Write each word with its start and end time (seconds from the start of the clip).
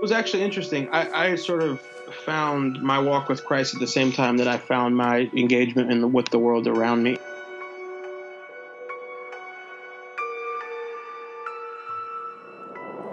It 0.00 0.04
was 0.04 0.12
actually 0.12 0.44
interesting. 0.44 0.88
I, 0.92 1.32
I 1.32 1.34
sort 1.34 1.62
of 1.62 1.78
found 2.24 2.82
my 2.82 2.98
walk 2.98 3.28
with 3.28 3.44
Christ 3.44 3.74
at 3.74 3.80
the 3.80 3.86
same 3.86 4.12
time 4.12 4.38
that 4.38 4.48
I 4.48 4.56
found 4.56 4.96
my 4.96 5.30
engagement 5.36 5.92
in 5.92 6.00
the, 6.00 6.08
with 6.08 6.30
the 6.30 6.38
world 6.38 6.66
around 6.66 7.02
me. 7.02 7.18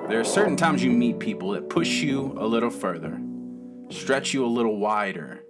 There 0.08 0.18
are 0.18 0.24
certain 0.24 0.56
times 0.56 0.82
you 0.82 0.92
meet 0.92 1.20
people 1.20 1.52
that 1.52 1.68
push 1.68 1.90
you 1.90 2.34
a 2.38 2.48
little 2.48 2.70
further, 2.70 3.20
stretch 3.90 4.34
you 4.34 4.46
a 4.46 4.48
little 4.48 4.78
wider, 4.78 5.44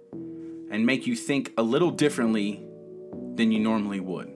and 0.72 0.84
make 0.84 1.06
you 1.06 1.14
think 1.14 1.52
a 1.56 1.62
little 1.62 1.92
differently 1.92 2.66
than 3.36 3.52
you 3.52 3.60
normally 3.60 4.00
would. 4.00 4.34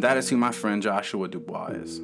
That 0.00 0.16
is 0.16 0.30
who 0.30 0.38
my 0.38 0.52
friend 0.52 0.82
Joshua 0.82 1.28
Dubois 1.28 1.72
is. 1.72 2.00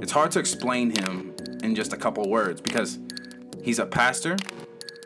It's 0.00 0.12
hard 0.12 0.30
to 0.30 0.38
explain 0.38 0.90
him 0.90 1.27
in 1.62 1.74
just 1.74 1.92
a 1.92 1.96
couple 1.96 2.28
words 2.28 2.60
because 2.60 2.98
he's 3.62 3.78
a 3.78 3.86
pastor, 3.86 4.36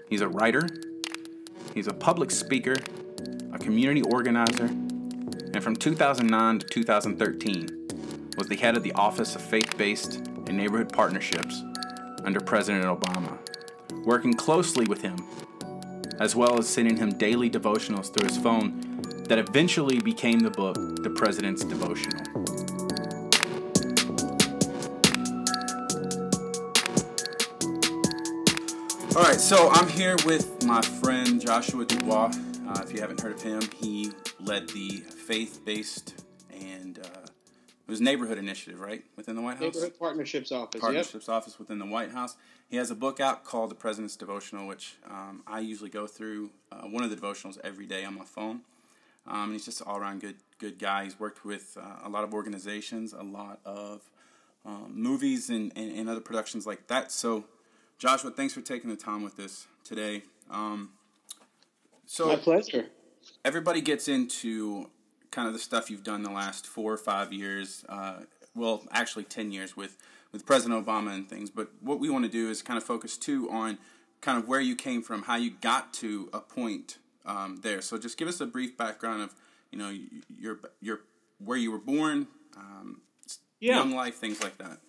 he's 0.09 0.21
a 0.21 0.29
writer, 0.29 0.69
he's 1.75 1.87
a 1.87 1.95
public 1.95 2.31
speaker, 2.31 2.77
a 3.53 3.59
community 3.59 4.03
organizer, 4.03 4.67
and 4.67 5.63
from 5.63 5.77
2009 5.77 6.59
to 6.61 6.67
2013 6.67 7.89
was 8.37 8.49
the 8.49 8.57
head 8.57 8.77
of 8.77 8.83
the 8.83 8.93
Office 8.93 9.35
of 9.35 9.43
Faith 9.43 9.77
Based 9.77 10.17
and 10.47 10.57
Neighborhood 10.57 10.93
Partnerships 10.93 11.63
under 12.25 12.41
President 12.41 12.85
Obama, 12.85 13.39
working 14.05 14.35
closely 14.35 14.87
with 14.87 15.03
him, 15.03 15.17
as 16.21 16.35
well 16.35 16.59
as 16.59 16.69
sending 16.69 16.97
him 16.97 17.11
daily 17.11 17.51
devotionals 17.51 18.13
through 18.13 18.29
his 18.29 18.39
phone 18.39 18.81
that 19.29 19.39
eventually 19.39 19.99
became 20.01 20.41
the 20.41 20.51
book, 20.51 20.77
The 21.03 21.11
President's 21.11 21.65
Devotional. 21.65 22.42
All 29.15 29.23
right, 29.23 29.39
so 29.39 29.69
I'm 29.69 29.89
here 29.89 30.17
with 30.25 30.65
my 30.65 30.81
friend 30.81 31.39
Joshua 31.39 31.85
Dubois. 31.85 32.31
Uh, 32.67 32.83
if 32.83 32.95
you 32.95 33.01
haven't 33.03 33.21
heard 33.21 33.33
of 33.33 33.43
him, 33.43 33.61
he 33.79 34.11
led 34.41 34.71
the 34.71 34.89
faith-based 35.27 36.25
and 36.51 36.99
uh, 36.99 37.03
it 37.03 37.91
was 37.91 38.01
neighborhood 38.01 38.39
initiative, 38.39 38.81
right, 38.81 39.05
within 39.17 39.37
the 39.37 39.43
White 39.43 39.59
House. 39.59 39.75
Neighborhood 39.75 39.99
Partnerships 39.99 40.51
Office. 40.51 40.81
Partnerships 40.81 41.29
yep. 41.29 41.37
Office 41.37 41.59
within 41.59 41.79
the 41.79 41.85
White 41.85 42.11
House. 42.11 42.37
He 42.71 42.79
has 42.79 42.91
a 42.91 42.95
book 42.95 43.21
out 43.21 43.45
called 43.45 43.71
The 43.71 43.75
President's 43.75 44.17
Devotional, 44.17 44.67
which 44.67 44.97
um, 45.07 45.43
I 45.47 45.61
usually 45.61 45.91
go 45.91 46.07
through 46.07 46.49
uh, 46.73 46.87
one 46.87 47.05
of 47.05 47.11
the 47.11 47.17
devotionals 47.17 47.59
every 47.63 47.85
day 47.85 48.07
on 48.07 48.17
my 48.17 48.25
phone. 48.25 48.63
Um, 49.27 49.53
he's 49.53 49.67
just 49.67 49.83
an 49.83 49.89
all-around 49.89 50.23
good 50.23 50.37
good 50.59 50.79
guy. 50.79 51.05
He's 51.05 51.21
worked 51.21 51.45
with 51.45 51.77
uh, 51.79 52.07
a 52.07 52.09
lot 52.09 52.25
of 52.25 52.33
organizations, 52.33 53.13
a 53.13 53.23
lot 53.23 53.61
of 53.67 54.11
um, 54.65 54.91
movies, 54.95 55.51
and, 55.51 55.71
and, 55.77 55.93
and 55.93 56.09
other 56.09 56.23
productions 56.23 56.67
like 56.67 56.87
that. 56.87 57.13
So 57.13 57.45
Joshua, 58.03 58.33
thanks 58.33 58.53
for 58.53 58.63
taking 58.63 58.91
the 58.91 58.97
time 58.97 59.23
with 59.23 59.39
us 59.39 59.69
today. 59.85 60.23
Um, 60.51 60.91
so 62.05 62.27
my 62.27 62.35
pleasure. 62.35 62.87
Everybody 63.45 63.81
gets 63.81 64.09
into 64.09 64.91
kind 65.31 65.47
of 65.47 65.55
the 65.55 65.61
stuff 65.61 65.89
you've 65.89 66.03
done 66.03 66.25
the 66.25 66.31
last 66.33 66.67
four 66.67 66.93
or 66.93 66.97
five 66.97 67.33
years. 67.33 67.85
Uh, 67.89 68.23
well, 68.57 68.83
actually, 68.91 69.23
ten 69.23 69.53
years 69.53 69.77
with 69.77 69.99
with 70.33 70.45
President 70.45 70.85
Obama 70.85 71.15
and 71.15 71.31
things. 71.31 71.49
But 71.49 71.69
what 71.81 72.01
we 72.01 72.11
want 72.11 72.25
to 72.25 72.29
do 72.29 72.51
is 72.51 72.61
kind 72.61 72.77
of 72.77 72.83
focus 72.83 73.17
too 73.17 73.49
on 73.53 73.79
kind 74.21 74.37
of 74.37 74.49
where 74.49 74.61
you 74.61 74.75
came 74.75 75.01
from, 75.01 75.23
how 75.23 75.37
you 75.37 75.53
got 75.61 75.95
to 75.95 76.29
a 76.33 76.41
point 76.41 76.99
um, 77.25 77.61
there. 77.63 77.81
So 77.81 77.99
just 77.99 78.19
give 78.19 78.27
us 78.27 78.41
a 78.41 78.47
brief 78.47 78.77
background 78.77 79.23
of 79.23 79.33
you 79.71 79.79
know 79.79 79.97
your 80.41 80.59
your 80.81 81.03
where 81.39 81.57
you 81.57 81.71
were 81.71 81.79
born, 81.79 82.27
um, 82.57 83.03
yeah. 83.61 83.77
young 83.77 83.93
life, 83.93 84.17
things 84.17 84.43
like 84.43 84.59
that. 84.59 84.81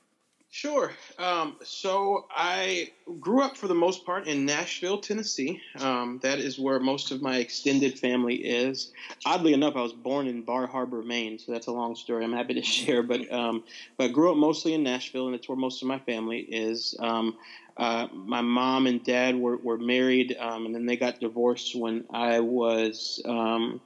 Sure. 0.55 0.91
Um, 1.17 1.57
so 1.63 2.27
I 2.29 2.89
grew 3.19 3.41
up 3.41 3.57
for 3.57 3.67
the 3.67 3.73
most 3.73 4.05
part 4.05 4.27
in 4.27 4.45
Nashville, 4.45 4.99
Tennessee. 4.99 5.59
Um, 5.79 6.19
that 6.21 6.37
is 6.37 6.59
where 6.59 6.79
most 6.79 7.09
of 7.09 7.23
my 7.23 7.37
extended 7.37 7.97
family 7.97 8.35
is. 8.35 8.91
Oddly 9.25 9.53
enough, 9.53 9.75
I 9.75 9.81
was 9.81 9.93
born 9.93 10.27
in 10.27 10.43
Bar 10.43 10.67
Harbor, 10.67 11.01
Maine, 11.01 11.39
so 11.39 11.51
that's 11.51 11.66
a 11.66 11.72
long 11.72 11.95
story. 11.95 12.23
I'm 12.23 12.33
happy 12.33 12.53
to 12.53 12.61
share, 12.61 13.01
but 13.01 13.22
um, 13.33 13.63
but 13.97 14.03
I 14.05 14.07
grew 14.09 14.29
up 14.29 14.38
mostly 14.38 14.75
in 14.75 14.83
Nashville, 14.83 15.25
and 15.25 15.35
it's 15.35 15.50
where 15.50 15.57
most 15.57 15.81
of 15.81 15.88
my 15.88 15.97
family 16.01 16.45
is. 16.47 16.94
Um, 16.99 17.33
uh, 17.75 18.05
my 18.13 18.41
mom 18.41 18.85
and 18.85 19.03
dad 19.03 19.35
were, 19.35 19.57
were 19.57 19.79
married, 19.79 20.35
um, 20.39 20.67
and 20.67 20.75
then 20.75 20.85
they 20.85 20.97
got 20.97 21.16
divorced 21.19 21.72
when 21.73 22.03
I 22.13 22.41
was 22.41 23.19
um, 23.25 23.81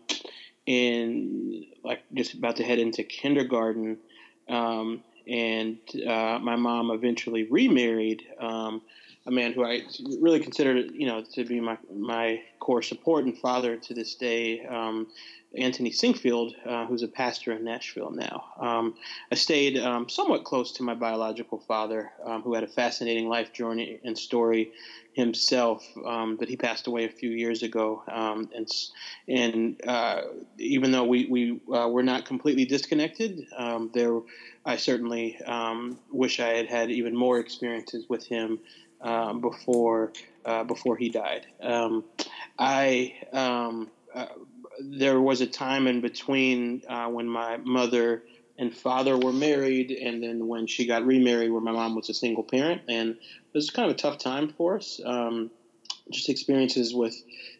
in 0.65 1.63
like 1.83 2.01
just 2.13 2.33
about 2.33 2.57
to 2.57 2.63
head 2.63 2.79
into 2.79 3.03
kindergarten. 3.03 3.97
Um, 4.49 5.01
and 5.29 5.77
uh, 6.07 6.39
my 6.39 6.55
mom 6.55 6.91
eventually 6.91 7.43
remarried 7.43 8.23
um, 8.39 8.81
a 9.27 9.31
man 9.31 9.51
who 9.51 9.63
I 9.63 9.81
really 10.21 10.39
considered, 10.39 10.91
you 10.93 11.05
know, 11.05 11.23
to 11.33 11.43
be 11.43 11.59
my 11.59 11.77
my 11.93 12.41
core 12.59 12.81
support 12.81 13.25
and 13.25 13.37
father 13.37 13.75
to 13.75 13.93
this 13.93 14.15
day, 14.15 14.65
um, 14.65 15.07
Anthony 15.57 15.91
Sinkfield, 15.91 16.53
uh, 16.65 16.85
who's 16.85 17.03
a 17.03 17.07
pastor 17.07 17.51
in 17.51 17.63
Nashville 17.63 18.11
now. 18.11 18.45
Um, 18.59 18.95
I 19.31 19.35
stayed 19.35 19.77
um, 19.77 20.07
somewhat 20.07 20.45
close 20.45 20.71
to 20.73 20.83
my 20.83 20.93
biological 20.93 21.59
father, 21.59 22.11
um, 22.23 22.41
who 22.41 22.53
had 22.53 22.63
a 22.63 22.67
fascinating 22.67 23.27
life 23.27 23.51
journey 23.51 23.99
and 24.03 24.17
story 24.17 24.71
himself, 25.13 25.85
um, 26.05 26.37
but 26.37 26.47
he 26.47 26.55
passed 26.55 26.87
away 26.87 27.03
a 27.03 27.09
few 27.09 27.31
years 27.31 27.63
ago. 27.63 28.03
And 28.07 28.69
and 29.27 29.81
uh, 29.85 30.21
even 30.57 30.91
though 30.91 31.05
we 31.05 31.25
we 31.25 31.59
uh, 31.73 31.89
were 31.89 32.03
not 32.03 32.25
completely 32.25 32.63
disconnected, 32.63 33.45
there 33.93 34.21
I 34.67 34.75
certainly 34.75 35.39
um, 35.45 35.97
wish 36.11 36.41
I 36.41 36.49
had 36.49 36.67
had 36.67 36.91
even 36.91 37.15
more 37.15 37.39
experiences 37.39 38.05
with 38.09 38.27
him 38.27 38.59
um, 38.99 39.39
before 39.39 40.11
uh, 40.43 40.65
before 40.65 40.97
he 40.97 41.09
died. 41.09 41.45
Um, 41.61 42.03
I 42.59 43.13
uh, 43.31 44.25
there 44.81 45.21
was 45.21 45.41
a 45.41 45.47
time 45.47 45.87
in 45.87 46.01
between 46.01 46.81
uh, 46.87 47.07
when 47.07 47.27
my 47.29 47.57
mother 47.57 48.23
and 48.57 48.75
father 48.75 49.17
were 49.17 49.33
married, 49.33 49.91
and 49.91 50.21
then 50.21 50.47
when 50.47 50.67
she 50.67 50.85
got 50.85 51.05
remarried, 51.05 51.51
where 51.51 51.61
my 51.61 51.71
mom 51.71 51.95
was 51.95 52.09
a 52.09 52.13
single 52.13 52.43
parent, 52.43 52.81
and 52.89 53.11
it 53.11 53.17
was 53.53 53.69
kind 53.69 53.89
of 53.89 53.95
a 53.95 53.99
tough 53.99 54.17
time 54.17 54.49
for 54.49 54.77
us. 54.77 54.99
Um, 55.05 55.49
just 56.11 56.29
experiences 56.29 56.93
with, 56.93 57.15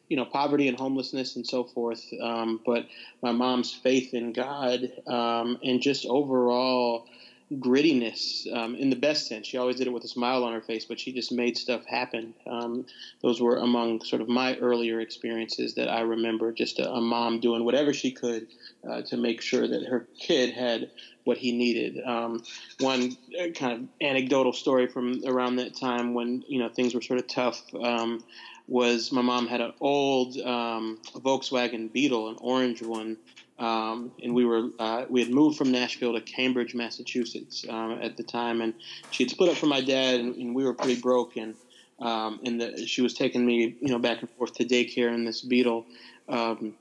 you 0.10 0.18
know, 0.18 0.26
poverty 0.26 0.68
and 0.68 0.78
homelessness 0.78 1.36
and 1.36 1.46
so 1.46 1.64
forth. 1.64 2.04
Um, 2.22 2.62
but 2.66 2.86
my 3.22 3.32
mom's 3.32 3.74
faith 3.74 4.14
in 4.14 4.34
God 4.34 4.90
um, 5.08 5.58
and 5.64 5.82
just 5.82 6.06
overall 6.06 7.06
grittiness 7.54 8.46
um, 8.54 8.76
in 8.76 8.90
the 8.90 8.96
best 8.96 9.28
sense. 9.28 9.48
She 9.48 9.58
always 9.58 9.78
did 9.78 9.88
it 9.88 9.94
with 9.94 10.04
a 10.04 10.10
smile 10.10 10.44
on 10.44 10.54
her 10.54 10.62
face, 10.62 10.86
but 10.86 11.00
she 11.00 11.14
just 11.14 11.32
made 11.32 11.58
stuff 11.58 11.86
happen. 11.86 12.34
Um, 12.46 12.86
those 13.22 13.40
were 13.40 13.58
among 13.58 14.02
sort 14.02 14.22
of 14.22 14.28
my 14.28 14.56
earlier 14.58 15.00
experiences 15.00 15.76
that 15.76 15.90
I 15.90 16.02
remember. 16.02 16.52
Just 16.52 16.80
a, 16.80 16.92
a 16.92 17.02
mom 17.02 17.40
doing 17.40 17.64
whatever 17.64 17.94
she 17.94 18.12
could 18.12 18.48
uh, 18.90 19.02
to 19.08 19.18
make 19.18 19.42
sure 19.42 19.68
that 19.68 19.86
her 19.86 20.08
kid 20.20 20.54
had 20.54 20.90
what 21.24 21.38
he 21.38 21.52
needed. 21.52 22.04
Um, 22.06 22.42
one 22.80 23.16
uh, 23.40 23.50
kind 23.52 23.74
of 23.74 23.90
anecdotal 24.02 24.54
story 24.54 24.88
from 24.88 25.22
around 25.26 25.58
that 25.58 25.76
time 25.76 26.14
when 26.14 26.44
you 26.48 26.60
know 26.60 26.70
things 26.70 26.94
were 26.94 27.02
sort 27.02 27.20
of 27.20 27.28
tough 27.28 27.62
um, 27.82 28.24
was 28.68 29.12
my 29.12 29.22
mom 29.22 29.48
had 29.48 29.62
an 29.62 29.74
old 29.80 30.38
um, 30.38 31.00
Volkswagen 31.16 31.92
Beetle, 31.92 32.30
an 32.30 32.36
orange 32.40 32.82
one, 32.82 33.18
um, 33.60 34.12
and 34.22 34.36
we 34.36 34.46
were 34.46 34.70
uh, 34.78 35.06
we 35.10 35.24
had 35.24 35.32
moved 35.32 35.58
from 35.58 35.72
Nashville 35.72 36.14
to 36.14 36.22
Cambridge, 36.22 36.76
Massachusetts 36.76 37.66
um, 37.70 38.00
at 38.02 38.18
the 38.18 38.24
time, 38.24 38.62
and 38.62 38.74
she 39.10 39.24
had 39.24 39.32
split 39.32 39.50
up 39.50 39.58
from 39.58 39.70
my 39.70 39.82
dad, 39.82 40.20
and, 40.20 40.36
and 40.36 40.54
we 40.54 40.64
were 40.64 40.74
pretty 40.74 41.00
broke, 41.00 41.38
and 41.38 41.56
um, 42.00 42.40
and 42.46 42.62
the, 42.62 42.86
she 42.86 43.02
was 43.02 43.14
taking 43.14 43.46
me 43.46 43.76
you 43.80 43.90
know 43.90 44.00
back 44.00 44.20
and 44.20 44.30
forth 44.32 44.54
to 44.56 44.66
daycare 44.66 45.14
in 45.14 45.24
this 45.24 45.42
Beetle, 45.42 45.88
um, 46.28 46.76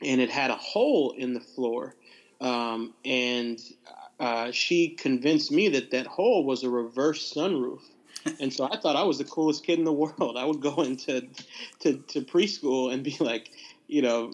and 0.00 0.20
it 0.20 0.30
had 0.30 0.50
a 0.50 0.56
hole 0.56 1.14
in 1.18 1.34
the 1.34 1.40
floor, 1.40 1.94
um, 2.40 2.94
and 3.04 3.58
uh, 4.20 4.50
she 4.52 4.90
convinced 4.90 5.50
me 5.50 5.68
that 5.70 5.90
that 5.90 6.06
hole 6.06 6.44
was 6.44 6.62
a 6.62 6.70
reverse 6.70 7.32
sunroof. 7.34 7.80
And 8.40 8.52
so 8.52 8.68
I 8.70 8.76
thought 8.76 8.96
I 8.96 9.02
was 9.04 9.18
the 9.18 9.24
coolest 9.24 9.64
kid 9.64 9.78
in 9.78 9.84
the 9.84 9.92
world. 9.92 10.36
I 10.36 10.44
would 10.44 10.60
go 10.60 10.82
into 10.82 11.22
to, 11.80 11.98
to 11.98 12.20
preschool 12.22 12.92
and 12.92 13.02
be 13.02 13.16
like, 13.20 13.50
you 13.86 14.02
know, 14.02 14.32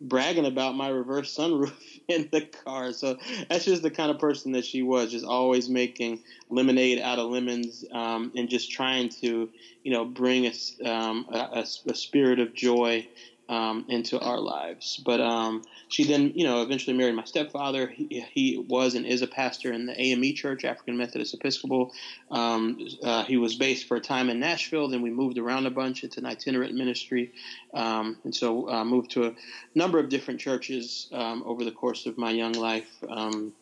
bragging 0.00 0.46
about 0.46 0.74
my 0.74 0.88
reverse 0.88 1.36
sunroof 1.36 1.72
in 2.08 2.28
the 2.32 2.40
car. 2.40 2.92
So 2.92 3.16
that's 3.48 3.64
just 3.64 3.82
the 3.82 3.90
kind 3.90 4.10
of 4.10 4.18
person 4.18 4.52
that 4.52 4.64
she 4.64 4.82
was, 4.82 5.10
just 5.10 5.24
always 5.24 5.68
making 5.68 6.20
lemonade 6.48 6.98
out 7.00 7.18
of 7.18 7.30
lemons 7.30 7.84
um, 7.92 8.32
and 8.34 8.48
just 8.48 8.70
trying 8.70 9.10
to, 9.20 9.48
you 9.82 9.92
know, 9.92 10.04
bring 10.04 10.46
a, 10.46 10.90
um, 10.90 11.26
a, 11.30 11.64
a 11.86 11.94
spirit 11.94 12.38
of 12.40 12.54
joy 12.54 13.06
um, 13.50 13.84
into 13.88 14.18
our 14.20 14.38
lives. 14.38 15.02
But 15.04 15.20
um, 15.20 15.62
she 15.88 16.04
then, 16.04 16.32
you 16.36 16.44
know, 16.44 16.62
eventually 16.62 16.96
married 16.96 17.16
my 17.16 17.24
stepfather. 17.24 17.88
He, 17.88 18.24
he, 18.32 18.64
was 18.68 18.94
and 18.94 19.04
is 19.04 19.22
a 19.22 19.26
pastor 19.26 19.72
in 19.72 19.86
the 19.86 20.00
AME 20.00 20.34
Church, 20.36 20.64
African 20.64 20.96
Methodist 20.96 21.34
Episcopal. 21.34 21.92
Um, 22.30 22.78
uh, 23.02 23.24
he 23.24 23.36
was 23.36 23.56
based 23.56 23.88
for 23.88 23.96
a 23.96 24.00
time 24.00 24.30
in 24.30 24.38
Nashville. 24.38 24.88
Then 24.88 25.02
we 25.02 25.10
moved 25.10 25.36
around 25.36 25.66
a 25.66 25.70
bunch. 25.70 26.04
It's 26.04 26.16
an 26.16 26.26
itinerant 26.26 26.74
ministry, 26.74 27.32
um, 27.74 28.18
and 28.22 28.34
so 28.34 28.70
uh, 28.70 28.84
moved 28.84 29.10
to 29.12 29.26
a 29.26 29.34
number 29.74 29.98
of 29.98 30.08
different 30.08 30.38
churches 30.38 31.08
um, 31.12 31.42
over 31.44 31.64
the 31.64 31.72
course 31.72 32.06
of 32.06 32.16
my 32.16 32.30
young 32.30 32.52
life. 32.52 32.88
Um, 33.08 33.52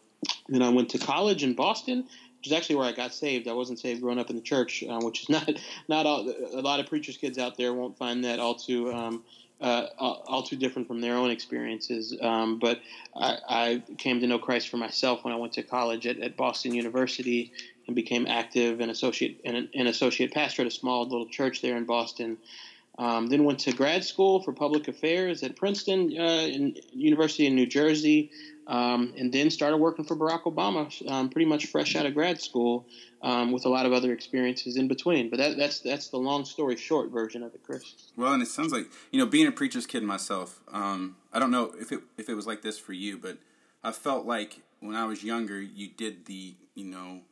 then 0.49 0.63
I 0.63 0.69
went 0.69 0.91
to 0.91 0.99
college 0.99 1.43
in 1.43 1.55
Boston 1.55 2.07
which 2.39 2.47
is 2.47 2.53
actually 2.53 2.77
where 2.77 2.87
I 2.87 2.93
got 2.93 3.13
saved. 3.13 3.49
I 3.49 3.53
wasn't 3.53 3.81
saved 3.81 4.01
growing 4.01 4.21
up 4.21 4.31
in 4.31 4.37
the 4.37 4.43
church, 4.43 4.85
uh, 4.89 5.01
which 5.01 5.23
is 5.23 5.29
not 5.29 5.51
not 5.89 6.07
all, 6.07 6.29
a 6.29 6.61
lot 6.61 6.79
of 6.79 6.87
preachers' 6.87 7.17
kids 7.17 7.37
out 7.37 7.57
there 7.57 7.75
won't 7.75 7.99
find 7.99 8.25
that 8.25 8.39
all 8.39 8.55
too 8.55 8.93
um, 8.93 9.25
uh, 9.61 9.87
all, 9.99 10.43
too 10.43 10.57
different 10.57 10.87
from 10.87 11.01
their 11.01 11.15
own 11.15 11.31
experiences. 11.31 12.17
Um, 12.21 12.59
but 12.59 12.81
I, 13.17 13.39
I, 13.49 13.83
came 13.97 14.21
to 14.21 14.27
know 14.27 14.39
Christ 14.39 14.69
for 14.69 14.77
myself 14.77 15.25
when 15.25 15.33
I 15.33 15.37
went 15.37 15.53
to 15.55 15.63
college 15.63 16.07
at, 16.07 16.19
at 16.21 16.37
Boston 16.37 16.75
University 16.75 17.53
and 17.87 17.97
became 17.97 18.27
active 18.29 18.81
and 18.81 18.91
associate 18.91 19.41
and 19.45 19.69
an 19.75 19.87
associate 19.89 20.33
pastor 20.33 20.63
at 20.63 20.69
a 20.69 20.71
small 20.71 21.03
little 21.05 21.27
church 21.27 21.61
there 21.61 21.77
in 21.77 21.85
Boston. 21.85 22.39
Um, 22.99 23.29
then 23.29 23.45
went 23.45 23.61
to 23.61 23.73
grad 23.73 24.05
school 24.05 24.43
for 24.43 24.53
public 24.53 24.89
affairs 24.89 25.45
at 25.45 25.55
Princeton 25.55 26.13
uh, 26.19 26.23
in, 26.23 26.77
University 26.93 27.47
in 27.47 27.55
New 27.55 27.67
Jersey, 27.67 28.31
um, 28.69 29.15
and 29.17 29.33
then 29.33 29.51
started 29.51 29.79
working 29.79 30.05
for 30.05 30.15
Barack 30.15 30.43
Obama, 30.43 31.11
um, 31.11 31.31
pretty 31.31 31.47
much 31.47 31.67
fresh 31.67 31.97
out 31.97 32.05
of 32.05 32.13
grad 32.13 32.41
school, 32.41 32.87
um, 33.23 33.51
with 33.51 33.65
a 33.65 33.69
lot 33.69 33.87
of 33.87 33.93
other 33.93 34.13
experiences 34.13 34.77
in 34.77 34.87
between. 34.89 35.31
But 35.31 35.39
that, 35.39 35.57
that's 35.57 35.81
that's 35.81 36.09
the 36.09 36.19
long 36.19 36.45
story 36.45 36.77
short 36.77 37.11
version 37.11 37.43
of 37.43 37.55
it, 37.55 37.63
Chris. 37.65 37.95
Well, 38.17 38.33
and 38.35 38.43
it 38.43 38.49
sounds 38.49 38.73
like 38.73 38.87
you 39.11 39.19
know, 39.19 39.27
being 39.27 39.47
a 39.47 39.53
preacher's 39.53 39.87
kid 39.87 40.03
myself. 40.03 40.61
Um, 40.71 41.17
I 41.33 41.39
don't 41.39 41.51
know 41.51 41.73
if 41.81 41.91
it 41.91 42.01
if 42.19 42.29
it 42.29 42.35
was 42.35 42.47
like 42.47 42.61
this 42.63 42.79
for 42.79 42.93
you, 42.93 43.17
but 43.17 43.39
I 43.83 43.91
felt 43.91 44.27
like 44.27 44.61
when 44.81 44.95
I 44.95 45.07
was 45.07 45.25
younger, 45.25 45.61
you 45.61 45.89
did 45.89 46.27
the 46.27 46.55
you 46.75 46.85
know 46.85 47.23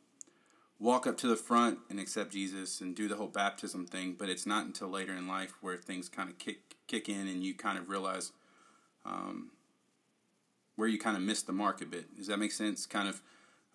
walk 0.79 1.05
up 1.07 1.17
to 1.17 1.27
the 1.27 1.35
front 1.35 1.79
and 1.89 1.99
accept 1.99 2.31
Jesus 2.31 2.81
and 2.81 2.95
do 2.95 3.07
the 3.07 3.15
whole 3.15 3.27
baptism 3.27 3.85
thing, 3.85 4.15
but 4.17 4.29
it's 4.29 4.45
not 4.45 4.65
until 4.65 4.87
later 4.87 5.13
in 5.13 5.27
life 5.27 5.53
where 5.61 5.77
things 5.77 6.09
kind 6.09 6.29
of 6.29 6.37
kick 6.39 6.75
kick 6.87 7.07
in 7.07 7.27
and 7.27 7.43
you 7.43 7.53
kind 7.53 7.77
of 7.77 7.89
realize 7.89 8.31
um, 9.05 9.51
where 10.77 10.87
you 10.87 10.97
kind 10.97 11.17
of 11.17 11.23
missed 11.23 11.47
the 11.47 11.53
mark 11.53 11.81
a 11.81 11.85
bit. 11.85 12.15
Does 12.15 12.27
that 12.27 12.37
make 12.37 12.53
sense? 12.53 12.85
Kind 12.85 13.09
of 13.09 13.21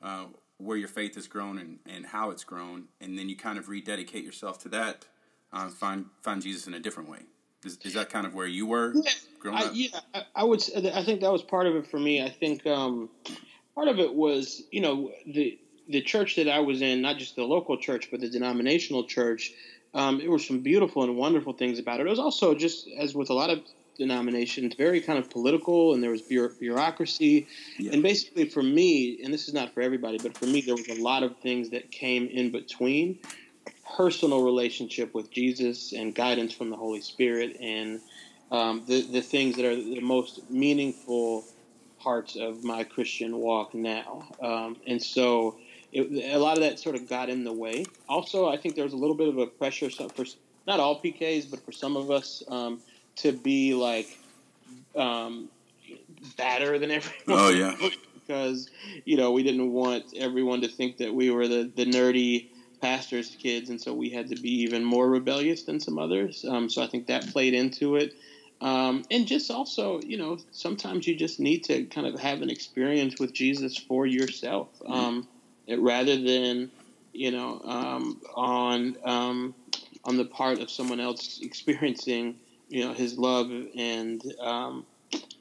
uh, 0.02 0.24
where 0.56 0.78
your 0.78 0.88
faith 0.88 1.16
has 1.16 1.26
grown 1.26 1.58
and, 1.58 1.78
and 1.84 2.06
how 2.06 2.30
it's 2.30 2.44
grown, 2.44 2.84
and 3.00 3.18
then 3.18 3.28
you 3.28 3.36
kind 3.36 3.58
of 3.58 3.68
rededicate 3.68 4.24
yourself 4.24 4.58
to 4.60 4.68
that, 4.70 5.06
uh, 5.52 5.68
find 5.68 6.06
find 6.22 6.40
Jesus 6.40 6.66
in 6.66 6.74
a 6.74 6.80
different 6.80 7.10
way. 7.10 7.20
Is, 7.64 7.78
is 7.84 7.94
that 7.94 8.10
kind 8.10 8.26
of 8.26 8.34
where 8.34 8.46
you 8.46 8.66
were 8.66 8.92
yeah, 8.94 9.10
growing 9.38 9.58
I, 9.58 9.66
up? 9.66 9.72
Yeah, 9.74 10.00
I, 10.14 10.22
I, 10.36 10.44
would. 10.44 10.62
I 10.74 11.04
think 11.04 11.20
that 11.20 11.30
was 11.30 11.42
part 11.42 11.66
of 11.66 11.76
it 11.76 11.86
for 11.86 11.98
me. 11.98 12.22
I 12.22 12.30
think 12.30 12.66
um, 12.66 13.10
part 13.74 13.88
of 13.88 13.98
it 13.98 14.12
was, 14.14 14.62
you 14.70 14.80
know, 14.80 15.12
the 15.26 15.58
the 15.88 16.00
church 16.00 16.36
that 16.36 16.48
I 16.48 16.60
was 16.60 16.82
in, 16.82 17.02
not 17.02 17.18
just 17.18 17.36
the 17.36 17.44
local 17.44 17.76
church, 17.76 18.08
but 18.10 18.20
the 18.20 18.28
denominational 18.28 19.04
church, 19.04 19.52
um, 19.94 20.18
there 20.18 20.30
were 20.30 20.38
some 20.38 20.60
beautiful 20.60 21.02
and 21.02 21.16
wonderful 21.16 21.52
things 21.52 21.78
about 21.78 22.00
it. 22.00 22.06
It 22.06 22.10
was 22.10 22.18
also 22.18 22.54
just, 22.54 22.88
as 22.98 23.14
with 23.14 23.30
a 23.30 23.34
lot 23.34 23.50
of 23.50 23.60
denominations, 23.96 24.74
very 24.74 25.00
kind 25.00 25.18
of 25.18 25.30
political, 25.30 25.94
and 25.94 26.02
there 26.02 26.10
was 26.10 26.22
bureaucracy. 26.22 27.46
Yeah. 27.78 27.92
And 27.92 28.02
basically, 28.02 28.48
for 28.48 28.62
me, 28.62 29.20
and 29.22 29.32
this 29.32 29.48
is 29.48 29.54
not 29.54 29.72
for 29.74 29.82
everybody, 29.82 30.18
but 30.18 30.36
for 30.36 30.46
me, 30.46 30.60
there 30.60 30.74
was 30.74 30.88
a 30.88 31.00
lot 31.02 31.22
of 31.22 31.36
things 31.38 31.70
that 31.70 31.90
came 31.90 32.26
in 32.28 32.50
between 32.50 33.18
personal 33.96 34.42
relationship 34.42 35.14
with 35.14 35.30
Jesus 35.30 35.92
and 35.92 36.14
guidance 36.14 36.52
from 36.52 36.70
the 36.70 36.76
Holy 36.76 37.00
Spirit, 37.00 37.56
and 37.60 38.00
um, 38.50 38.82
the 38.86 39.02
the 39.02 39.22
things 39.22 39.56
that 39.56 39.64
are 39.64 39.76
the 39.76 40.00
most 40.00 40.50
meaningful 40.50 41.44
parts 41.98 42.36
of 42.36 42.64
my 42.64 42.84
Christian 42.84 43.38
walk 43.38 43.74
now. 43.74 44.28
Um, 44.42 44.76
and 44.86 45.00
so 45.00 45.58
it, 45.92 46.34
a 46.34 46.38
lot 46.38 46.56
of 46.56 46.64
that 46.64 46.78
sort 46.78 46.96
of 46.96 47.08
got 47.08 47.28
in 47.28 47.44
the 47.44 47.52
way. 47.52 47.84
Also, 48.08 48.48
I 48.48 48.56
think 48.56 48.74
there 48.74 48.84
was 48.84 48.92
a 48.92 48.96
little 48.96 49.14
bit 49.14 49.28
of 49.28 49.38
a 49.38 49.46
pressure 49.46 49.88
for 49.90 50.24
not 50.66 50.80
all 50.80 51.00
PKs, 51.00 51.50
but 51.50 51.64
for 51.64 51.72
some 51.72 51.96
of 51.96 52.10
us 52.10 52.42
um, 52.48 52.80
to 53.16 53.32
be 53.32 53.74
like 53.74 54.18
um, 54.96 55.48
better 56.36 56.78
than 56.78 56.90
everyone. 56.90 57.16
Oh 57.28 57.50
yeah. 57.50 57.76
because 58.14 58.68
you 59.04 59.16
know 59.16 59.32
we 59.32 59.42
didn't 59.42 59.72
want 59.72 60.04
everyone 60.16 60.60
to 60.60 60.68
think 60.68 60.98
that 60.98 61.14
we 61.14 61.30
were 61.30 61.48
the 61.48 61.70
the 61.74 61.84
nerdy 61.84 62.48
pastors' 62.80 63.36
kids, 63.40 63.70
and 63.70 63.80
so 63.80 63.94
we 63.94 64.10
had 64.10 64.28
to 64.28 64.40
be 64.40 64.62
even 64.62 64.84
more 64.84 65.08
rebellious 65.08 65.62
than 65.62 65.80
some 65.80 65.98
others. 65.98 66.44
Um, 66.48 66.68
so 66.68 66.82
I 66.82 66.86
think 66.88 67.06
that 67.06 67.28
played 67.28 67.54
into 67.54 67.96
it. 67.96 68.14
Um, 68.60 69.04
and 69.10 69.26
just 69.26 69.50
also, 69.50 70.00
you 70.00 70.16
know, 70.16 70.38
sometimes 70.52 71.06
you 71.06 71.16
just 71.16 71.40
need 71.40 71.64
to 71.64 71.84
kind 71.86 72.06
of 72.06 72.18
have 72.20 72.42
an 72.42 72.50
experience 72.50 73.18
with 73.18 73.32
Jesus 73.32 73.76
for 73.76 74.06
yourself. 74.06 74.68
Um, 74.86 75.26
it, 75.66 75.80
rather 75.80 76.16
than 76.16 76.70
you 77.12 77.30
know 77.30 77.60
um, 77.64 78.20
on 78.34 78.96
um, 79.04 79.54
on 80.04 80.16
the 80.16 80.24
part 80.24 80.60
of 80.60 80.70
someone 80.70 81.00
else 81.00 81.40
experiencing 81.42 82.36
you 82.72 82.84
know 82.84 82.94
his 82.94 83.18
love 83.18 83.50
and 83.76 84.22
um, 84.40 84.86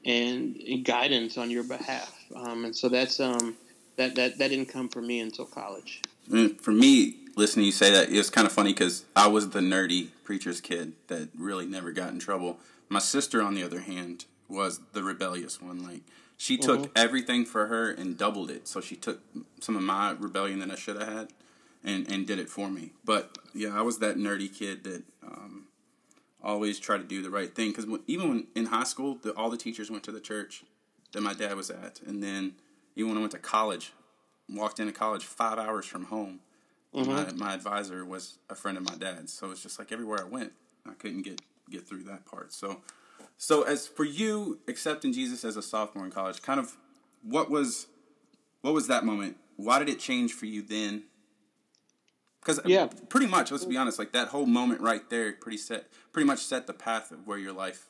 and 0.04 0.84
guidance 0.84 1.38
on 1.38 1.50
your 1.50 1.64
behalf. 1.64 2.14
Um, 2.36 2.66
and 2.66 2.76
so 2.76 2.88
that's 2.88 3.20
um, 3.20 3.56
that 3.96 4.14
that 4.16 4.38
that 4.38 4.48
didn't 4.48 4.66
come 4.66 4.88
for 4.88 5.00
me 5.00 5.20
until 5.20 5.46
college. 5.46 6.02
And 6.30 6.60
for 6.60 6.72
me, 6.72 7.16
listening 7.34 7.62
to 7.62 7.66
you 7.66 7.72
say 7.72 7.90
that, 7.90 8.10
it 8.10 8.16
was 8.16 8.30
kind 8.30 8.46
of 8.46 8.52
funny 8.52 8.72
because 8.72 9.04
I 9.16 9.26
was 9.26 9.50
the 9.50 9.60
nerdy 9.60 10.08
preacher's 10.24 10.60
kid 10.60 10.92
that 11.08 11.30
really 11.36 11.66
never 11.66 11.90
got 11.90 12.10
in 12.10 12.18
trouble. 12.18 12.58
My 12.88 13.00
sister, 13.00 13.42
on 13.42 13.54
the 13.54 13.64
other 13.64 13.80
hand, 13.80 14.26
was 14.48 14.80
the 14.92 15.02
rebellious 15.02 15.60
one. 15.60 15.82
Like 15.82 16.02
she 16.36 16.58
took 16.58 16.80
mm-hmm. 16.80 16.92
everything 16.94 17.44
for 17.46 17.66
her 17.66 17.90
and 17.90 18.18
doubled 18.18 18.50
it. 18.50 18.68
So 18.68 18.80
she 18.80 18.94
took 18.94 19.20
some 19.60 19.76
of 19.76 19.82
my 19.82 20.12
rebellion 20.12 20.58
that 20.60 20.70
I 20.70 20.74
should 20.76 21.00
have 21.00 21.08
had 21.08 21.28
and, 21.82 22.10
and 22.10 22.26
did 22.26 22.38
it 22.38 22.50
for 22.50 22.68
me. 22.68 22.90
But 23.04 23.38
yeah, 23.54 23.70
I 23.78 23.82
was 23.82 23.98
that 24.00 24.16
nerdy 24.16 24.54
kid 24.54 24.84
that 24.84 25.02
um, 25.26 25.66
always 26.42 26.78
try 26.78 26.96
to 26.96 27.04
do 27.04 27.22
the 27.22 27.30
right 27.30 27.54
thing. 27.54 27.70
Because 27.70 27.86
even 28.06 28.28
when, 28.28 28.46
in 28.54 28.66
high 28.66 28.84
school, 28.84 29.18
the, 29.22 29.34
all 29.34 29.50
the 29.50 29.56
teachers 29.56 29.90
went 29.90 30.04
to 30.04 30.12
the 30.12 30.20
church 30.20 30.64
that 31.12 31.22
my 31.22 31.34
dad 31.34 31.56
was 31.56 31.70
at. 31.70 32.00
And 32.06 32.22
then 32.22 32.54
even 32.96 33.10
when 33.10 33.18
I 33.18 33.20
went 33.20 33.32
to 33.32 33.38
college, 33.38 33.92
walked 34.48 34.80
into 34.80 34.92
college 34.92 35.24
five 35.24 35.58
hours 35.58 35.86
from 35.86 36.06
home. 36.06 36.40
Mm-hmm. 36.94 37.38
My, 37.38 37.48
my 37.48 37.54
advisor 37.54 38.04
was 38.04 38.38
a 38.50 38.54
friend 38.54 38.76
of 38.76 38.84
my 38.84 38.94
dad's. 38.96 39.32
So 39.32 39.50
it's 39.50 39.62
just 39.62 39.78
like 39.78 39.92
everywhere 39.92 40.20
I 40.20 40.28
went, 40.28 40.52
I 40.86 40.92
couldn't 40.94 41.22
get, 41.22 41.40
get 41.70 41.86
through 41.86 42.04
that 42.04 42.26
part. 42.26 42.52
So 42.52 42.82
so 43.42 43.62
as 43.62 43.88
for 43.88 44.04
you 44.04 44.60
accepting 44.68 45.12
Jesus 45.12 45.44
as 45.44 45.56
a 45.56 45.62
sophomore 45.62 46.04
in 46.04 46.12
college, 46.12 46.42
kind 46.42 46.60
of 46.60 46.76
what 47.22 47.50
was 47.50 47.88
what 48.60 48.72
was 48.72 48.86
that 48.86 49.04
moment? 49.04 49.36
Why 49.56 49.80
did 49.80 49.88
it 49.88 49.98
change 49.98 50.32
for 50.32 50.46
you 50.46 50.62
then? 50.62 51.02
Because 52.42 52.60
yeah, 52.64 52.88
pretty 53.08 53.26
much. 53.26 53.50
Let's 53.52 53.64
be 53.64 53.76
honest. 53.76 53.98
Like 53.98 54.12
that 54.12 54.28
whole 54.28 54.46
moment 54.46 54.80
right 54.80 55.08
there, 55.10 55.32
pretty 55.32 55.58
set, 55.58 55.86
pretty 56.12 56.26
much 56.26 56.40
set 56.40 56.66
the 56.66 56.72
path 56.72 57.12
of 57.12 57.26
where 57.26 57.38
your 57.38 57.52
life 57.52 57.86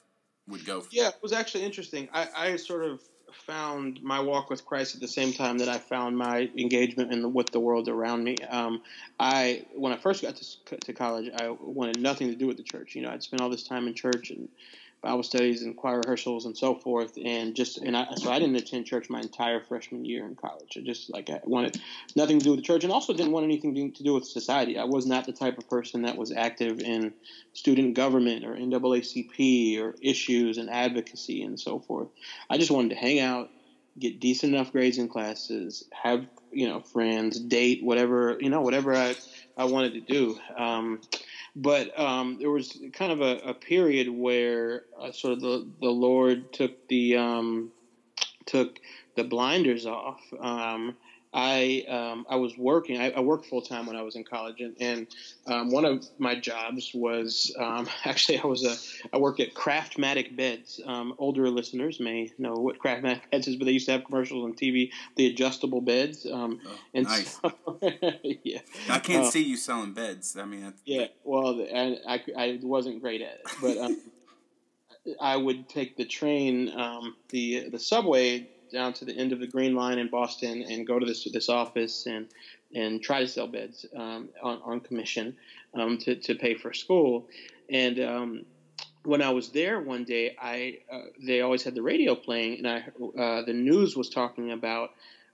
would 0.46 0.64
go. 0.64 0.84
Yeah, 0.90 1.08
it 1.08 1.16
was 1.22 1.32
actually 1.32 1.64
interesting. 1.64 2.08
I, 2.12 2.28
I 2.37 2.56
sort 2.56 2.84
of 2.84 3.00
found 3.32 4.02
my 4.02 4.20
walk 4.20 4.50
with 4.50 4.64
Christ 4.64 4.94
at 4.94 5.00
the 5.00 5.08
same 5.08 5.32
time 5.32 5.58
that 5.58 5.69
I 5.69 5.78
found 5.78 6.19
my 6.19 6.50
engagement 6.56 7.12
in 7.12 7.22
the, 7.22 7.28
with 7.28 7.50
the 7.50 7.60
world 7.60 7.88
around 7.88 8.25
me. 8.25 8.37
Um, 8.50 8.82
I 9.19 9.64
when 9.75 9.93
I 9.93 9.96
first 9.96 10.22
got 10.22 10.37
to, 10.37 10.76
to 10.76 10.93
college, 10.93 11.31
I 11.40 11.49
wanted 11.49 12.00
nothing 12.00 12.28
to 12.28 12.37
do 12.37 12.46
with 12.46 12.58
the 12.58 12.62
church. 12.62 12.94
You 12.94 13.02
know, 13.02 13.10
I'd 13.10 13.23
spent 13.23 13.40
all 13.40 13.50
this 13.50 13.64
time 13.64 13.87
in 13.87 13.94
church 13.94 14.30
and 14.30 14.49
Bible 15.02 15.25
studies 15.25 15.62
and 15.62 15.76
choir 15.76 15.99
rehearsals 15.99 16.47
and 16.47 16.56
so 16.56 16.76
forth. 16.76 17.18
And 17.23 17.56
just 17.56 17.78
and 17.78 17.97
I, 17.97 18.06
so 18.14 18.30
I 18.30 18.38
didn't 18.38 18.54
attend 18.54 18.87
church 18.87 19.11
my 19.11 19.21
entire 19.21 19.61
freshman 19.61 20.04
year 20.04 20.25
in 20.25 20.37
college. 20.37 20.76
I 20.76 20.80
just 20.80 21.11
like 21.11 21.28
I 21.28 21.40
wanted 21.44 21.80
nothing 22.14 22.38
to 22.38 22.44
do 22.44 22.50
with 22.52 22.61
the 22.61 22.64
church, 22.64 22.85
and 22.85 22.92
also 22.92 23.12
didn't 23.12 23.32
want 23.32 23.44
anything 23.44 23.92
to 23.92 24.02
do 24.02 24.14
with 24.14 24.25
society. 24.25 24.78
I 24.78 24.85
was 24.85 25.04
not 25.04 25.26
the 25.26 25.32
type 25.32 25.59
of 25.59 25.68
person 25.68 26.02
that 26.02 26.16
was 26.16 26.30
active 26.30 26.80
in 26.80 27.12
student 27.52 27.94
government 27.94 28.44
or 28.44 28.54
NAACP 28.54 29.80
or 29.80 29.97
issues 30.00 30.56
and 30.59 30.71
advocacy 30.71 31.42
and 31.42 31.59
so 31.59 31.80
forth. 31.80 32.09
I 32.49 32.56
just 32.56 32.71
wanted 32.71 32.90
to 32.90 32.97
hang 32.97 33.18
out, 33.18 33.50
get 33.99 34.21
decent 34.21 34.54
enough 34.54 34.71
grades 34.71 34.99
in 34.99 35.09
classes, 35.09 35.85
have 35.90 36.25
you 36.52 36.68
know 36.68 36.80
friends, 36.80 37.40
date, 37.40 37.82
whatever 37.82 38.37
you 38.40 38.50
know, 38.50 38.61
whatever 38.61 38.94
I 38.94 39.16
I 39.56 39.64
wanted 39.64 39.94
to 39.94 40.00
do. 40.00 40.38
Um, 40.56 41.00
but 41.54 41.99
um, 41.99 42.38
there 42.38 42.50
was 42.50 42.78
kind 42.92 43.12
of 43.12 43.21
a, 43.21 43.50
a 43.50 43.54
period 43.54 44.09
where 44.09 44.85
uh, 44.99 45.12
sort 45.12 45.35
of 45.35 45.40
the, 45.40 45.68
the 45.80 45.90
Lord 45.90 46.52
took 46.52 46.88
the 46.88 47.16
um, 47.16 47.71
took 48.47 48.78
the 49.16 49.25
blinders 49.25 49.87
off. 49.87 50.21
Um, 50.40 50.97
I 51.35 51.85
um, 51.89 52.27
I 52.29 52.37
was 52.37 52.59
working. 52.59 53.01
I, 53.01 53.11
I 53.11 53.21
worked 53.21 53.47
full 53.47 53.62
time 53.62 53.87
when 53.87 53.97
I 53.97 54.03
was 54.03 54.17
in 54.17 54.25
college, 54.25 54.61
and, 54.61 54.77
and 54.81 55.07
um, 55.47 55.71
one 55.71 55.87
of 55.87 56.05
my 56.19 56.39
jobs 56.39 56.91
was 56.93 57.55
um, 57.59 57.89
actually 58.05 58.39
I 58.39 58.47
was 58.47 58.65
a 58.65 58.77
I 59.15 59.19
worked 59.19 59.41
at 59.41 59.55
Craftmatic 59.55 60.37
Beds. 60.37 60.81
Um, 60.85 61.15
older 61.17 61.49
listeners 61.49 62.01
may 62.01 62.31
know 62.37 62.53
what 62.53 62.79
Craftmatic 62.79 63.31
Beds 63.31 63.49
is, 63.49 63.57
but 63.57 63.65
they 63.65 63.73
used 63.73 63.87
to 63.87 63.93
have 63.93 64.05
commercials 64.05 64.45
on 64.45 64.53
TV. 64.53 64.91
The 65.17 65.27
adjustable 65.29 65.81
beds. 65.81 66.27
Um, 66.31 66.61
oh, 66.67 66.79
and 66.93 67.07
nice. 67.07 67.41
So, 67.41 67.53
yeah, 68.43 68.59
I 68.91 68.99
can't 68.99 69.25
uh, 69.25 69.31
see 69.31 69.43
you 69.43 69.57
selling 69.57 69.95
beds. 69.95 70.37
I 70.37 70.45
mean, 70.45 70.75
yeah. 70.85 71.07
Well, 71.25 71.67
I, 71.75 71.97
I, 72.07 72.23
I 72.37 72.59
wasn't 72.62 73.01
great 73.01 73.23
at 73.23 73.37
it, 73.37 73.47
but 73.62 73.79
um, 73.79 74.01
I 75.21 75.39
would 75.39 75.67
take 75.71 75.97
the 75.97 76.05
train, 76.05 76.67
the 77.31 77.71
the 77.71 77.79
subway 77.79 78.49
down 78.73 78.93
to 78.95 79.05
the 79.05 79.17
end 79.17 79.33
of 79.33 79.38
the 79.38 79.47
Green 79.47 79.75
Line 79.75 79.99
in 79.99 80.09
Boston 80.09 80.64
and 80.69 80.87
go 80.87 80.99
to 80.99 81.07
this 81.07 81.29
this 81.33 81.49
office 81.49 82.07
and 82.07 82.26
and 82.75 83.02
try 83.02 83.21
to 83.21 83.29
sell 83.29 83.47
beds 83.47 83.87
um, 83.97 84.31
on, 84.43 84.61
on 84.64 84.81
commission 84.81 85.37
um, 85.75 85.99
to, 85.99 86.17
to 86.17 86.35
pay 86.35 86.55
for 86.55 86.73
school. 86.73 87.29
And 87.69 88.00
um, 88.00 88.47
when 89.05 89.21
I 89.21 89.31
was 89.31 89.50
there 89.50 89.81
one 89.81 90.05
day, 90.05 90.37
I 90.41 90.79
uh, 90.91 91.02
they 91.25 91.41
always 91.41 91.62
had 91.62 91.75
the 91.75 91.83
radio 91.83 92.14
playing, 92.14 92.59
and 92.59 92.69
I 92.69 92.79
uh, 93.19 93.43
the 93.45 93.52
news 93.52 93.97
was 93.97 94.09
talking 94.09 94.52
about 94.52 94.91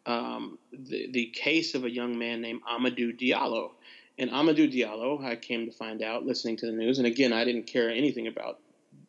um, 0.06 0.58
the, 0.72 1.10
the 1.10 1.26
case 1.26 1.74
of 1.74 1.84
a 1.84 1.90
young 1.90 2.18
man 2.18 2.40
named 2.40 2.60
Amadou 2.70 3.18
Diallo. 3.18 3.72
And 4.20 4.30
Amadou 4.30 4.72
Diallo, 4.72 5.22
I 5.24 5.36
came 5.36 5.66
to 5.66 5.72
find 5.72 6.02
out 6.02 6.26
listening 6.26 6.56
to 6.56 6.66
the 6.66 6.72
news, 6.72 6.98
and 6.98 7.06
again, 7.06 7.32
I 7.32 7.44
didn't 7.44 7.68
care 7.68 7.88
anything 7.88 8.26
about 8.26 8.58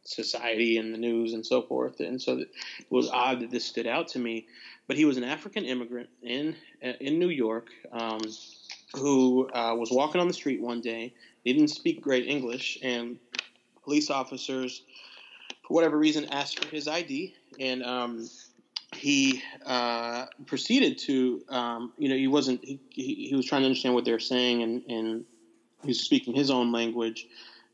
society 0.09 0.77
and 0.77 0.93
the 0.93 0.97
news 0.97 1.33
and 1.33 1.45
so 1.45 1.61
forth, 1.61 1.99
and 1.99 2.21
so 2.21 2.37
it 2.37 2.49
was 2.89 3.09
odd 3.09 3.41
that 3.41 3.51
this 3.51 3.65
stood 3.65 3.87
out 3.87 4.07
to 4.09 4.19
me. 4.19 4.47
But 4.87 4.97
he 4.97 5.05
was 5.05 5.17
an 5.17 5.23
African 5.23 5.65
immigrant 5.65 6.09
in 6.23 6.55
in 6.81 7.19
New 7.19 7.29
York 7.29 7.67
um, 7.91 8.21
who 8.95 9.49
uh, 9.53 9.75
was 9.75 9.91
walking 9.91 10.19
on 10.19 10.27
the 10.27 10.33
street 10.33 10.61
one 10.61 10.81
day. 10.81 11.13
He 11.43 11.53
didn't 11.53 11.69
speak 11.69 12.01
great 12.01 12.27
English, 12.27 12.79
and 12.81 13.17
police 13.83 14.09
officers, 14.09 14.83
for 15.61 15.73
whatever 15.73 15.97
reason, 15.97 16.25
asked 16.25 16.63
for 16.63 16.69
his 16.69 16.87
ID, 16.87 17.35
and 17.59 17.83
um, 17.83 18.29
he 18.95 19.41
uh, 19.65 20.25
proceeded 20.45 20.97
to, 20.99 21.43
um, 21.49 21.93
you 21.97 22.09
know, 22.09 22.15
he 22.15 22.27
wasn't, 22.27 22.63
he, 22.63 22.79
he, 22.89 23.27
he, 23.29 23.35
was 23.35 23.45
trying 23.45 23.61
to 23.61 23.65
understand 23.67 23.93
what 23.93 24.05
they 24.05 24.11
were 24.11 24.19
saying, 24.19 24.63
and, 24.63 24.83
and 24.89 25.25
he 25.83 25.89
was 25.89 25.99
speaking 26.01 26.33
his 26.33 26.49
own 26.49 26.71
language. 26.71 27.27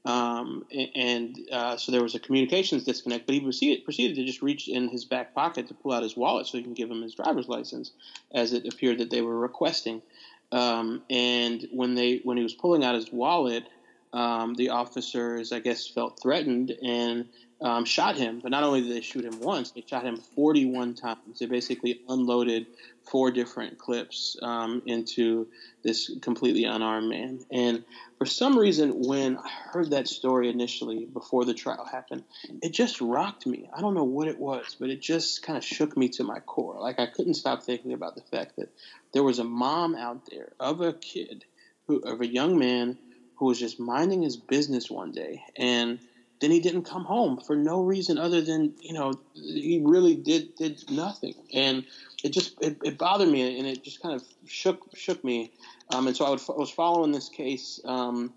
Um, 0.05 0.65
and 0.93 1.37
uh, 1.51 1.77
so 1.77 1.91
there 1.91 2.03
was 2.03 2.13
a 2.13 2.19
communications 2.19 2.83
disconnect, 2.83 3.25
but 3.25 3.33
he 3.33 3.41
proceeded, 3.41 3.83
proceeded 3.83 4.15
to 4.17 4.25
just 4.25 4.43
reach 4.43 4.67
in 4.67 4.87
his 4.89 5.03
back 5.03 5.33
pocket 5.33 5.67
to 5.67 5.73
pull 5.73 5.93
out 5.93 6.03
his 6.03 6.15
wallet 6.15 6.45
so 6.45 6.57
he 6.57 6.63
can 6.63 6.75
give 6.75 6.91
him 6.91 7.01
his 7.01 7.15
driver's 7.15 7.47
license, 7.47 7.91
as 8.31 8.53
it 8.53 8.67
appeared 8.71 8.99
that 8.99 9.09
they 9.09 9.21
were 9.21 9.37
requesting. 9.37 10.03
Um, 10.51 11.01
and 11.09 11.67
when 11.71 11.95
they 11.95 12.21
when 12.23 12.37
he 12.37 12.43
was 12.43 12.53
pulling 12.53 12.83
out 12.83 12.93
his 12.93 13.11
wallet, 13.11 13.67
um, 14.13 14.53
the 14.53 14.69
officers, 14.69 15.51
I 15.51 15.59
guess, 15.59 15.87
felt 15.87 16.19
threatened 16.21 16.71
and 16.83 17.27
um, 17.61 17.85
shot 17.85 18.15
him. 18.15 18.39
But 18.41 18.51
not 18.51 18.63
only 18.63 18.81
did 18.81 18.91
they 18.91 19.01
shoot 19.01 19.25
him 19.25 19.39
once, 19.39 19.71
they 19.71 19.83
shot 19.87 20.03
him 20.03 20.17
41 20.17 20.95
times. 20.95 21.39
They 21.39 21.45
basically 21.45 22.01
unloaded 22.07 22.67
four 23.03 23.31
different 23.31 23.77
clips 23.77 24.35
um, 24.41 24.81
into 24.85 25.47
this 25.83 26.11
completely 26.21 26.65
unarmed 26.65 27.09
man. 27.09 27.39
And 27.51 27.83
for 28.17 28.25
some 28.25 28.57
reason, 28.57 29.03
when 29.05 29.37
I 29.37 29.49
heard 29.71 29.91
that 29.91 30.07
story 30.07 30.49
initially 30.49 31.05
before 31.05 31.45
the 31.45 31.53
trial 31.53 31.85
happened, 31.85 32.23
it 32.61 32.71
just 32.71 32.99
rocked 33.01 33.45
me. 33.45 33.69
I 33.75 33.81
don't 33.81 33.93
know 33.93 34.03
what 34.03 34.27
it 34.27 34.39
was, 34.39 34.75
but 34.79 34.89
it 34.89 35.01
just 35.01 35.43
kind 35.43 35.57
of 35.57 35.63
shook 35.63 35.95
me 35.95 36.09
to 36.09 36.23
my 36.23 36.39
core. 36.39 36.79
Like 36.79 36.99
I 36.99 37.05
couldn't 37.05 37.35
stop 37.35 37.63
thinking 37.63 37.93
about 37.93 38.15
the 38.15 38.21
fact 38.21 38.55
that 38.57 38.69
there 39.13 39.23
was 39.23 39.39
a 39.39 39.43
mom 39.43 39.95
out 39.95 40.27
there 40.29 40.53
of 40.59 40.81
a 40.81 40.93
kid, 40.93 41.45
who, 41.87 41.99
of 41.99 42.21
a 42.21 42.27
young 42.27 42.57
man 42.57 42.97
who 43.35 43.45
was 43.45 43.59
just 43.59 43.79
minding 43.79 44.23
his 44.23 44.37
business 44.37 44.89
one 44.89 45.11
day 45.11 45.43
and 45.57 45.99
then 46.41 46.51
he 46.51 46.59
didn't 46.59 46.83
come 46.83 47.05
home 47.05 47.39
for 47.39 47.55
no 47.55 47.81
reason 47.81 48.17
other 48.17 48.41
than 48.41 48.73
you 48.81 48.93
know 48.93 49.13
he 49.33 49.81
really 49.83 50.15
did 50.15 50.55
did 50.55 50.89
nothing. 50.91 51.35
And 51.53 51.85
it 52.23 52.29
just 52.29 52.55
it, 52.61 52.77
it 52.83 52.97
bothered 52.97 53.29
me 53.29 53.57
and 53.57 53.67
it 53.67 53.83
just 53.83 54.01
kind 54.01 54.15
of 54.15 54.23
shook 54.45 54.85
shook 54.95 55.23
me. 55.23 55.51
Um, 55.93 56.07
and 56.07 56.17
so 56.17 56.25
I, 56.25 56.29
would, 56.31 56.41
I, 56.49 56.53
was 56.53 56.71
following 56.71 57.11
this 57.11 57.29
case 57.29 57.79
um, 57.85 58.33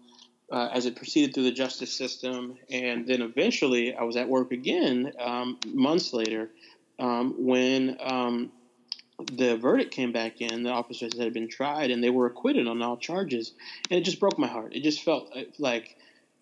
uh, 0.53 0.69
as 0.73 0.87
it 0.87 0.97
proceeded 0.97 1.35
through 1.35 1.45
the 1.45 1.53
justice 1.53 1.93
system. 1.93 2.59
And 2.71 3.07
then 3.07 3.23
eventually 3.23 3.95
I 3.95 4.03
was 4.03 4.17
at 4.17 4.29
work 4.29 4.53
again 4.53 5.13
um, 5.19 5.59
months 5.67 6.13
later 6.13 6.51
um, 6.99 7.35
when 7.39 7.97
um, 8.01 8.53
the 9.33 9.57
verdict 9.57 9.93
came 9.93 10.13
back 10.13 10.41
in 10.41 10.63
the 10.63 10.71
officers 10.71 11.19
had 11.19 11.33
been 11.33 11.49
tried 11.49 11.91
and 11.91 12.05
they 12.05 12.11
were 12.11 12.27
acquitted 12.27 12.69
on 12.69 12.83
all 12.83 12.97
charges. 12.97 13.53
And 13.91 13.99
it 13.99 14.05
just 14.05 14.21
broke 14.21 14.39
my 14.39 14.47
heart. 14.47 14.75
It 14.75 14.83
just 14.83 15.03
felt 15.03 15.31
uh, 15.35 15.43
like 15.59 15.97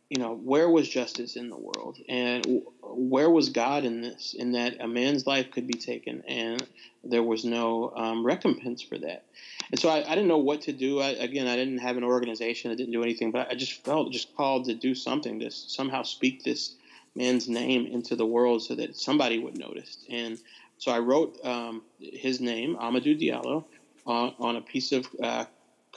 you 0.09 0.19
know, 0.19 0.35
where 0.35 0.69
was 0.71 0.89
justice 0.89 1.35
in 1.35 1.51
the 1.51 1.57
world, 1.57 1.99
and 2.09 2.63
where 2.83 3.29
was 3.29 3.49
God 3.49 3.85
in 3.85 4.03
this? 4.03 4.35
In 4.39 4.53
that 4.53 4.81
a 4.81 4.87
man's 4.87 5.27
life 5.27 5.51
could 5.51 5.67
be 5.67 5.79
taken, 5.79 6.23
and 6.29 6.65
there 7.03 7.25
was 7.25 7.45
no 7.45 7.93
um, 7.97 8.25
recompense 8.25 8.83
for 8.83 8.99
that. 8.99 9.25
And 9.71 9.81
so 9.81 9.89
I, 9.89 10.07
I, 10.07 10.15
didn't 10.15 10.29
know 10.29 10.39
what 10.39 10.63
to 10.63 10.73
do. 10.73 11.01
I, 11.01 11.09
again, 11.09 11.49
I 11.49 11.57
didn't 11.57 11.79
have 11.79 11.97
an 11.97 12.05
organization. 12.05 12.71
I 12.71 12.77
didn't 12.77 12.93
do 12.93 13.03
anything, 13.03 13.33
but 13.33 13.51
I 13.51 13.55
just 13.55 13.85
felt 13.85 14.13
just 14.13 14.35
called 14.37 14.67
to 14.67 14.75
do 14.75 14.95
something 14.95 15.41
to 15.41 15.51
somehow 15.51 16.03
speak 16.03 16.45
this 16.45 16.77
man's 17.17 17.49
name 17.49 17.87
into 17.87 18.15
the 18.15 18.27
world 18.27 18.63
so 18.63 18.77
that 18.77 18.97
somebody 18.97 19.39
would 19.39 19.59
notice. 19.59 19.99
And 20.09 20.39
so 20.79 20.93
I 20.93 21.01
wrote 21.01 21.39
um, 21.45 21.83
his 21.99 22.41
name, 22.41 22.77
Amadou 22.77 23.21
Diallo, 23.21 23.65
on, 24.07 24.35
on 24.39 24.57
a 24.57 24.61
piece 24.61 24.93
of 24.93 25.09
uh, 25.21 25.47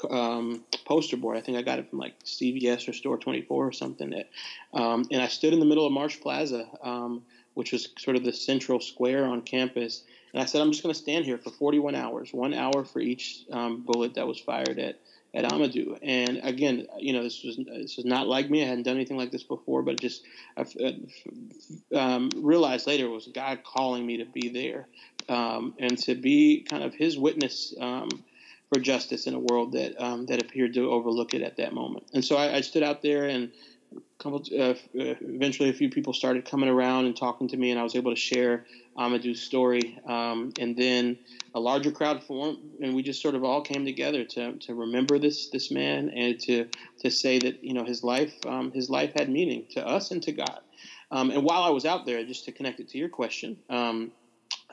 um, 0.10 0.64
poster 0.86 1.18
board. 1.18 1.38
I 1.38 1.42
think 1.42 1.58
I 1.58 1.62
got 1.62 1.80
it 1.80 1.90
from 1.90 2.00
like 2.00 2.20
CVS 2.24 2.88
or 2.88 2.94
Store 2.94 3.18
24 3.18 3.68
or 3.68 3.72
something. 3.72 4.12
That, 4.12 4.30
um, 4.74 5.06
and 5.12 5.22
I 5.22 5.28
stood 5.28 5.54
in 5.54 5.60
the 5.60 5.66
middle 5.66 5.86
of 5.86 5.92
Marsh 5.92 6.20
Plaza, 6.20 6.68
um, 6.82 7.24
which 7.54 7.72
was 7.72 7.90
sort 7.98 8.16
of 8.16 8.24
the 8.24 8.34
central 8.34 8.80
square 8.80 9.26
on 9.26 9.42
campus. 9.42 10.04
And 10.34 10.42
I 10.42 10.46
said, 10.46 10.62
I'm 10.62 10.72
just 10.72 10.84
going 10.84 10.94
to 10.94 11.00
stand 11.00 11.26
here 11.26 11.38
for 11.38 11.50
41 11.50 11.96
hours, 11.96 12.34
one 12.34 12.54
hour 12.54 12.86
for 12.86 13.00
each 13.00 13.46
um, 13.52 13.82
bullet 13.82 14.16
that 14.16 14.28
was 14.28 14.40
fired 14.40 14.80
at 14.80 15.00
at 15.34 15.46
Amadou. 15.46 15.98
And 16.02 16.40
again, 16.44 16.88
you 16.98 17.14
know, 17.14 17.24
this 17.24 17.44
was 17.44 17.58
this 17.58 17.98
was 17.98 18.06
not 18.06 18.28
like 18.28 18.50
me. 18.50 18.64
I 18.64 18.68
hadn't 18.68 18.84
done 18.84 18.96
anything 18.96 19.18
like 19.18 19.32
this 19.32 19.44
before, 19.44 19.84
but 19.84 20.00
just 20.00 20.24
I 20.58 20.66
um, 21.96 22.30
realized 22.36 22.88
later 22.88 23.06
it 23.06 23.10
was 23.10 23.28
God 23.28 23.64
calling 23.64 24.06
me 24.06 24.18
to 24.18 24.26
be 24.26 24.50
there 24.50 24.88
um, 25.28 25.76
and 25.78 25.98
to 26.00 26.16
be 26.16 26.66
kind 26.68 26.84
of 26.84 26.94
His 26.94 27.18
witness 27.18 27.74
um, 27.80 28.10
for 28.72 28.80
justice 28.80 29.28
in 29.28 29.34
a 29.34 29.40
world 29.40 29.72
that 29.74 30.00
um, 30.02 30.26
that 30.28 30.42
appeared 30.42 30.74
to 30.76 30.90
overlook 30.92 31.34
it 31.34 31.42
at 31.42 31.58
that 31.58 31.74
moment. 31.74 32.06
And 32.14 32.24
so 32.24 32.38
I, 32.38 32.58
I 32.58 32.62
stood 32.62 32.84
out 32.84 33.02
there, 33.02 33.26
and 33.26 33.52
couple, 34.20 34.40
uh, 34.60 34.74
eventually 34.94 35.70
a 35.70 35.74
few 35.74 35.90
people 35.90 36.14
started 36.14 36.46
coming 36.46 36.70
around 36.70 37.06
and 37.06 37.16
talking 37.16 37.48
to 37.48 37.58
me, 37.58 37.72
and 37.72 37.80
I 37.80 37.84
was 37.84 37.96
able 37.96 38.12
to 38.14 38.20
share 38.20 38.66
Amadou's 38.98 39.42
story. 39.42 39.98
Um, 40.06 40.52
and 40.60 40.76
then 40.78 41.18
a 41.56 41.60
larger 41.60 41.92
crowd 41.92 42.24
formed, 42.24 42.60
and 42.82 42.94
we 42.96 43.02
just 43.02 43.22
sort 43.22 43.36
of 43.36 43.44
all 43.44 43.62
came 43.62 43.86
together 43.86 44.24
to, 44.26 44.54
to 44.54 44.76
remember 44.76 45.18
this 45.18 45.50
this 45.50 45.72
man 45.72 46.10
and 46.10 46.40
to 46.42 46.68
to 47.00 47.10
say 47.10 47.40
that 47.40 47.64
you 47.64 47.74
know 47.74 47.86
his 47.86 48.04
life 48.04 48.34
um, 48.46 48.72
his 48.72 48.90
life 48.90 49.14
had 49.16 49.30
meaning 49.30 49.66
to 49.72 49.86
us 49.86 50.12
and 50.12 50.22
to 50.24 50.32
God. 50.32 50.60
Um, 51.12 51.32
and 51.32 51.44
while 51.44 51.64
I 51.64 51.70
was 51.70 51.86
out 51.86 52.06
there, 52.06 52.24
just 52.24 52.46
to 52.46 52.52
connect 52.52 52.80
it 52.80 52.90
to 52.90 52.98
your 53.00 53.10
question, 53.10 53.58
um, 53.70 54.12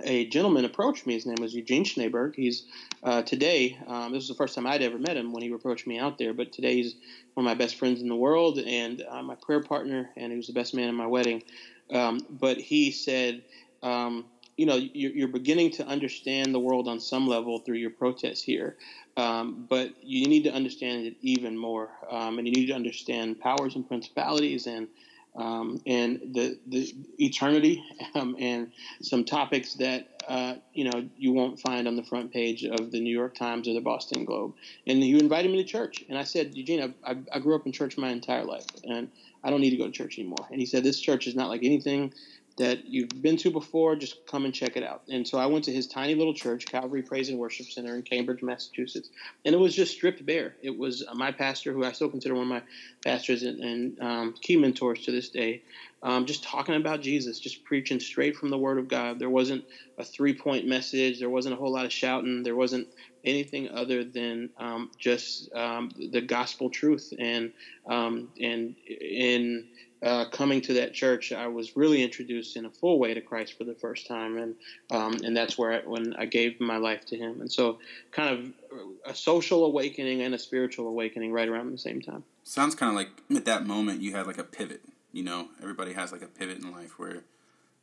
a 0.02 0.26
gentleman 0.26 0.64
approached 0.64 1.06
me. 1.06 1.14
His 1.14 1.26
name 1.26 1.36
was 1.40 1.54
Eugene 1.54 1.84
Schneeberg. 1.84 2.34
He's 2.34 2.64
uh, 3.02 3.22
today. 3.22 3.78
Um, 3.86 4.12
this 4.12 4.20
was 4.20 4.28
the 4.28 4.34
first 4.34 4.54
time 4.54 4.66
I'd 4.66 4.82
ever 4.82 4.98
met 4.98 5.16
him 5.16 5.32
when 5.32 5.42
he 5.42 5.50
approached 5.50 5.86
me 5.86 5.98
out 5.98 6.18
there. 6.18 6.34
But 6.34 6.52
today 6.52 6.74
he's 6.74 6.94
one 7.34 7.46
of 7.46 7.50
my 7.50 7.54
best 7.54 7.76
friends 7.76 8.02
in 8.02 8.08
the 8.08 8.16
world 8.16 8.58
and 8.58 9.02
uh, 9.08 9.22
my 9.22 9.36
prayer 9.36 9.62
partner, 9.62 10.10
and 10.16 10.32
he 10.32 10.36
was 10.36 10.46
the 10.46 10.52
best 10.52 10.74
man 10.74 10.88
in 10.88 10.94
my 10.94 11.06
wedding. 11.06 11.42
Um, 11.90 12.20
but 12.28 12.58
he 12.58 12.90
said, 12.90 13.42
um, 13.82 14.26
you 14.56 14.66
know, 14.66 14.76
you're, 14.76 15.12
you're, 15.12 15.28
beginning 15.28 15.70
to 15.72 15.86
understand 15.86 16.54
the 16.54 16.58
world 16.58 16.88
on 16.88 16.98
some 16.98 17.28
level 17.28 17.58
through 17.58 17.76
your 17.76 17.90
protests 17.90 18.42
here, 18.42 18.76
um, 19.16 19.66
but 19.68 19.92
you 20.02 20.26
need 20.26 20.44
to 20.44 20.52
understand 20.52 21.06
it 21.06 21.16
even 21.20 21.56
more, 21.56 21.90
um, 22.10 22.38
and 22.38 22.48
you 22.48 22.54
need 22.54 22.66
to 22.66 22.72
understand 22.72 23.38
powers 23.38 23.76
and 23.76 23.86
principalities 23.86 24.66
and 24.66 24.88
um, 25.36 25.80
and 25.86 26.20
the, 26.34 26.58
the 26.66 26.94
eternity 27.18 27.82
um, 28.14 28.36
and 28.38 28.72
some 29.02 29.24
topics 29.24 29.74
that 29.74 30.08
uh, 30.28 30.54
you 30.72 30.84
know 30.84 31.08
you 31.16 31.32
won't 31.32 31.60
find 31.60 31.86
on 31.86 31.96
the 31.96 32.02
front 32.02 32.32
page 32.32 32.64
of 32.64 32.90
the 32.90 33.00
New 33.00 33.16
York 33.16 33.34
Times 33.34 33.68
or 33.68 33.74
the 33.74 33.80
Boston 33.80 34.24
Globe. 34.24 34.54
And 34.86 35.02
you 35.02 35.18
invited 35.18 35.50
me 35.50 35.62
to 35.62 35.68
church, 35.68 36.04
and 36.08 36.18
I 36.18 36.24
said, 36.24 36.54
Eugene, 36.54 36.94
I, 37.04 37.12
I, 37.12 37.16
I 37.34 37.38
grew 37.38 37.54
up 37.54 37.66
in 37.66 37.72
church 37.72 37.96
my 37.96 38.10
entire 38.10 38.44
life, 38.44 38.66
and 38.84 39.10
I 39.44 39.50
don't 39.50 39.60
need 39.60 39.70
to 39.70 39.76
go 39.76 39.86
to 39.86 39.92
church 39.92 40.18
anymore. 40.18 40.46
And 40.50 40.58
he 40.58 40.66
said, 40.66 40.82
this 40.82 40.98
church 40.98 41.26
is 41.26 41.36
not 41.36 41.48
like 41.48 41.62
anything 41.62 42.12
that 42.58 42.86
you've 42.86 43.10
been 43.20 43.36
to 43.36 43.50
before, 43.50 43.96
just 43.96 44.24
come 44.26 44.44
and 44.44 44.54
check 44.54 44.76
it 44.76 44.82
out. 44.82 45.02
And 45.08 45.28
so 45.28 45.38
I 45.38 45.46
went 45.46 45.64
to 45.66 45.72
his 45.72 45.86
tiny 45.86 46.14
little 46.14 46.32
church, 46.32 46.64
Calvary 46.66 47.02
Praise 47.02 47.28
and 47.28 47.38
Worship 47.38 47.66
Center 47.66 47.94
in 47.94 48.02
Cambridge, 48.02 48.42
Massachusetts, 48.42 49.10
and 49.44 49.54
it 49.54 49.58
was 49.58 49.74
just 49.74 49.92
stripped 49.92 50.24
bare. 50.24 50.56
It 50.62 50.76
was 50.76 51.04
my 51.14 51.32
pastor, 51.32 51.72
who 51.72 51.84
I 51.84 51.92
still 51.92 52.08
consider 52.08 52.34
one 52.34 52.44
of 52.44 52.48
my 52.48 52.62
pastors 53.04 53.42
and, 53.42 53.60
and 53.60 54.00
um, 54.00 54.34
key 54.40 54.56
mentors 54.56 55.02
to 55.02 55.12
this 55.12 55.28
day, 55.28 55.62
um, 56.02 56.24
just 56.24 56.44
talking 56.44 56.76
about 56.76 57.02
Jesus, 57.02 57.38
just 57.38 57.64
preaching 57.64 58.00
straight 58.00 58.36
from 58.36 58.50
the 58.50 58.58
Word 58.58 58.78
of 58.78 58.88
God. 58.88 59.18
There 59.18 59.30
wasn't 59.30 59.64
a 59.98 60.04
three 60.04 60.34
point 60.34 60.66
message, 60.66 61.18
there 61.18 61.30
wasn't 61.30 61.54
a 61.54 61.58
whole 61.58 61.72
lot 61.72 61.84
of 61.84 61.92
shouting, 61.92 62.42
there 62.42 62.56
wasn't 62.56 62.88
anything 63.24 63.68
other 63.68 64.04
than 64.04 64.50
um, 64.58 64.90
just 64.98 65.52
um, 65.54 65.90
the 66.12 66.20
gospel 66.20 66.70
truth 66.70 67.12
and 67.18 67.52
um, 67.90 68.28
and 68.40 68.76
in 68.86 69.66
uh, 70.02 70.26
coming 70.26 70.60
to 70.60 70.74
that 70.74 70.92
church, 70.92 71.32
I 71.32 71.46
was 71.46 71.76
really 71.76 72.02
introduced 72.02 72.56
in 72.56 72.66
a 72.66 72.70
full 72.70 72.98
way 72.98 73.14
to 73.14 73.20
Christ 73.20 73.56
for 73.56 73.64
the 73.64 73.74
first 73.74 74.06
time, 74.06 74.36
and 74.36 74.54
um, 74.90 75.14
and 75.24 75.36
that's 75.36 75.56
where 75.56 75.72
I, 75.72 75.78
when 75.78 76.14
I 76.16 76.26
gave 76.26 76.60
my 76.60 76.76
life 76.76 77.06
to 77.06 77.16
Him, 77.16 77.40
and 77.40 77.50
so 77.50 77.78
kind 78.12 78.38
of 78.38 78.80
a 79.06 79.14
social 79.14 79.64
awakening 79.64 80.20
and 80.22 80.34
a 80.34 80.38
spiritual 80.38 80.86
awakening 80.88 81.32
right 81.32 81.48
around 81.48 81.72
the 81.72 81.78
same 81.78 82.02
time. 82.02 82.24
Sounds 82.44 82.74
kind 82.74 82.90
of 82.90 82.96
like 82.96 83.08
at 83.34 83.46
that 83.46 83.66
moment 83.66 84.02
you 84.02 84.14
had 84.14 84.26
like 84.26 84.38
a 84.38 84.44
pivot. 84.44 84.82
You 85.12 85.22
know, 85.22 85.48
everybody 85.62 85.94
has 85.94 86.12
like 86.12 86.22
a 86.22 86.26
pivot 86.26 86.58
in 86.58 86.70
life 86.70 86.98
where 86.98 87.24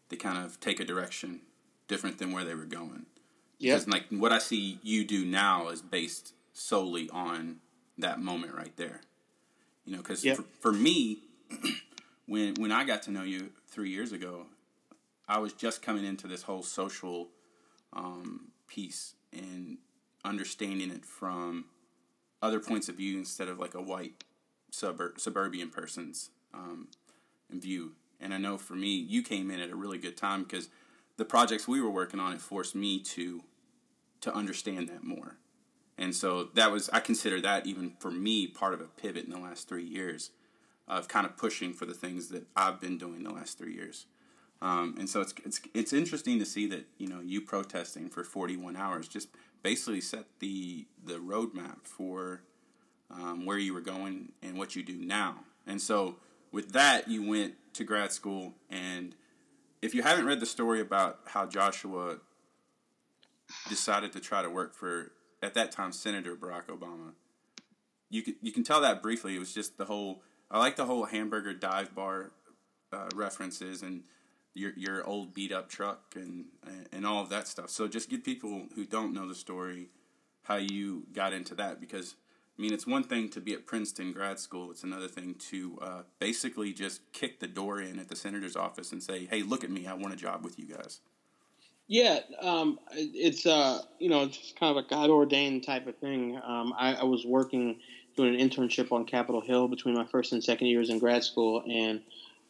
they 0.10 0.16
kind 0.16 0.38
of 0.38 0.60
take 0.60 0.80
a 0.80 0.86
direction 0.86 1.42
different 1.88 2.20
than 2.20 2.32
where 2.32 2.44
they 2.44 2.54
were 2.54 2.66
going. 2.66 3.08
Yeah. 3.58 3.80
Like 3.88 4.06
what 4.10 4.32
I 4.32 4.38
see 4.38 4.80
you 4.84 5.04
do 5.04 5.26
now 5.26 5.70
is 5.70 5.82
based 5.82 6.34
solely 6.54 7.10
on 7.10 7.58
that 7.98 8.22
moment 8.22 8.54
right 8.54 8.76
there. 8.78 9.02
You 9.84 9.94
know, 9.94 9.98
because 10.00 10.24
yep. 10.24 10.38
for, 10.38 10.44
for 10.60 10.72
me. 10.72 11.24
when 12.28 12.56
when 12.56 12.72
I 12.72 12.84
got 12.84 13.04
to 13.04 13.12
know 13.12 13.24
you 13.24 13.52
three 13.68 13.90
years 13.90 14.12
ago, 14.12 14.48
I 15.28 15.40
was 15.40 15.54
just 15.54 15.82
coming 15.82 16.06
into 16.06 16.28
this 16.28 16.44
whole 16.44 16.64
social 16.64 17.30
um, 17.94 18.52
piece, 18.68 19.16
and 19.32 19.78
understanding 20.24 20.92
it 20.92 21.06
from 21.06 21.66
other 22.42 22.60
points 22.60 22.90
of 22.90 22.96
view 22.96 23.18
instead 23.18 23.48
of 23.48 23.60
like 23.60 23.74
a 23.74 23.82
white 23.82 24.24
suburb 24.72 25.20
suburban 25.20 25.70
person's 25.70 26.30
um, 26.54 26.88
view. 27.50 27.94
And 28.20 28.34
I 28.34 28.38
know 28.38 28.58
for 28.58 28.74
me, 28.74 28.96
you 28.96 29.22
came 29.22 29.52
in 29.52 29.60
at 29.60 29.70
a 29.70 29.76
really 29.76 29.98
good 29.98 30.16
time 30.18 30.44
because 30.44 30.70
the 31.18 31.26
projects 31.26 31.68
we 31.68 31.82
were 31.82 31.90
working 31.90 32.20
on 32.20 32.34
it 32.34 32.42
forced 32.42 32.76
me 32.76 33.00
to 33.00 33.44
to 34.22 34.34
understand 34.34 34.88
that 34.90 35.04
more. 35.04 35.36
And 35.98 36.16
so 36.16 36.46
that 36.56 36.72
was 36.72 36.90
I 36.92 37.00
consider 37.00 37.42
that 37.42 37.68
even 37.68 37.94
for 38.00 38.12
me 38.12 38.48
part 38.48 38.74
of 38.74 38.82
a 38.82 38.86
pivot 38.86 39.26
in 39.26 39.32
the 39.32 39.40
last 39.40 39.68
three 39.68 39.84
years 39.84 40.32
of 40.88 41.08
kind 41.08 41.26
of 41.26 41.38
pushing 41.38 41.74
for 41.74 41.86
the 41.86 41.94
things 41.94 42.30
that 42.30 42.48
I've 42.56 42.80
been 42.80 42.98
doing 42.98 43.24
the 43.24 43.32
last 43.32 43.58
three 43.58 43.74
years. 43.74 44.06
Um, 44.62 44.96
and 44.98 45.10
so 45.10 45.22
it's, 45.22 45.34
it's 45.44 45.62
it's 45.74 45.94
interesting 45.94 46.40
to 46.40 46.46
see 46.46 46.68
that 46.68 46.86
you 46.98 47.08
know 47.08 47.20
you 47.20 47.42
protesting 47.42 48.10
for 48.10 48.24
41 48.24 48.78
hours 48.78 49.10
just 49.10 49.28
basically 49.62 50.00
set 50.00 50.26
the 50.40 50.88
the 51.04 51.16
roadmap 51.16 51.84
for 51.84 52.44
um, 53.12 53.46
where 53.46 53.58
you 53.58 53.74
were 53.74 53.82
going 53.82 54.32
and 54.42 54.58
what 54.58 54.76
you 54.76 54.84
do 54.84 54.96
now. 54.96 55.40
And 55.68 55.82
so 55.82 56.18
with 56.52 56.72
that, 56.72 57.10
you 57.10 57.28
went 57.28 57.56
to 57.74 57.84
grad 57.84 58.12
school. 58.12 58.54
And 58.70 59.16
if 59.82 59.94
you 59.94 60.04
haven't 60.04 60.26
read 60.26 60.40
the 60.40 60.46
story 60.46 60.80
about 60.80 61.20
how 61.26 61.46
Joshua 61.46 62.18
decided 63.68 64.14
to 64.14 64.20
try 64.20 64.42
to 64.42 64.50
work 64.50 64.74
for 64.74 65.12
at 65.42 65.54
that 65.56 65.72
time 65.72 65.92
Senator 65.92 66.36
Barack 66.36 66.68
Obama, 66.68 67.14
you 68.10 68.22
can 68.22 68.36
you 68.42 68.52
can 68.52 68.64
tell 68.64 68.82
that 68.82 69.02
briefly. 69.02 69.36
It 69.36 69.40
was 69.40 69.54
just 69.54 69.78
the 69.78 69.86
whole. 69.86 70.22
I 70.54 70.60
like 70.60 70.76
the 70.76 70.86
whole 70.86 71.06
hamburger 71.06 71.54
dive 71.54 71.96
bar 71.96 72.32
uh, 72.94 73.10
references 73.16 73.82
and 73.82 74.04
your 74.54 74.72
your 74.78 75.04
old 75.04 75.34
beat 75.34 75.52
up 75.52 75.68
truck 75.68 76.14
and 76.16 76.46
and 76.92 77.06
all 77.06 77.24
of 77.24 77.30
that 77.30 77.48
stuff. 77.48 77.72
So 77.72 77.88
just 77.88 78.10
give 78.10 78.24
people 78.24 78.68
who 78.76 78.86
don't 78.86 79.14
know 79.14 79.28
the 79.28 79.36
story 79.36 79.90
how 80.44 80.58
you 80.58 81.04
got 81.12 81.34
into 81.34 81.56
that 81.56 81.80
because 81.82 82.16
I 82.58 82.62
mean 82.62 82.72
it's 82.72 82.86
one 82.86 83.04
thing 83.04 83.30
to 83.30 83.42
be 83.42 83.54
at 83.54 83.66
Princeton 83.66 84.12
grad 84.12 84.40
school. 84.40 84.70
It's 84.70 84.84
another 84.84 85.08
thing 85.08 85.36
to 85.50 85.80
uh, 85.82 86.02
basically 86.20 86.72
just 86.72 87.02
kick 87.14 87.40
the 87.40 87.48
door 87.48 87.82
in 87.82 87.98
at 87.98 88.08
the 88.08 88.16
senator's 88.16 88.56
office 88.56 88.92
and 88.92 89.02
say, 89.02 89.26
"Hey, 89.26 89.42
look 89.42 89.64
at 89.64 89.72
me! 89.72 89.88
I 89.88 89.96
want 89.96 90.14
a 90.14 90.18
job 90.18 90.44
with 90.44 90.60
you 90.60 90.68
guys." 90.68 91.00
Yeah, 91.88 92.20
um, 92.40 92.80
it's 92.92 93.48
uh, 93.48 93.82
you 93.98 94.10
know 94.10 94.28
just 94.28 94.60
kind 94.60 94.78
of 94.78 94.86
a 94.86 94.88
God 94.88 95.10
ordained 95.10 95.64
type 95.64 95.88
of 95.88 95.98
thing. 95.98 96.40
Um, 96.46 96.74
I, 96.78 96.94
I 96.94 97.04
was 97.04 97.26
working 97.26 97.80
doing 98.16 98.40
an 98.40 98.50
internship 98.50 98.92
on 98.92 99.06
Capitol 99.06 99.42
Hill 99.42 99.68
between 99.68 99.96
my 99.96 100.06
first 100.06 100.34
and 100.34 100.44
second 100.44 100.68
years 100.68 100.90
in 100.90 101.00
grad 101.00 101.24
school, 101.24 101.64
and 101.68 102.02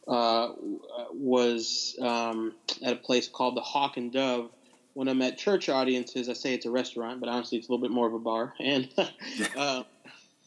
uh, 0.07 0.49
was 1.13 1.95
um, 2.01 2.53
at 2.83 2.93
a 2.93 2.97
place 2.97 3.27
called 3.27 3.55
the 3.55 3.61
Hawk 3.61 3.97
and 3.97 4.11
Dove. 4.11 4.49
When 4.93 5.07
I'm 5.07 5.21
at 5.21 5.37
church 5.37 5.69
audiences, 5.69 6.29
I 6.29 6.33
say 6.33 6.53
it's 6.53 6.65
a 6.65 6.71
restaurant, 6.71 7.19
but 7.19 7.29
honestly, 7.29 7.57
it's 7.57 7.67
a 7.67 7.71
little 7.71 7.81
bit 7.81 7.91
more 7.91 8.07
of 8.07 8.13
a 8.13 8.19
bar. 8.19 8.53
And 8.59 8.89
uh, 9.57 9.83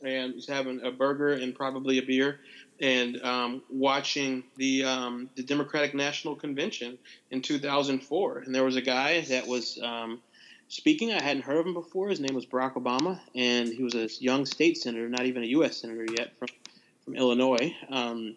and 0.04 0.34
was 0.34 0.46
having 0.46 0.82
a 0.84 0.90
burger 0.90 1.32
and 1.32 1.54
probably 1.54 1.98
a 1.98 2.02
beer, 2.02 2.40
and 2.80 3.20
um, 3.22 3.62
watching 3.70 4.44
the 4.56 4.84
um, 4.84 5.30
the 5.34 5.42
Democratic 5.42 5.94
National 5.94 6.34
Convention 6.34 6.98
in 7.30 7.42
2004. 7.42 8.38
And 8.38 8.54
there 8.54 8.64
was 8.64 8.76
a 8.76 8.82
guy 8.82 9.22
that 9.22 9.46
was 9.46 9.78
um, 9.82 10.20
speaking. 10.68 11.12
I 11.12 11.22
hadn't 11.22 11.42
heard 11.42 11.58
of 11.58 11.66
him 11.66 11.74
before. 11.74 12.08
His 12.08 12.20
name 12.20 12.34
was 12.34 12.46
Barack 12.46 12.74
Obama, 12.74 13.20
and 13.34 13.68
he 13.68 13.82
was 13.82 13.94
a 13.94 14.08
young 14.20 14.46
state 14.46 14.76
senator, 14.76 15.08
not 15.08 15.26
even 15.26 15.42
a 15.42 15.46
U.S. 15.46 15.76
senator 15.76 16.06
yet, 16.16 16.36
from 16.38 16.48
from 17.06 17.14
Illinois. 17.14 17.74
Um, 17.88 18.36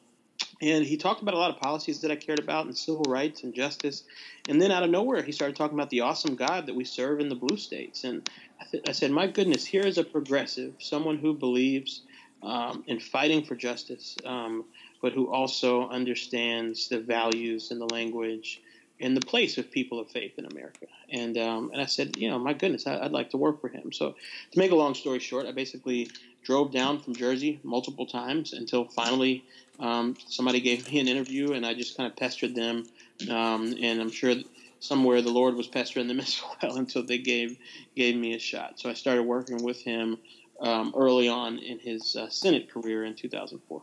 and 0.61 0.85
he 0.85 0.95
talked 0.95 1.21
about 1.21 1.33
a 1.33 1.37
lot 1.37 1.49
of 1.49 1.59
policies 1.59 2.01
that 2.01 2.11
I 2.11 2.15
cared 2.15 2.39
about 2.39 2.65
and 2.65 2.77
civil 2.77 3.03
rights 3.07 3.43
and 3.43 3.53
justice. 3.53 4.03
And 4.47 4.61
then 4.61 4.71
out 4.71 4.83
of 4.83 4.89
nowhere, 4.89 5.23
he 5.23 5.31
started 5.31 5.55
talking 5.55 5.77
about 5.77 5.89
the 5.89 6.01
awesome 6.01 6.35
God 6.35 6.67
that 6.67 6.75
we 6.75 6.85
serve 6.85 7.19
in 7.19 7.29
the 7.29 7.35
blue 7.35 7.57
states. 7.57 8.03
And 8.03 8.29
I, 8.61 8.65
th- 8.69 8.83
I 8.87 8.91
said, 8.91 9.11
my 9.11 9.27
goodness, 9.27 9.65
here 9.65 9.85
is 9.85 9.97
a 9.97 10.03
progressive, 10.03 10.75
someone 10.79 11.17
who 11.17 11.33
believes 11.33 12.03
um, 12.43 12.83
in 12.87 12.99
fighting 12.99 13.43
for 13.43 13.55
justice, 13.55 14.15
um, 14.25 14.65
but 15.01 15.13
who 15.13 15.31
also 15.31 15.89
understands 15.89 16.87
the 16.89 16.99
values 16.99 17.71
and 17.71 17.81
the 17.81 17.93
language 17.93 18.61
and 18.99 19.15
the 19.15 19.21
place 19.21 19.57
of 19.57 19.71
people 19.71 19.99
of 19.99 20.09
faith 20.09 20.33
in 20.37 20.45
America. 20.45 20.85
And 21.09 21.37
um, 21.37 21.71
and 21.71 21.81
I 21.81 21.85
said, 21.85 22.17
you 22.17 22.29
know, 22.29 22.39
my 22.39 22.53
goodness, 22.53 22.85
I, 22.85 23.01
would 23.01 23.11
like 23.11 23.29
to 23.31 23.37
work 23.37 23.61
for 23.61 23.69
him. 23.69 23.91
So 23.91 24.15
to 24.51 24.59
make 24.59 24.71
a 24.71 24.75
long 24.75 24.93
story 24.93 25.19
short, 25.19 25.45
I 25.45 25.51
basically 25.51 26.09
drove 26.43 26.71
down 26.71 26.99
from 26.99 27.15
Jersey 27.15 27.59
multiple 27.63 28.05
times 28.05 28.53
until 28.53 28.85
finally 28.85 29.43
um, 29.79 30.15
somebody 30.27 30.59
gave 30.59 30.91
me 30.91 30.99
an 30.99 31.07
interview, 31.07 31.53
and 31.53 31.65
I 31.65 31.73
just 31.73 31.95
kind 31.97 32.09
of 32.09 32.17
pestered 32.17 32.55
them. 32.55 32.85
Um, 33.29 33.75
and 33.81 34.01
I'm 34.01 34.11
sure 34.11 34.35
somewhere 34.79 35.21
the 35.21 35.31
Lord 35.31 35.55
was 35.55 35.67
pestering 35.67 36.07
them 36.07 36.19
as 36.19 36.41
well 36.61 36.77
until 36.77 37.03
they 37.03 37.17
gave 37.17 37.57
gave 37.95 38.15
me 38.15 38.33
a 38.33 38.39
shot. 38.39 38.79
So 38.79 38.89
I 38.89 38.93
started 38.93 39.23
working 39.23 39.63
with 39.63 39.81
him 39.81 40.17
um, 40.61 40.93
early 40.95 41.29
on 41.29 41.57
in 41.59 41.79
his 41.79 42.15
uh, 42.15 42.29
Senate 42.29 42.69
career 42.69 43.05
in 43.05 43.15
2004. 43.15 43.81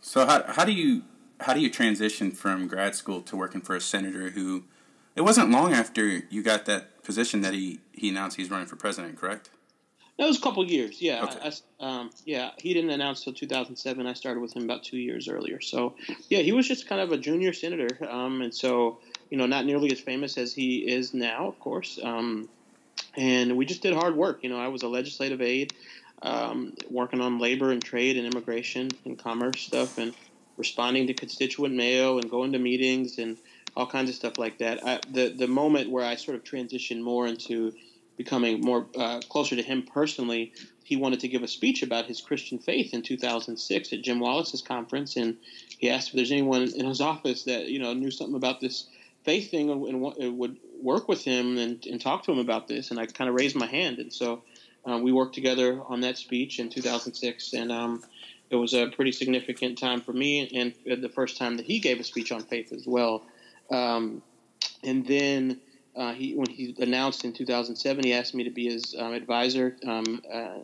So 0.00 0.26
how 0.26 0.44
how 0.46 0.64
do 0.64 0.72
you 0.72 1.02
how 1.42 1.54
do 1.54 1.60
you 1.60 1.70
transition 1.70 2.30
from 2.30 2.66
grad 2.66 2.94
school 2.94 3.20
to 3.22 3.36
working 3.36 3.60
for 3.60 3.76
a 3.76 3.80
senator 3.80 4.30
who 4.30 4.64
it 5.14 5.22
wasn't 5.22 5.50
long 5.50 5.72
after 5.72 6.22
you 6.30 6.42
got 6.42 6.64
that 6.66 7.02
position 7.02 7.40
that 7.42 7.52
he, 7.52 7.80
he 7.92 8.08
announced 8.08 8.36
he's 8.36 8.50
running 8.50 8.66
for 8.66 8.76
president, 8.76 9.18
correct? 9.18 9.50
That 10.18 10.26
was 10.26 10.38
a 10.38 10.40
couple 10.40 10.64
years, 10.64 11.00
yeah. 11.00 11.24
Okay. 11.24 11.50
I, 11.80 11.84
um, 11.84 12.10
yeah, 12.24 12.50
he 12.58 12.74
didn't 12.74 12.90
announce 12.90 13.24
till 13.24 13.32
2007. 13.32 14.06
I 14.06 14.12
started 14.12 14.40
with 14.40 14.54
him 14.54 14.64
about 14.64 14.84
two 14.84 14.98
years 14.98 15.26
earlier. 15.26 15.60
So, 15.60 15.94
yeah, 16.28 16.40
he 16.40 16.52
was 16.52 16.68
just 16.68 16.86
kind 16.86 17.00
of 17.00 17.12
a 17.12 17.16
junior 17.16 17.52
senator, 17.52 17.88
um, 18.08 18.42
and 18.42 18.54
so 18.54 18.98
you 19.32 19.38
know, 19.38 19.46
not 19.46 19.64
nearly 19.64 19.90
as 19.90 19.98
famous 19.98 20.36
as 20.36 20.52
he 20.52 20.80
is 20.80 21.14
now, 21.14 21.48
of 21.48 21.58
course. 21.58 21.98
Um, 22.02 22.50
and 23.16 23.56
we 23.56 23.64
just 23.64 23.80
did 23.80 23.94
hard 23.94 24.14
work. 24.14 24.40
You 24.42 24.50
know, 24.50 24.58
I 24.58 24.68
was 24.68 24.82
a 24.82 24.88
legislative 24.88 25.40
aide, 25.40 25.72
um, 26.20 26.74
working 26.90 27.22
on 27.22 27.38
labor 27.38 27.72
and 27.72 27.82
trade 27.82 28.18
and 28.18 28.26
immigration 28.26 28.90
and 29.06 29.18
commerce 29.18 29.62
stuff, 29.62 29.96
and 29.96 30.12
responding 30.66 31.08
to 31.08 31.14
constituent 31.14 31.74
mail 31.74 32.18
and 32.18 32.30
going 32.30 32.52
to 32.52 32.58
meetings 32.58 33.18
and 33.18 33.36
all 33.76 33.86
kinds 33.86 34.08
of 34.10 34.14
stuff 34.16 34.38
like 34.38 34.58
that. 34.58 34.86
I, 34.86 35.00
the 35.10 35.28
the 35.42 35.48
moment 35.48 35.90
where 35.90 36.04
I 36.04 36.14
sort 36.16 36.36
of 36.36 36.44
transitioned 36.44 37.02
more 37.02 37.26
into 37.26 37.72
becoming 38.16 38.60
more 38.60 38.86
uh, 38.96 39.20
closer 39.28 39.56
to 39.56 39.62
him 39.62 39.82
personally, 39.82 40.52
he 40.84 40.96
wanted 40.96 41.20
to 41.20 41.28
give 41.28 41.42
a 41.42 41.48
speech 41.48 41.82
about 41.82 42.06
his 42.06 42.20
Christian 42.20 42.58
faith 42.58 42.94
in 42.94 43.02
2006 43.02 43.92
at 43.92 44.02
Jim 44.02 44.20
Wallis's 44.20 44.62
conference, 44.62 45.16
and 45.16 45.36
he 45.78 45.90
asked 45.90 46.10
if 46.10 46.14
there's 46.14 46.30
anyone 46.30 46.62
in 46.62 46.86
his 46.86 47.00
office 47.00 47.42
that 47.44 47.66
you 47.66 47.80
know 47.80 47.92
knew 47.92 48.12
something 48.12 48.36
about 48.36 48.60
this 48.60 48.86
faith 49.24 49.50
thing 49.50 49.70
and, 49.70 50.38
would 50.38 50.56
work 50.80 51.08
with 51.08 51.24
him 51.24 51.58
and, 51.58 51.84
and, 51.86 52.00
talk 52.00 52.24
to 52.24 52.32
him 52.32 52.40
about 52.40 52.66
this. 52.66 52.90
And 52.90 52.98
I 52.98 53.06
kind 53.06 53.30
of 53.30 53.36
raised 53.36 53.56
my 53.56 53.66
hand, 53.66 53.98
and 53.98 54.12
so 54.12 54.42
um, 54.84 55.02
we 55.02 55.12
worked 55.12 55.34
together 55.34 55.80
on 55.88 56.00
that 56.00 56.18
speech 56.18 56.58
in 56.58 56.68
2006, 56.68 57.52
and 57.54 57.72
um, 57.72 58.02
it 58.52 58.56
was 58.56 58.74
a 58.74 58.88
pretty 58.88 59.12
significant 59.12 59.78
time 59.78 60.02
for 60.02 60.12
me, 60.12 60.46
and 60.54 61.02
the 61.02 61.08
first 61.08 61.38
time 61.38 61.56
that 61.56 61.64
he 61.64 61.78
gave 61.78 61.98
a 61.98 62.04
speech 62.04 62.30
on 62.30 62.42
faith 62.42 62.70
as 62.72 62.86
well. 62.86 63.22
Um, 63.70 64.22
and 64.84 65.06
then 65.06 65.58
uh, 65.96 66.12
he 66.12 66.34
when 66.34 66.50
he 66.50 66.74
announced 66.78 67.24
in 67.24 67.32
2007, 67.32 68.04
he 68.04 68.12
asked 68.12 68.34
me 68.34 68.44
to 68.44 68.50
be 68.50 68.66
his 68.66 68.94
um, 68.98 69.14
advisor, 69.14 69.76
um, 69.86 70.20
uh, 70.30 70.58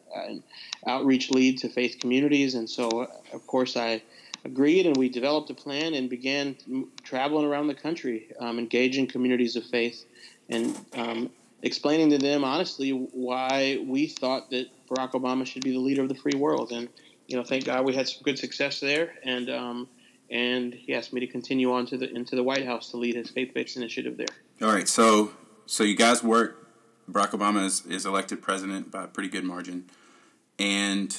outreach 0.86 1.30
lead 1.30 1.58
to 1.58 1.68
faith 1.70 1.96
communities, 1.98 2.54
and 2.54 2.68
so 2.68 2.88
uh, 2.88 3.06
of 3.32 3.46
course 3.46 3.74
I 3.74 4.02
agreed, 4.44 4.84
and 4.84 4.96
we 4.96 5.08
developed 5.08 5.48
a 5.48 5.54
plan 5.54 5.94
and 5.94 6.10
began 6.10 6.56
traveling 7.02 7.46
around 7.46 7.68
the 7.68 7.74
country, 7.74 8.28
um, 8.38 8.58
engaging 8.58 9.06
communities 9.06 9.56
of 9.56 9.64
faith, 9.64 10.04
and 10.50 10.78
um, 10.94 11.30
explaining 11.62 12.10
to 12.10 12.18
them 12.18 12.44
honestly 12.44 12.90
why 12.90 13.82
we 13.86 14.06
thought 14.06 14.50
that 14.50 14.66
Barack 14.88 15.12
Obama 15.12 15.46
should 15.46 15.64
be 15.64 15.72
the 15.72 15.78
leader 15.78 16.02
of 16.02 16.08
the 16.08 16.14
free 16.14 16.36
world. 16.36 16.70
And 16.72 16.88
you 17.28 17.36
know, 17.36 17.44
thank 17.44 17.66
God 17.66 17.84
we 17.84 17.94
had 17.94 18.08
some 18.08 18.22
good 18.22 18.38
success 18.38 18.80
there, 18.80 19.12
and 19.22 19.50
um, 19.50 19.88
and 20.30 20.74
he 20.74 20.94
asked 20.94 21.12
me 21.12 21.20
to 21.20 21.26
continue 21.26 21.72
on 21.72 21.86
to 21.86 21.98
the 21.98 22.12
into 22.12 22.34
the 22.34 22.42
White 22.42 22.64
House 22.64 22.90
to 22.90 22.96
lead 22.96 23.14
his 23.14 23.30
faith-based 23.30 23.76
initiative 23.76 24.16
there. 24.16 24.26
All 24.62 24.74
right, 24.74 24.88
so 24.88 25.32
so 25.66 25.84
you 25.84 25.94
guys 25.94 26.24
work. 26.24 26.64
Barack 27.08 27.30
Obama 27.30 27.64
is, 27.64 27.86
is 27.86 28.04
elected 28.04 28.42
president 28.42 28.90
by 28.90 29.04
a 29.04 29.06
pretty 29.06 29.28
good 29.28 29.44
margin, 29.44 29.84
and 30.58 31.16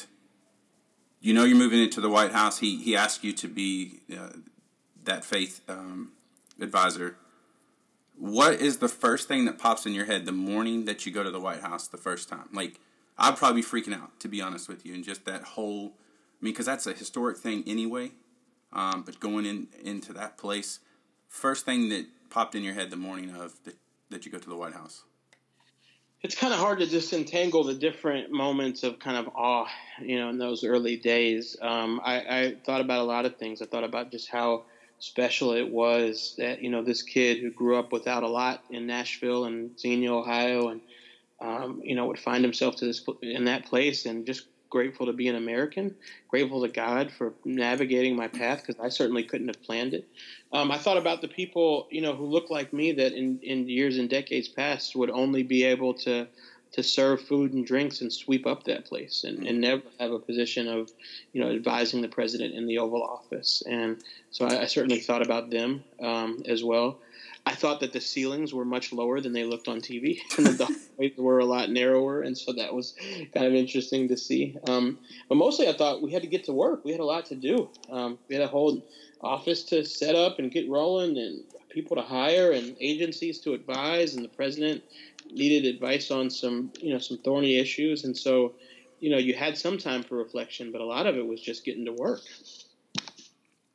you 1.22 1.34
know 1.34 1.44
you're 1.44 1.58
moving 1.58 1.82
into 1.82 2.02
the 2.02 2.10
White 2.10 2.32
House. 2.32 2.60
He 2.60 2.78
he 2.78 2.96
asked 2.96 3.24
you 3.24 3.32
to 3.34 3.48
be 3.48 4.02
uh, 4.12 4.30
that 5.04 5.24
faith 5.24 5.62
um, 5.68 6.14
advisor. 6.60 7.18
What 8.18 8.56
is 8.56 8.78
the 8.78 8.90
first 8.90 9.28
thing 9.28 9.46
that 9.46 9.58
pops 9.60 9.86
in 9.86 9.94
your 9.94 10.06
head 10.06 10.26
the 10.26 10.32
morning 10.32 10.86
that 10.86 11.06
you 11.06 11.12
go 11.12 11.24
to 11.24 11.32
the 11.32 11.40
White 11.40 11.62
House 11.62 11.88
the 11.88 11.98
first 11.98 12.28
time? 12.28 12.50
Like 12.52 12.80
I'd 13.20 13.38
probably 13.38 13.62
be 13.62 13.68
freaking 13.68 13.94
out 13.94 14.20
to 14.22 14.28
be 14.28 14.42
honest 14.42 14.68
with 14.68 14.86
you, 14.86 14.94
and 14.94 15.04
just 15.04 15.26
that 15.26 15.44
whole. 15.44 15.94
I 16.42 16.46
mean, 16.46 16.54
because 16.54 16.66
that's 16.66 16.88
a 16.88 16.94
historic 16.94 17.38
thing 17.38 17.64
anyway. 17.68 18.12
Um, 18.72 19.04
but 19.04 19.20
going 19.20 19.46
in 19.46 19.68
into 19.84 20.14
that 20.14 20.38
place, 20.38 20.80
first 21.28 21.66
thing 21.66 21.90
that 21.90 22.06
popped 22.30 22.56
in 22.56 22.64
your 22.64 22.74
head 22.74 22.92
the 22.92 22.98
morning 22.98 23.32
of 23.36 23.56
the, 23.64 23.74
that 24.10 24.26
you 24.26 24.32
go 24.32 24.38
to 24.38 24.50
the 24.50 24.56
White 24.56 24.74
House? 24.74 25.04
It's 26.22 26.36
kind 26.36 26.54
of 26.54 26.60
hard 26.60 26.80
to 26.80 26.86
disentangle 26.86 27.64
the 27.64 27.74
different 27.74 28.32
moments 28.32 28.84
of 28.84 29.00
kind 29.00 29.16
of 29.18 29.30
awe, 29.36 29.68
you 30.02 30.20
know, 30.20 30.30
in 30.30 30.38
those 30.38 30.66
early 30.66 30.98
days. 30.98 31.56
Um, 31.62 32.02
I, 32.04 32.16
I 32.16 32.56
thought 32.66 32.82
about 32.82 33.00
a 33.00 33.04
lot 33.04 33.26
of 33.26 33.38
things. 33.38 33.62
I 33.62 33.66
thought 33.66 33.86
about 33.86 34.12
just 34.12 34.30
how 34.30 34.66
special 35.00 35.54
it 35.54 35.70
was 35.70 36.36
that 36.38 36.62
you 36.62 36.70
know 36.70 36.84
this 36.84 37.02
kid 37.02 37.40
who 37.40 37.50
grew 37.52 37.78
up 37.78 37.94
without 37.94 38.24
a 38.24 38.28
lot 38.28 38.64
in 38.70 38.86
Nashville 38.86 39.46
and 39.46 39.80
Xenia, 39.80 40.14
Ohio, 40.14 40.68
and 40.68 40.82
um, 41.42 41.82
you 41.84 41.96
know, 41.96 42.06
would 42.08 42.20
find 42.20 42.44
himself 42.44 42.76
to 42.78 42.86
this 42.86 43.04
in 43.22 43.46
that 43.46 43.66
place, 43.66 44.06
and 44.06 44.26
just 44.26 44.48
grateful 44.70 45.08
to 45.08 45.14
be 45.14 45.28
an 45.28 45.36
American, 45.36 45.96
grateful 46.28 46.62
to 46.62 46.68
God 46.68 47.12
for 47.12 47.34
navigating 47.44 48.16
my 48.16 48.28
path 48.28 48.62
because 48.66 48.80
I 48.80 48.90
certainly 48.90 49.24
couldn't 49.24 49.48
have 49.48 49.62
planned 49.64 49.94
it. 49.94 50.08
Um, 50.54 50.72
I 50.72 50.78
thought 50.78 50.98
about 50.98 51.22
the 51.22 51.28
people, 51.28 51.88
you 51.90 52.02
know, 52.02 52.16
who 52.16 52.26
look 52.26 52.50
like 52.50 52.72
me 52.72 52.92
that 52.94 53.14
in, 53.14 53.40
in 53.42 53.68
years 53.68 53.98
and 53.98 54.10
decades 54.10 54.48
past 54.48 54.96
would 54.96 55.10
only 55.10 55.44
be 55.44 55.64
able 55.64 55.94
to 55.96 56.28
to 56.72 56.84
serve 56.84 57.20
food 57.22 57.54
and 57.54 57.66
drinks 57.66 58.02
and 58.02 58.14
sweep 58.14 58.46
up 58.46 58.64
that 58.64 58.86
place 58.86 59.24
and, 59.24 59.48
and 59.48 59.60
never 59.60 59.82
have 60.00 60.12
a 60.12 60.20
position 60.20 60.68
of, 60.68 60.92
you 61.34 61.42
know, 61.42 61.50
advising 61.50 62.02
the 62.02 62.08
president 62.08 62.54
in 62.54 62.68
the 62.68 62.78
Oval 62.78 63.02
Office. 63.02 63.64
And 63.68 64.04
so 64.30 64.46
I, 64.46 64.62
I 64.62 64.66
certainly 64.66 65.00
thought 65.00 65.24
about 65.24 65.50
them 65.50 65.84
um, 66.00 66.44
as 66.48 66.64
well. 66.64 67.00
I 67.46 67.56
thought 67.56 67.80
that 67.80 67.94
the 67.94 68.02
ceilings 68.02 68.54
were 68.54 68.66
much 68.66 68.94
lower 68.94 69.22
than 69.22 69.34
they 69.34 69.44
looked 69.44 69.68
on 69.68 69.82
TV, 69.82 70.20
and 70.38 70.46
the 70.46 70.66
hallways 70.66 71.18
were 71.18 71.40
a 71.40 71.46
lot 71.46 71.70
narrower, 71.70 72.22
and 72.22 72.38
so 72.38 72.54
that 72.54 72.74
was 72.74 72.94
kind 73.34 73.46
of 73.46 73.54
interesting 73.54 74.08
to 74.10 74.18
see. 74.18 74.58
Um, 74.68 75.00
but 75.28 75.36
mostly, 75.36 75.68
I 75.68 75.74
thought 75.74 76.02
we 76.02 76.12
had 76.12 76.22
to 76.22 76.28
get 76.28 76.44
to 76.46 76.54
work. 76.54 76.84
We 76.84 76.92
had 76.92 77.00
a 77.00 77.06
lot 77.06 77.26
to 77.28 77.36
do. 77.36 77.70
Um, 77.90 78.20
we 78.28 78.36
had 78.36 78.44
a 78.44 78.48
whole 78.48 78.86
office 79.22 79.64
to 79.64 79.84
set 79.84 80.16
up 80.16 80.40
and 80.40 80.52
get 80.52 80.70
rolling, 80.70 81.18
and 81.18 81.44
people 81.70 81.96
to 81.96 82.04
hire, 82.04 82.52
and 82.52 82.76
agencies 82.80 83.40
to 83.42 83.54
advise, 83.54 84.16
and 84.16 84.24
the 84.24 84.30
president 84.30 84.84
needed 85.32 85.66
advice 85.74 86.12
on 86.12 86.30
some, 86.30 86.72
you 86.82 86.92
know, 86.94 87.00
some 87.00 87.18
thorny 87.20 87.58
issues, 87.58 88.04
and 88.04 88.18
so, 88.18 88.54
you 89.00 89.10
know, 89.10 89.18
you 89.18 89.34
had 89.34 89.58
some 89.58 89.78
time 89.78 90.04
for 90.04 90.18
reflection, 90.18 90.72
but 90.72 90.82
a 90.82 90.86
lot 90.86 91.08
of 91.08 91.18
it 91.18 91.26
was 91.26 91.40
just 91.40 91.64
getting 91.64 91.86
to 91.86 91.94
work. 91.94 92.22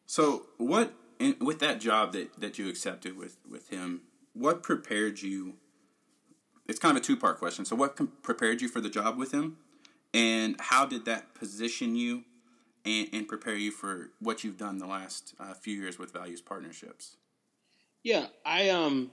So, 0.06 0.46
what 0.58 0.92
and 1.20 1.36
with 1.40 1.58
that 1.60 1.80
job 1.80 2.12
that, 2.12 2.40
that 2.40 2.58
you 2.58 2.68
accepted 2.68 3.16
with, 3.16 3.36
with 3.48 3.68
him, 3.70 4.02
what 4.32 4.62
prepared 4.62 5.22
you? 5.22 5.54
It's 6.66 6.78
kind 6.78 6.96
of 6.96 7.02
a 7.02 7.06
two 7.06 7.16
part 7.16 7.38
question. 7.38 7.64
So, 7.64 7.76
what 7.76 8.22
prepared 8.22 8.60
you 8.60 8.68
for 8.68 8.80
the 8.80 8.88
job 8.88 9.16
with 9.18 9.32
him, 9.32 9.58
and 10.12 10.56
how 10.60 10.86
did 10.86 11.04
that 11.04 11.34
position 11.34 11.94
you 11.96 12.24
and, 12.84 13.08
and 13.12 13.28
prepare 13.28 13.56
you 13.56 13.70
for 13.70 14.10
what 14.20 14.44
you've 14.44 14.56
done 14.56 14.78
the 14.78 14.86
last 14.86 15.34
uh, 15.38 15.54
few 15.54 15.76
years 15.76 15.98
with 15.98 16.12
Values 16.12 16.40
Partnerships? 16.40 17.16
Yeah, 18.02 18.26
I 18.44 18.70
um, 18.70 19.10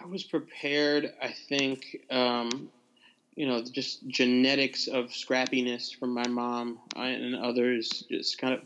I 0.00 0.06
was 0.06 0.24
prepared. 0.24 1.12
I 1.20 1.34
think 1.48 1.98
um, 2.10 2.70
you 3.34 3.46
know, 3.46 3.62
just 3.62 4.06
genetics 4.08 4.88
of 4.88 5.06
scrappiness 5.06 5.88
from 5.98 6.12
my 6.12 6.26
mom 6.28 6.78
and 6.96 7.34
others 7.36 8.04
just 8.10 8.38
kind 8.38 8.54
of 8.54 8.60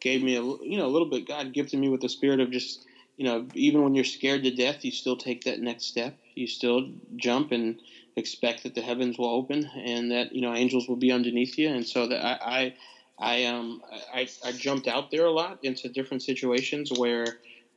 gave 0.00 0.22
me 0.22 0.36
a 0.36 0.42
you 0.42 0.78
know 0.78 0.86
a 0.86 0.94
little 0.94 1.08
bit. 1.10 1.26
God 1.26 1.52
gifted 1.52 1.80
me 1.80 1.88
with 1.88 2.00
the 2.00 2.08
spirit 2.08 2.40
of 2.40 2.50
just 2.50 2.84
you 3.16 3.24
know 3.24 3.46
even 3.54 3.82
when 3.82 3.94
you're 3.94 4.04
scared 4.04 4.44
to 4.44 4.54
death, 4.54 4.84
you 4.84 4.92
still 4.92 5.16
take 5.16 5.44
that 5.44 5.60
next 5.60 5.86
step. 5.86 6.16
You 6.34 6.46
still 6.46 6.90
jump 7.16 7.52
and 7.52 7.80
expect 8.16 8.62
that 8.62 8.74
the 8.74 8.82
heavens 8.82 9.18
will 9.18 9.34
open 9.34 9.68
and 9.74 10.10
that 10.12 10.32
you 10.32 10.40
know 10.40 10.54
angels 10.54 10.88
will 10.88 10.96
be 10.96 11.12
underneath 11.12 11.58
you. 11.58 11.68
And 11.68 11.86
so 11.86 12.06
that 12.06 12.24
I 12.24 12.38
I, 12.42 12.74
I 13.18 13.44
um 13.46 13.82
I, 14.14 14.28
I 14.44 14.52
jumped 14.52 14.86
out 14.86 15.10
there 15.10 15.24
a 15.26 15.32
lot 15.32 15.58
into 15.62 15.88
different 15.88 16.22
situations 16.22 16.90
where. 16.96 17.26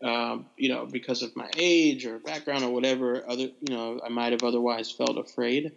Um, 0.03 0.49
you 0.57 0.67
know, 0.67 0.85
because 0.85 1.23
of 1.23 1.33
my 1.37 1.49
age 1.57 2.05
or 2.05 2.19
background 2.19 2.65
or 2.65 2.69
whatever, 2.69 3.23
other 3.29 3.43
you 3.43 3.69
know, 3.69 4.01
I 4.05 4.09
might 4.09 4.33
have 4.33 4.43
otherwise 4.43 4.91
felt 4.91 5.17
afraid. 5.17 5.71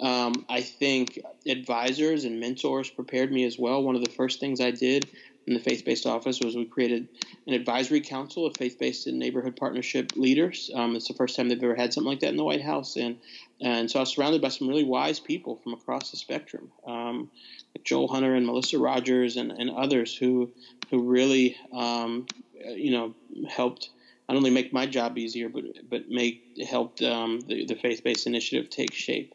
Um, 0.00 0.44
I 0.48 0.60
think 0.60 1.20
advisors 1.46 2.24
and 2.24 2.40
mentors 2.40 2.90
prepared 2.90 3.30
me 3.30 3.44
as 3.44 3.58
well. 3.58 3.82
One 3.82 3.94
of 3.94 4.04
the 4.04 4.10
first 4.10 4.40
things 4.40 4.60
I 4.60 4.70
did 4.72 5.08
in 5.46 5.54
the 5.54 5.60
faith 5.60 5.84
based 5.84 6.06
office 6.06 6.40
was 6.40 6.56
we 6.56 6.64
created 6.64 7.08
an 7.46 7.54
advisory 7.54 8.00
council 8.00 8.46
of 8.46 8.56
faith 8.56 8.78
based 8.78 9.06
and 9.06 9.18
neighborhood 9.18 9.56
partnership 9.56 10.12
leaders. 10.16 10.70
Um, 10.74 10.96
it's 10.96 11.08
the 11.08 11.14
first 11.14 11.36
time 11.36 11.48
they've 11.48 11.62
ever 11.62 11.74
had 11.74 11.92
something 11.92 12.10
like 12.10 12.20
that 12.20 12.30
in 12.30 12.36
the 12.36 12.44
White 12.44 12.62
House, 12.62 12.96
and 12.96 13.18
and 13.60 13.90
so 13.90 13.98
I 13.98 14.02
was 14.02 14.10
surrounded 14.10 14.42
by 14.42 14.48
some 14.48 14.68
really 14.68 14.84
wise 14.84 15.20
people 15.20 15.56
from 15.56 15.74
across 15.74 16.10
the 16.10 16.16
spectrum, 16.16 16.70
um, 16.86 17.30
like 17.76 17.84
Joel 17.84 18.08
Hunter 18.08 18.34
and 18.34 18.46
Melissa 18.46 18.78
Rogers 18.78 19.36
and, 19.36 19.52
and 19.52 19.70
others 19.70 20.16
who 20.16 20.50
who 20.90 21.02
really 21.02 21.56
um, 21.72 22.26
you 22.54 22.90
know 22.92 23.14
helped 23.48 23.90
not 24.28 24.36
only 24.36 24.50
make 24.50 24.72
my 24.72 24.86
job 24.86 25.18
easier, 25.18 25.48
but 25.48 25.64
but 25.88 26.08
make 26.08 26.42
helped 26.66 27.02
um, 27.02 27.40
the, 27.40 27.66
the 27.66 27.74
faith 27.76 28.02
based 28.02 28.26
initiative 28.26 28.70
take 28.70 28.94
shape. 28.94 29.34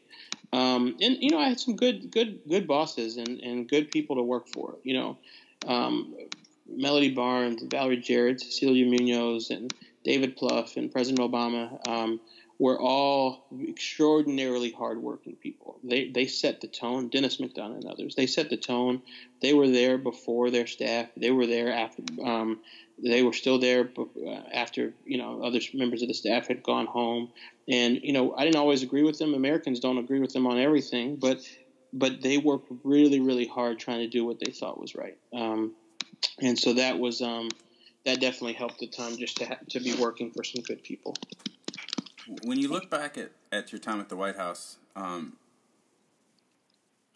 Um, 0.52 0.96
and 1.02 1.18
you 1.20 1.30
know, 1.30 1.40
I 1.40 1.50
had 1.50 1.60
some 1.60 1.76
good, 1.76 2.12
good, 2.12 2.40
good 2.48 2.68
bosses 2.68 3.18
and, 3.18 3.40
and 3.40 3.68
good 3.68 3.92
people 3.92 4.16
to 4.16 4.24
work 4.24 4.48
for. 4.48 4.76
You 4.84 4.94
know, 4.94 5.18
um, 5.68 6.16
Melody 6.68 7.14
Barnes, 7.14 7.62
Valerie 7.64 7.98
Jarrett, 7.98 8.42
Cecilia 8.42 8.86
Munoz, 8.86 9.50
and 9.50 9.74
David 10.10 10.36
Plouffe, 10.36 10.76
and 10.76 10.92
President 10.92 11.20
Obama 11.20 11.88
um, 11.88 12.20
were 12.58 12.82
all 12.82 13.46
extraordinarily 13.68 14.72
hardworking 14.72 15.36
people. 15.36 15.80
They 15.84 16.10
they 16.10 16.26
set 16.26 16.62
the 16.62 16.68
tone. 16.68 17.10
Denis 17.10 17.38
McDonough 17.38 17.76
and 17.76 17.86
others. 17.86 18.16
They 18.16 18.26
set 18.26 18.50
the 18.50 18.58
tone. 18.58 19.04
They 19.44 19.54
were 19.54 19.68
there 19.68 20.00
before 20.00 20.50
their 20.50 20.66
staff. 20.66 21.10
They 21.16 21.30
were 21.30 21.46
there 21.46 21.72
after. 21.72 22.02
Um, 22.26 22.60
they 22.98 23.22
were 23.22 23.34
still 23.34 23.60
there 23.60 23.92
after 24.52 24.96
you 25.06 25.20
know 25.20 25.44
other 25.44 25.60
members 25.76 26.02
of 26.02 26.08
the 26.08 26.16
staff 26.16 26.48
had 26.48 26.64
gone 26.64 26.88
home. 26.88 27.30
And 27.68 28.00
you 28.02 28.14
know 28.14 28.34
I 28.36 28.46
didn't 28.46 28.60
always 28.64 28.82
agree 28.82 29.04
with 29.04 29.20
them. 29.20 29.36
Americans 29.36 29.80
don't 29.80 30.00
agree 30.00 30.20
with 30.20 30.34
them 30.34 30.48
on 30.48 30.58
everything, 30.58 31.18
but 31.18 31.38
but 31.94 32.24
they 32.24 32.40
worked 32.40 32.72
really, 32.84 33.20
really 33.20 33.46
hard 33.46 33.78
trying 33.78 34.00
to 34.00 34.08
do 34.08 34.26
what 34.26 34.40
they 34.40 34.52
thought 34.52 34.82
was 34.82 34.96
right. 34.96 35.18
Um, 35.34 35.76
and 36.42 36.58
so 36.58 36.74
that 36.74 36.98
was 36.98 37.22
um, 37.22 37.50
that 38.10 38.20
definitely 38.20 38.54
helped 38.54 38.80
the 38.80 38.88
time 38.88 39.18
just 39.18 39.38
to 39.38 39.46
ha- 39.46 39.60
to 39.70 39.80
be 39.80 39.94
working 39.96 40.32
for 40.32 40.44
some 40.44 40.62
good 40.62 40.84
people. 40.84 41.16
When 42.44 42.60
you 42.60 42.68
look 42.68 42.90
back 42.90 43.18
at, 43.18 43.32
at 43.52 43.72
your 43.72 43.80
time 43.80 44.00
at 44.00 44.10
the 44.10 44.16
White 44.16 44.36
House, 44.36 44.78
um, 44.96 45.34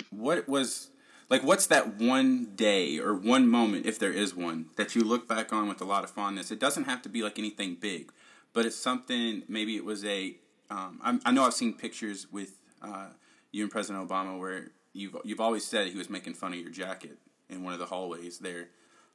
what 0.09 0.47
was 0.47 0.89
like 1.29 1.43
what's 1.43 1.67
that 1.67 1.95
one 1.95 2.53
day 2.55 2.99
or 2.99 3.13
one 3.13 3.47
moment 3.47 3.85
if 3.85 3.97
there 3.97 4.11
is 4.11 4.35
one 4.35 4.67
that 4.75 4.95
you 4.95 5.03
look 5.03 5.27
back 5.27 5.51
on 5.51 5.67
with 5.67 5.81
a 5.81 5.85
lot 5.85 6.03
of 6.03 6.11
fondness 6.11 6.51
it 6.51 6.59
doesn't 6.59 6.83
have 6.83 7.01
to 7.01 7.09
be 7.09 7.23
like 7.23 7.39
anything 7.39 7.73
big 7.73 8.11
but 8.53 8.63
it's 8.65 8.75
something 8.75 9.41
maybe 9.47 9.75
it 9.75 9.83
was 9.83 10.05
a 10.05 10.35
um, 10.69 11.21
I 11.25 11.31
know 11.31 11.43
i've 11.43 11.55
seen 11.55 11.73
pictures 11.73 12.27
with 12.31 12.59
uh, 12.83 13.07
you 13.53 13.63
and 13.63 13.71
President 13.71 14.05
Obama, 14.05 14.37
where 14.37 14.71
you've 14.91 15.15
you've 15.23 15.39
always 15.39 15.63
said 15.63 15.87
he 15.87 15.97
was 15.97 16.09
making 16.09 16.33
fun 16.33 16.51
of 16.51 16.59
your 16.59 16.71
jacket 16.71 17.17
in 17.49 17.63
one 17.63 17.71
of 17.71 17.79
the 17.79 17.85
hallways 17.85 18.39
there. 18.39 18.67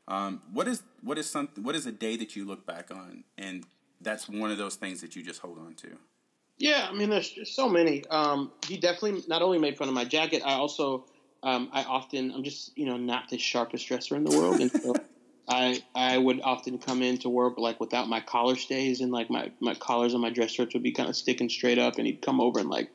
Um, 0.08 0.40
what 0.52 0.66
is 0.66 0.82
what 1.02 1.18
is 1.18 1.28
something? 1.28 1.62
What 1.62 1.76
is 1.76 1.86
a 1.86 1.92
day 1.92 2.16
that 2.16 2.34
you 2.34 2.46
look 2.46 2.66
back 2.66 2.90
on, 2.90 3.24
and 3.36 3.64
that's 4.00 4.28
one 4.28 4.50
of 4.50 4.56
those 4.56 4.74
things 4.74 5.02
that 5.02 5.14
you 5.14 5.22
just 5.22 5.40
hold 5.40 5.58
on 5.58 5.74
to? 5.74 5.88
Yeah, 6.56 6.88
I 6.90 6.94
mean, 6.94 7.10
there's 7.10 7.30
just 7.30 7.54
so 7.54 7.68
many. 7.68 8.04
Um, 8.10 8.50
he 8.66 8.78
definitely 8.78 9.22
not 9.28 9.42
only 9.42 9.58
made 9.58 9.76
fun 9.76 9.86
of 9.86 9.94
my 9.94 10.04
jacket. 10.04 10.42
I 10.44 10.54
also, 10.54 11.04
um, 11.42 11.68
I 11.72 11.84
often, 11.84 12.32
I'm 12.32 12.42
just 12.42 12.76
you 12.76 12.86
know 12.86 12.96
not 12.96 13.28
the 13.28 13.38
sharpest 13.38 13.86
dresser 13.86 14.16
in 14.16 14.24
the 14.24 14.36
world, 14.36 14.60
and 14.60 14.72
so 14.72 14.94
I 15.48 15.82
I 15.94 16.16
would 16.16 16.40
often 16.42 16.78
come 16.78 17.02
into 17.02 17.28
work 17.28 17.58
like 17.58 17.78
without 17.78 18.08
my 18.08 18.20
collar 18.20 18.56
stays 18.56 19.00
and 19.00 19.10
like 19.10 19.30
my, 19.30 19.50
my 19.60 19.74
collars 19.74 20.14
on 20.14 20.20
my 20.20 20.30
dress 20.30 20.50
shirts 20.50 20.74
would 20.74 20.82
be 20.82 20.92
kind 20.92 21.08
of 21.08 21.16
sticking 21.16 21.48
straight 21.48 21.78
up 21.78 21.96
and 21.96 22.06
he'd 22.06 22.20
come 22.20 22.40
over 22.40 22.60
and 22.60 22.68
like 22.68 22.90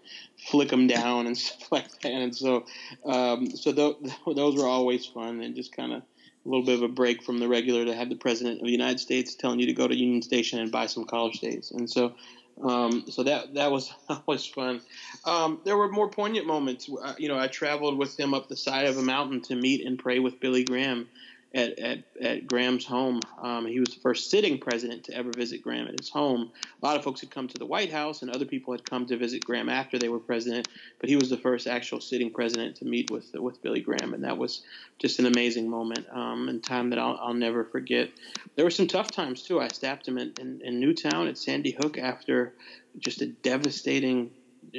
flick 0.50 0.70
them 0.70 0.86
down 0.86 1.26
and 1.26 1.38
stuff 1.38 1.72
like 1.72 2.02
that 2.02 2.12
and 2.12 2.36
so 2.36 2.66
um, 3.06 3.50
so 3.50 3.74
th- 3.74 3.98
those 4.36 4.56
were 4.56 4.68
always 4.68 5.06
fun 5.06 5.42
and 5.42 5.56
just 5.56 5.76
kind 5.76 5.94
of 5.94 6.04
a 6.46 6.50
little 6.50 6.66
bit 6.66 6.76
of 6.76 6.84
a 6.84 6.88
break 6.88 7.24
from 7.24 7.38
the 7.38 7.48
regular 7.48 7.86
to 7.86 7.96
have 7.96 8.10
the 8.10 8.16
president 8.16 8.60
of 8.60 8.66
the 8.66 8.72
United 8.72 9.00
States 9.00 9.36
telling 9.36 9.60
you 9.60 9.66
to 9.68 9.74
go 9.74 9.88
to 9.88 9.96
Union 9.96 10.22
Station 10.22 10.60
and 10.60 10.72
buy 10.72 10.88
some 10.88 11.06
collar 11.06 11.34
stays. 11.34 11.72
and 11.72 11.90
so 11.90 12.14
um, 12.62 13.06
so 13.10 13.24
that 13.24 13.56
that 13.56 13.72
was 13.72 13.92
always 14.10 14.46
fun. 14.46 14.82
Um, 15.26 15.60
there 15.66 15.78
were 15.78 15.90
more 15.90 16.10
poignant 16.10 16.46
moments. 16.46 16.90
Uh, 16.90 17.14
you 17.18 17.28
know, 17.28 17.38
I 17.38 17.48
traveled 17.48 17.98
with 17.98 18.20
him 18.20 18.34
up 18.34 18.48
the 18.48 18.56
side 18.56 18.86
of 18.86 18.98
a 18.98 19.02
mountain 19.02 19.42
to 19.44 19.56
meet 19.56 19.86
and 19.86 19.98
pray 19.98 20.20
with 20.20 20.40
Billy 20.40 20.64
Graham 20.64 21.10
at, 21.54 21.78
at, 21.78 22.04
at 22.20 22.48
Graham's 22.48 22.86
home. 22.86 23.20
Um, 23.42 23.66
he 23.68 23.80
was 23.80 23.90
the 23.90 24.00
first 24.00 24.32
sitting 24.32 24.58
president 24.58 25.04
to 25.06 25.16
ever 25.16 25.32
visit 25.32 25.62
Graham 25.62 25.88
at 25.88 26.00
his 26.00 26.10
home. 26.10 26.52
A 26.82 26.86
lot 26.86 26.98
of 26.98 27.04
folks 27.04 27.22
had 27.22 27.30
come 27.30 27.48
to 27.48 27.58
the 27.58 27.66
White 27.66 27.92
House, 27.92 28.22
and 28.22 28.32
other 28.32 28.46
people 28.46 28.74
had 28.74 28.84
come 28.90 29.06
to 29.06 29.18
visit 29.18 29.46
Graham 29.46 29.70
after 29.70 30.00
they 30.00 30.10
were 30.10 30.20
president. 30.20 30.68
But 31.00 31.10
he 31.10 31.16
was 31.16 31.30
the 31.30 31.38
first 31.38 31.68
actual 31.68 32.02
sitting 32.02 32.32
president 32.32 32.78
to 32.78 32.86
meet 32.86 33.12
with 33.12 33.34
with 33.36 33.62
Billy 33.62 33.82
Graham, 33.82 34.14
and 34.14 34.24
that 34.24 34.38
was 34.38 34.64
just 35.00 35.20
an 35.20 35.26
amazing 35.26 35.70
moment 35.70 36.08
um, 36.12 36.50
and 36.50 36.64
time 36.64 36.90
that 36.90 37.00
I'll, 37.00 37.20
I'll 37.22 37.34
never 37.34 37.64
forget. 37.64 38.10
There 38.56 38.66
were 38.66 38.72
some 38.72 38.88
tough 38.88 39.12
times 39.12 39.44
too. 39.44 39.60
I 39.60 39.68
staffed 39.68 40.08
him 40.08 40.18
in, 40.18 40.34
in, 40.40 40.62
in 40.62 40.80
Newtown 40.80 41.28
at 41.28 41.38
Sandy 41.38 41.72
Hook 41.72 41.98
after 41.98 42.54
just 43.00 43.22
a 43.22 43.28
devastating 43.28 44.32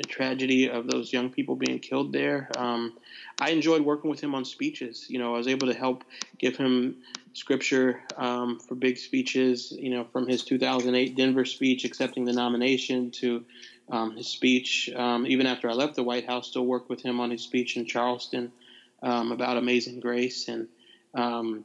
tragedy 0.03 0.69
of 0.69 0.89
those 0.89 1.13
young 1.13 1.31
people 1.31 1.57
being 1.57 1.79
killed 1.79 2.13
there. 2.13 2.51
Um, 2.57 2.95
I 3.41 3.51
enjoyed 3.51 3.83
working 3.83 4.11
with 4.11 4.21
him 4.21 4.35
on 4.35 4.45
speeches. 4.45 5.07
You 5.09 5.19
know, 5.19 5.35
I 5.35 5.39
was 5.39 5.49
able 5.49 5.69
to 5.69 5.75
help 5.75 6.05
give 6.39 6.57
him 6.57 6.97
scripture 7.33 8.03
um, 8.17 8.59
for 8.59 8.75
big 8.75 8.99
speeches. 8.99 9.73
You 9.77 9.91
know, 9.91 10.05
from 10.05 10.27
his 10.27 10.45
2008 10.45 11.17
Denver 11.17 11.45
speech 11.45 11.85
accepting 11.85 12.25
the 12.25 12.33
nomination 12.33 13.11
to 13.13 13.45
um, 13.91 14.17
his 14.17 14.29
speech, 14.29 14.91
um, 14.95 15.27
even 15.27 15.47
after 15.47 15.69
I 15.69 15.75
left 15.75 15.95
the 15.95 16.03
White 16.03 16.27
House, 16.27 16.49
still 16.49 16.67
worked 16.67 16.89
with 16.89 17.03
him 17.03 17.21
on 17.21 17.31
his 17.31 17.43
speech 17.43 17.77
in 17.77 17.85
Charleston 17.85 18.51
um, 19.03 19.33
about 19.33 19.59
Amazing 19.59 20.01
Grace 20.01 20.49
and 20.49 20.69
um, 21.15 21.65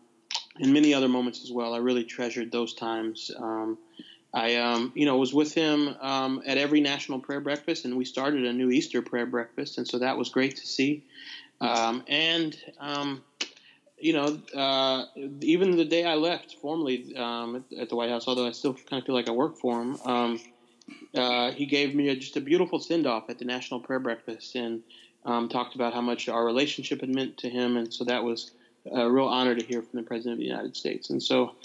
and 0.60 0.74
many 0.74 0.94
other 0.94 1.08
moments 1.08 1.44
as 1.44 1.52
well. 1.52 1.74
I 1.74 1.78
really 1.78 2.04
treasured 2.04 2.52
those 2.52 2.74
times. 2.74 3.32
Um, 3.38 3.78
I, 4.34 4.56
um, 4.58 4.92
you 4.96 5.06
know, 5.06 5.18
was 5.18 5.34
with 5.34 5.54
him 5.54 5.96
um, 6.02 6.44
at 6.46 6.58
every 6.58 6.82
National 6.82 7.20
Prayer 7.20 7.40
Breakfast, 7.40 7.86
and 7.86 7.98
we 7.98 8.06
started 8.06 8.46
a 8.46 8.54
new 8.54 8.70
Easter 8.70 9.02
Prayer 9.02 9.26
Breakfast, 9.26 9.78
and 9.78 9.88
so 9.88 9.98
that 10.00 10.18
was 10.18 10.30
great 10.30 10.56
to 10.58 10.68
see. 10.68 11.04
Um, 11.62 12.04
and 12.08 12.56
um, 12.80 13.24
you 13.98 14.14
know, 14.14 14.40
uh, 14.56 15.06
even 15.42 15.76
the 15.76 15.86
day 15.86 16.06
I 16.06 16.14
left 16.14 16.56
formally 16.62 17.16
um, 17.18 17.56
at, 17.56 17.80
at, 17.80 17.90
the 17.90 17.96
White 17.96 18.12
House, 18.12 18.28
although 18.28 18.48
I 18.48 18.52
still 18.52 18.74
kind 18.74 19.02
of 19.02 19.06
feel 19.06 19.16
like 19.16 19.28
I 19.28 19.34
work 19.34 19.58
for 19.58 19.82
him, 19.82 19.98
um, 20.06 20.40
uh, 21.16 21.52
he 21.52 21.66
gave 21.66 21.96
me 21.96 22.10
a, 22.10 22.16
just 22.16 22.38
a 22.38 22.42
beautiful 22.42 22.80
send 22.80 23.08
off 23.08 23.30
at 23.30 23.40
the 23.40 23.46
National 23.46 23.80
Prayer 23.80 24.00
Breakfast 24.00 24.56
and 24.56 24.84
talked 25.50 25.76
about 25.76 25.94
how 25.94 26.02
much 26.02 26.30
our 26.30 26.46
relationship 26.46 27.02
had 27.02 27.14
meant 27.14 27.38
to 27.40 27.50
him. 27.50 27.78
And 27.78 27.92
so 27.94 28.06
that 28.06 28.24
was 28.24 28.52
a 28.90 29.10
real 29.10 29.28
honor 29.28 29.56
to 29.56 29.66
hear 29.66 29.82
from 29.82 30.00
the 30.00 30.04
President 30.04 30.34
of 30.34 30.40
the 30.40 30.46
United 30.46 30.78
States. 30.78 31.10
And 31.10 31.22
so, 31.22 31.56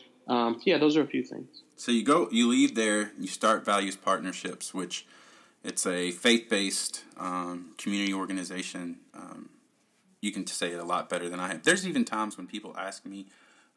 yeah, 0.64 0.78
those 0.78 0.96
are 0.96 1.02
a 1.02 1.06
few 1.06 1.22
things. 1.22 1.63
So 1.76 1.92
you 1.92 2.04
go, 2.04 2.28
you 2.30 2.48
leave 2.48 2.74
there, 2.74 3.12
you 3.18 3.26
start 3.26 3.64
Values 3.64 3.96
Partnerships, 3.96 4.72
which 4.72 5.06
it's 5.62 5.86
a 5.86 6.12
faith 6.12 6.48
based 6.48 7.04
um, 7.18 7.72
community 7.78 8.14
organization 8.14 8.98
um, 9.14 9.48
you 10.24 10.32
can 10.32 10.46
say 10.46 10.72
it 10.72 10.80
a 10.80 10.84
lot 10.84 11.08
better 11.08 11.28
than 11.28 11.38
I 11.38 11.48
have. 11.48 11.62
There's 11.62 11.86
even 11.86 12.04
times 12.04 12.38
when 12.38 12.46
people 12.46 12.74
ask 12.78 13.04
me 13.04 13.26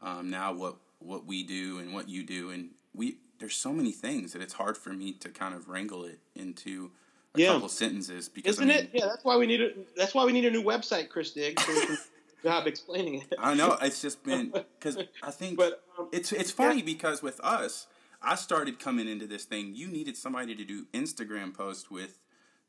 um, 0.01 0.29
now 0.29 0.53
what 0.53 0.77
what 0.99 1.25
we 1.25 1.43
do 1.43 1.77
and 1.79 1.93
what 1.93 2.10
you 2.10 2.23
do, 2.23 2.49
and 2.49 2.69
we 2.95 3.17
there's 3.39 3.55
so 3.55 3.73
many 3.73 3.91
things 3.91 4.33
that 4.33 4.41
it's 4.41 4.53
hard 4.53 4.77
for 4.77 4.93
me 4.93 5.12
to 5.13 5.29
kind 5.29 5.53
of 5.53 5.67
wrangle 5.67 6.05
it 6.05 6.19
into 6.36 6.91
a 7.36 7.41
yeah. 7.41 7.47
couple 7.47 7.67
sentences. 7.67 8.29
Because 8.29 8.55
isn't 8.55 8.69
I 8.69 8.73
mean, 8.73 8.83
it? 8.86 8.89
Yeah, 8.93 9.05
that's 9.07 9.25
why 9.25 9.36
we 9.36 9.45
need 9.45 9.62
a 9.62 9.69
that's 9.97 10.15
why 10.15 10.23
we 10.25 10.31
need 10.31 10.45
a 10.45 10.51
new 10.51 10.63
website, 10.63 11.10
Chris 11.10 11.31
Diggs. 11.31 11.63
So 11.63 11.73
job 12.43 12.67
explaining 12.67 13.21
it. 13.21 13.34
I 13.39 13.54
know 13.54 13.78
it's 13.82 14.02
just 14.02 14.23
been 14.23 14.54
because 14.80 14.97
I 15.23 15.32
think 15.32 15.58
but, 15.58 15.84
um, 15.97 16.10
it's 16.12 16.32
it's 16.32 16.52
funny 16.52 16.80
yeah. 16.80 16.86
because 16.86 17.21
with 17.21 17.39
us, 17.41 17.88
I 18.21 18.36
started 18.36 18.80
coming 18.80 19.08
into 19.08 19.28
this 19.28 19.45
thing. 19.45 19.73
You 19.76 19.88
needed 19.88 20.17
somebody 20.17 20.56
to 20.56 20.63
do 20.63 20.86
Instagram 20.93 21.54
posts 21.54 21.89
with 21.91 22.19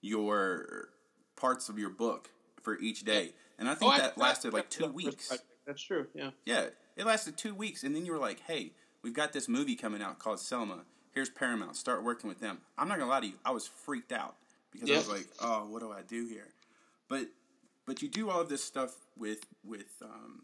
your 0.01 0.91
parts 1.37 1.69
of 1.69 1.79
your 1.79 1.91
book 1.91 2.31
for 2.63 2.79
each 2.79 3.05
day 3.05 3.33
and 3.59 3.69
I 3.69 3.75
think 3.75 3.93
oh, 3.93 3.99
that 3.99 4.15
I, 4.17 4.21
lasted 4.21 4.53
like 4.53 4.71
two 4.71 4.87
weeks. 4.89 5.37
That's 5.67 5.83
true. 5.83 6.07
Yeah. 6.15 6.31
Yeah, 6.47 6.67
it 6.97 7.05
lasted 7.05 7.37
two 7.37 7.55
weeks, 7.55 7.83
and 7.83 7.95
then 7.95 8.07
you 8.07 8.13
were 8.13 8.19
like, 8.19 8.41
"Hey, 8.41 8.73
we've 9.03 9.13
got 9.13 9.33
this 9.33 9.49
movie 9.49 9.75
coming 9.75 10.01
out 10.01 10.19
called 10.19 10.41
Selma. 10.41 10.85
Here's 11.13 11.29
Paramount. 11.29 11.77
Start 11.77 12.05
working 12.05 12.29
with 12.29 12.41
them." 12.41 12.59
I'm 12.79 12.89
not 12.89 12.99
gonna 12.99 13.11
lie 13.11 13.21
to 13.21 13.27
you, 13.27 13.35
I 13.45 13.51
was 13.51 13.67
freaked 13.67 14.13
out 14.13 14.37
because 14.73 14.91
I 14.91 14.95
was 14.95 15.09
like, 15.09 15.27
"Oh, 15.41 15.67
what 15.69 15.81
do 15.81 15.91
I 15.91 16.03
do 16.03 16.27
here?" 16.27 16.49
But 17.09 17.27
but 17.89 18.03
you 18.03 18.09
do 18.09 18.29
all 18.29 18.41
of 18.41 18.49
this 18.49 18.63
stuff 18.63 18.95
with 19.17 19.47
with 19.65 19.91
um, 20.03 20.43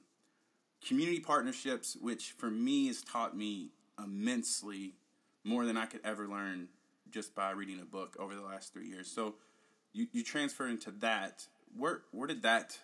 community 0.84 1.20
partnerships, 1.20 1.96
which 2.00 2.32
for 2.38 2.50
me 2.50 2.88
has 2.88 3.02
taught 3.02 3.36
me 3.36 3.68
immensely 4.02 4.94
more 5.44 5.64
than 5.66 5.76
I 5.76 5.86
could 5.86 6.00
ever 6.04 6.26
learn 6.26 6.68
just 7.10 7.34
by 7.34 7.50
reading 7.50 7.78
a 7.80 7.84
book 7.84 8.16
over 8.18 8.34
the 8.34 8.42
last 8.42 8.72
three 8.72 8.88
years. 8.88 9.08
So 9.08 9.34
you, 9.92 10.08
you 10.12 10.24
transfer 10.24 10.66
into 10.66 10.90
that. 11.00 11.46
Where 11.76 12.00
where 12.10 12.26
did 12.26 12.42
that 12.42 12.78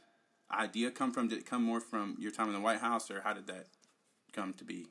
idea 0.53 0.91
come 0.91 1.11
from? 1.13 1.29
Did 1.29 1.39
it 1.39 1.47
come 1.47 1.65
more 1.65 1.81
from 1.81 2.17
your 2.21 2.31
time 2.31 2.49
in 2.49 2.55
the 2.55 2.61
White 2.61 2.81
House, 2.81 3.11
or 3.11 3.23
how 3.23 3.33
did 3.33 3.47
that 3.47 3.69
come 4.33 4.53
to 4.55 4.65
be? 4.65 4.87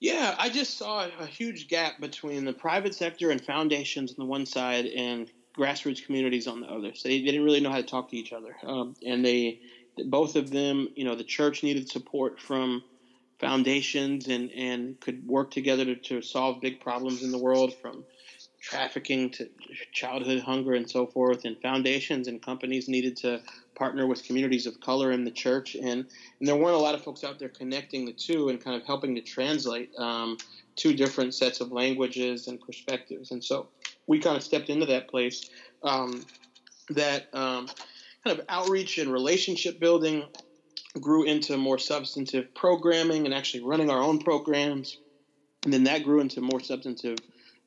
Yeah, 0.00 0.34
I 0.38 0.50
just 0.50 0.76
saw 0.76 1.08
a 1.18 1.26
huge 1.26 1.68
gap 1.68 2.00
between 2.00 2.44
the 2.44 2.52
private 2.52 2.94
sector 2.94 3.30
and 3.30 3.40
foundations 3.40 4.10
on 4.10 4.16
the 4.18 4.30
one 4.30 4.44
side 4.44 4.86
and 4.86 5.30
grassroots 5.56 6.04
communities 6.04 6.46
on 6.46 6.60
the 6.60 6.66
other. 6.66 6.94
So 6.94 7.08
they 7.08 7.20
didn't 7.20 7.44
really 7.44 7.60
know 7.60 7.70
how 7.70 7.76
to 7.76 7.82
talk 7.82 8.10
to 8.10 8.16
each 8.16 8.32
other, 8.32 8.56
um, 8.64 8.94
and 9.06 9.24
they 9.24 9.60
both 10.06 10.34
of 10.36 10.50
them, 10.50 10.88
you 10.96 11.04
know, 11.04 11.14
the 11.14 11.24
church 11.24 11.62
needed 11.62 11.88
support 11.88 12.40
from 12.40 12.82
foundations 13.38 14.28
and 14.28 14.50
and 14.52 14.98
could 15.00 15.26
work 15.26 15.50
together 15.50 15.84
to, 15.84 15.96
to 15.96 16.22
solve 16.22 16.60
big 16.60 16.80
problems 16.80 17.22
in 17.22 17.30
the 17.30 17.38
world 17.38 17.74
from 17.74 18.04
trafficking 18.60 19.28
to 19.30 19.48
childhood 19.92 20.40
hunger 20.40 20.72
and 20.72 20.90
so 20.90 21.06
forth 21.06 21.44
and 21.44 21.60
foundations 21.60 22.28
and 22.28 22.40
companies 22.40 22.88
needed 22.88 23.14
to 23.14 23.38
partner 23.74 24.06
with 24.06 24.24
communities 24.24 24.66
of 24.66 24.80
color 24.80 25.12
in 25.12 25.24
the 25.24 25.30
church, 25.30 25.74
and, 25.74 26.06
and 26.38 26.48
there 26.48 26.56
weren't 26.56 26.76
a 26.76 26.78
lot 26.78 26.94
of 26.94 27.02
folks 27.02 27.24
out 27.24 27.38
there 27.38 27.48
connecting 27.48 28.04
the 28.04 28.12
two 28.12 28.48
and 28.48 28.62
kind 28.62 28.80
of 28.80 28.86
helping 28.86 29.14
to 29.14 29.20
translate 29.20 29.90
um, 29.98 30.36
two 30.76 30.94
different 30.94 31.34
sets 31.34 31.60
of 31.60 31.72
languages 31.72 32.46
and 32.46 32.60
perspectives. 32.60 33.30
And 33.30 33.42
so 33.42 33.68
we 34.06 34.18
kind 34.18 34.36
of 34.36 34.42
stepped 34.42 34.70
into 34.70 34.86
that 34.86 35.08
place 35.08 35.48
um, 35.82 36.24
that 36.90 37.28
um, 37.32 37.68
kind 38.24 38.38
of 38.38 38.44
outreach 38.48 38.98
and 38.98 39.12
relationship 39.12 39.80
building 39.80 40.24
grew 41.00 41.24
into 41.24 41.56
more 41.56 41.78
substantive 41.78 42.54
programming 42.54 43.24
and 43.24 43.34
actually 43.34 43.62
running 43.62 43.90
our 43.90 44.00
own 44.00 44.18
programs. 44.18 44.98
And 45.64 45.72
then 45.72 45.84
that 45.84 46.04
grew 46.04 46.20
into 46.20 46.40
more 46.40 46.60
substantive 46.60 47.18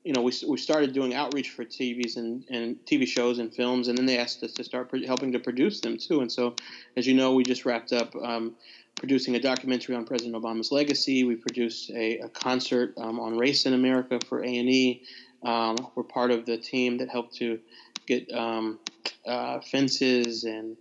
you 0.07 0.13
know, 0.13 0.21
we, 0.21 0.31
we 0.47 0.57
started 0.57 0.93
doing 0.93 1.13
outreach 1.13 1.49
for 1.49 1.65
TVs 1.65 2.15
and, 2.15 2.45
and 2.49 2.77
TV 2.85 3.05
shows 3.05 3.39
and 3.39 3.53
films, 3.53 3.89
and 3.89 3.97
then 3.97 4.05
they 4.05 4.17
asked 4.17 4.41
us 4.41 4.53
to 4.53 4.63
start 4.63 4.89
pro- 4.89 5.05
helping 5.05 5.33
to 5.33 5.39
produce 5.39 5.81
them 5.81 5.97
too. 5.97 6.21
And 6.21 6.31
so, 6.31 6.55
as 6.95 7.05
you 7.05 7.13
know, 7.13 7.33
we 7.33 7.43
just 7.43 7.65
wrapped 7.65 7.91
up 7.91 8.15
um, 8.15 8.55
producing 8.95 9.35
a 9.35 9.39
documentary 9.41 9.97
on 9.97 10.05
President 10.05 10.33
Obama's 10.33 10.71
legacy. 10.71 11.25
We 11.25 11.35
produced 11.35 11.89
a, 11.89 12.19
a 12.19 12.29
concert 12.29 12.93
um, 12.97 13.19
on 13.19 13.37
race 13.37 13.65
in 13.65 13.73
America 13.73 14.17
for 14.29 14.41
A 14.41 14.47
and 14.47 14.69
E. 14.69 15.03
Um, 15.47 15.77
we're 15.95 16.03
part 16.03 16.31
of 16.31 16.45
the 16.45 16.57
team 16.57 16.97
that 16.97 17.09
helped 17.09 17.35
to 17.37 17.59
get 18.05 18.31
um, 18.33 18.79
uh, 19.25 19.61
fences 19.61 20.43
and 20.43 20.75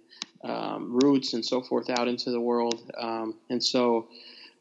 um, 0.45 0.99
roots 0.99 1.33
and 1.33 1.45
so 1.45 1.63
forth 1.63 1.89
out 1.89 2.09
into 2.09 2.31
the 2.31 2.41
world. 2.41 2.91
Um, 2.99 3.35
and 3.49 3.63
so 3.63 4.09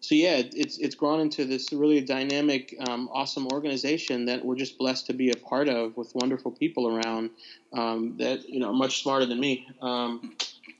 so 0.05 0.13
yeah, 0.13 0.43
it's 0.53 0.77
it's 0.77 0.93
grown 0.93 1.19
into 1.19 1.45
this 1.45 1.73
really 1.73 1.99
dynamic, 1.99 2.75
um, 2.87 3.09
awesome 3.11 3.47
organization 3.51 4.25
that 4.25 4.45
we're 4.45 4.55
just 4.55 4.77
blessed 4.77 5.07
to 5.07 5.13
be 5.13 5.31
a 5.31 5.35
part 5.35 5.67
of 5.67 5.97
with 5.97 6.13
wonderful 6.13 6.51
people 6.51 6.95
around 6.95 7.31
um, 7.73 8.15
that 8.19 8.47
you 8.47 8.59
know 8.59 8.67
are 8.67 8.73
much 8.73 9.01
smarter 9.01 9.25
than 9.25 9.39
me, 9.39 9.67
um, 9.81 10.35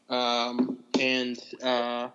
um 0.10 0.78
and 1.00 1.40
uh, 1.64 2.10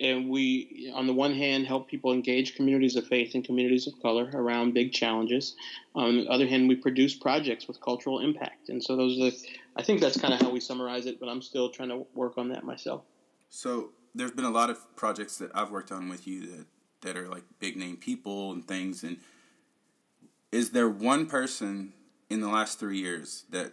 and 0.00 0.28
we 0.28 0.92
on 0.94 1.06
the 1.06 1.12
one 1.12 1.34
hand 1.34 1.66
help 1.66 1.88
people 1.88 2.12
engage 2.12 2.54
communities 2.54 2.96
of 2.96 3.06
faith 3.06 3.34
and 3.34 3.44
communities 3.44 3.86
of 3.86 4.00
color 4.02 4.30
around 4.34 4.74
big 4.74 4.92
challenges. 4.92 5.54
On 5.94 6.16
the 6.16 6.28
other 6.28 6.46
hand, 6.46 6.68
we 6.68 6.76
produce 6.76 7.14
projects 7.14 7.66
with 7.66 7.80
cultural 7.80 8.20
impact, 8.20 8.68
and 8.68 8.82
so 8.82 8.96
those 8.96 9.18
are. 9.18 9.30
The, 9.30 9.36
I 9.76 9.82
think 9.82 10.00
that's 10.00 10.18
kind 10.18 10.32
of 10.34 10.40
how 10.40 10.50
we 10.50 10.60
summarize 10.60 11.06
it, 11.06 11.20
but 11.20 11.28
I'm 11.28 11.42
still 11.42 11.70
trying 11.70 11.90
to 11.90 12.06
work 12.14 12.38
on 12.38 12.48
that 12.50 12.64
myself. 12.64 13.02
So 13.48 13.90
there's 14.14 14.32
been 14.32 14.44
a 14.44 14.50
lot 14.50 14.70
of 14.70 14.96
projects 14.96 15.36
that 15.38 15.50
I've 15.54 15.70
worked 15.70 15.92
on 15.92 16.08
with 16.08 16.26
you 16.26 16.40
that 16.46 16.66
that 17.02 17.16
are 17.16 17.28
like 17.28 17.44
big 17.58 17.76
name 17.76 17.96
people 17.96 18.52
and 18.52 18.66
things. 18.66 19.02
And 19.02 19.18
is 20.52 20.70
there 20.70 20.88
one 20.88 21.26
person 21.26 21.92
in 22.28 22.40
the 22.40 22.48
last 22.48 22.78
three 22.78 22.98
years 22.98 23.44
that 23.50 23.72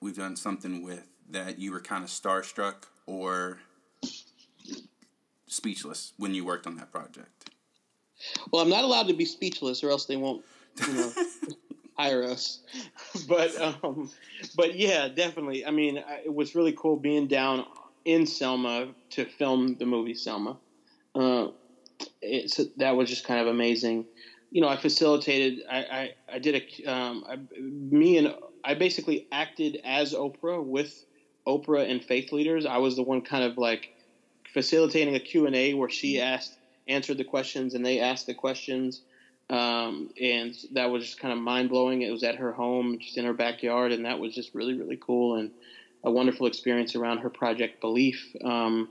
we've 0.00 0.16
done 0.16 0.36
something 0.36 0.84
with 0.84 1.06
that 1.30 1.58
you 1.58 1.72
were 1.72 1.80
kind 1.80 2.04
of 2.04 2.10
starstruck 2.10 2.84
or 3.06 3.58
speechless 5.54 6.12
when 6.16 6.34
you 6.34 6.44
worked 6.44 6.66
on 6.66 6.76
that 6.76 6.92
project? 6.92 7.50
Well, 8.50 8.62
I'm 8.62 8.68
not 8.68 8.84
allowed 8.84 9.08
to 9.08 9.14
be 9.14 9.24
speechless, 9.24 9.82
or 9.82 9.90
else 9.90 10.06
they 10.06 10.16
won't, 10.16 10.44
you 10.86 10.94
know, 10.94 11.12
hire 11.96 12.24
us. 12.24 12.60
But, 13.28 13.58
um, 13.60 14.10
but 14.56 14.74
yeah, 14.74 15.08
definitely. 15.08 15.64
I 15.64 15.70
mean, 15.70 16.02
it 16.24 16.34
was 16.34 16.54
really 16.56 16.72
cool 16.72 16.96
being 16.96 17.28
down 17.28 17.64
in 18.04 18.26
Selma 18.26 18.88
to 19.10 19.24
film 19.24 19.76
the 19.78 19.86
movie 19.86 20.14
Selma. 20.14 20.58
Uh, 21.14 21.48
it's 22.20 22.60
that 22.76 22.96
was 22.96 23.08
just 23.08 23.24
kind 23.24 23.40
of 23.40 23.46
amazing. 23.46 24.04
You 24.50 24.60
know, 24.60 24.68
I 24.68 24.76
facilitated. 24.76 25.64
I 25.70 25.78
I, 25.78 26.14
I 26.34 26.38
did 26.38 26.56
a 26.56 26.92
um, 26.92 27.24
I, 27.28 27.36
me 27.60 28.18
and 28.18 28.34
I 28.64 28.74
basically 28.74 29.26
acted 29.30 29.80
as 29.84 30.12
Oprah 30.12 30.62
with 30.62 31.04
Oprah 31.46 31.88
and 31.88 32.04
faith 32.04 32.32
leaders. 32.32 32.66
I 32.66 32.78
was 32.78 32.96
the 32.96 33.02
one 33.02 33.22
kind 33.22 33.44
of 33.44 33.56
like 33.56 33.93
facilitating 34.54 35.14
a 35.14 35.20
Q 35.20 35.46
and 35.46 35.54
A 35.54 35.74
where 35.74 35.90
she 35.90 36.20
asked, 36.20 36.56
answered 36.88 37.18
the 37.18 37.24
questions, 37.24 37.74
and 37.74 37.84
they 37.84 38.00
asked 38.00 38.26
the 38.26 38.34
questions. 38.34 39.02
Um, 39.50 40.08
and 40.18 40.54
that 40.72 40.90
was 40.90 41.04
just 41.04 41.20
kind 41.20 41.32
of 41.32 41.38
mind 41.38 41.68
blowing. 41.68 42.00
It 42.00 42.10
was 42.10 42.22
at 42.22 42.36
her 42.36 42.52
home, 42.52 42.98
just 42.98 43.18
in 43.18 43.26
her 43.26 43.34
backyard, 43.34 43.92
and 43.92 44.06
that 44.06 44.18
was 44.18 44.34
just 44.34 44.54
really 44.54 44.74
really 44.74 44.98
cool. 44.98 45.36
And 45.36 45.50
a 46.04 46.10
wonderful 46.10 46.46
experience 46.46 46.94
around 46.94 47.18
her 47.18 47.30
project 47.30 47.80
Belief. 47.80 48.34
Um, 48.42 48.90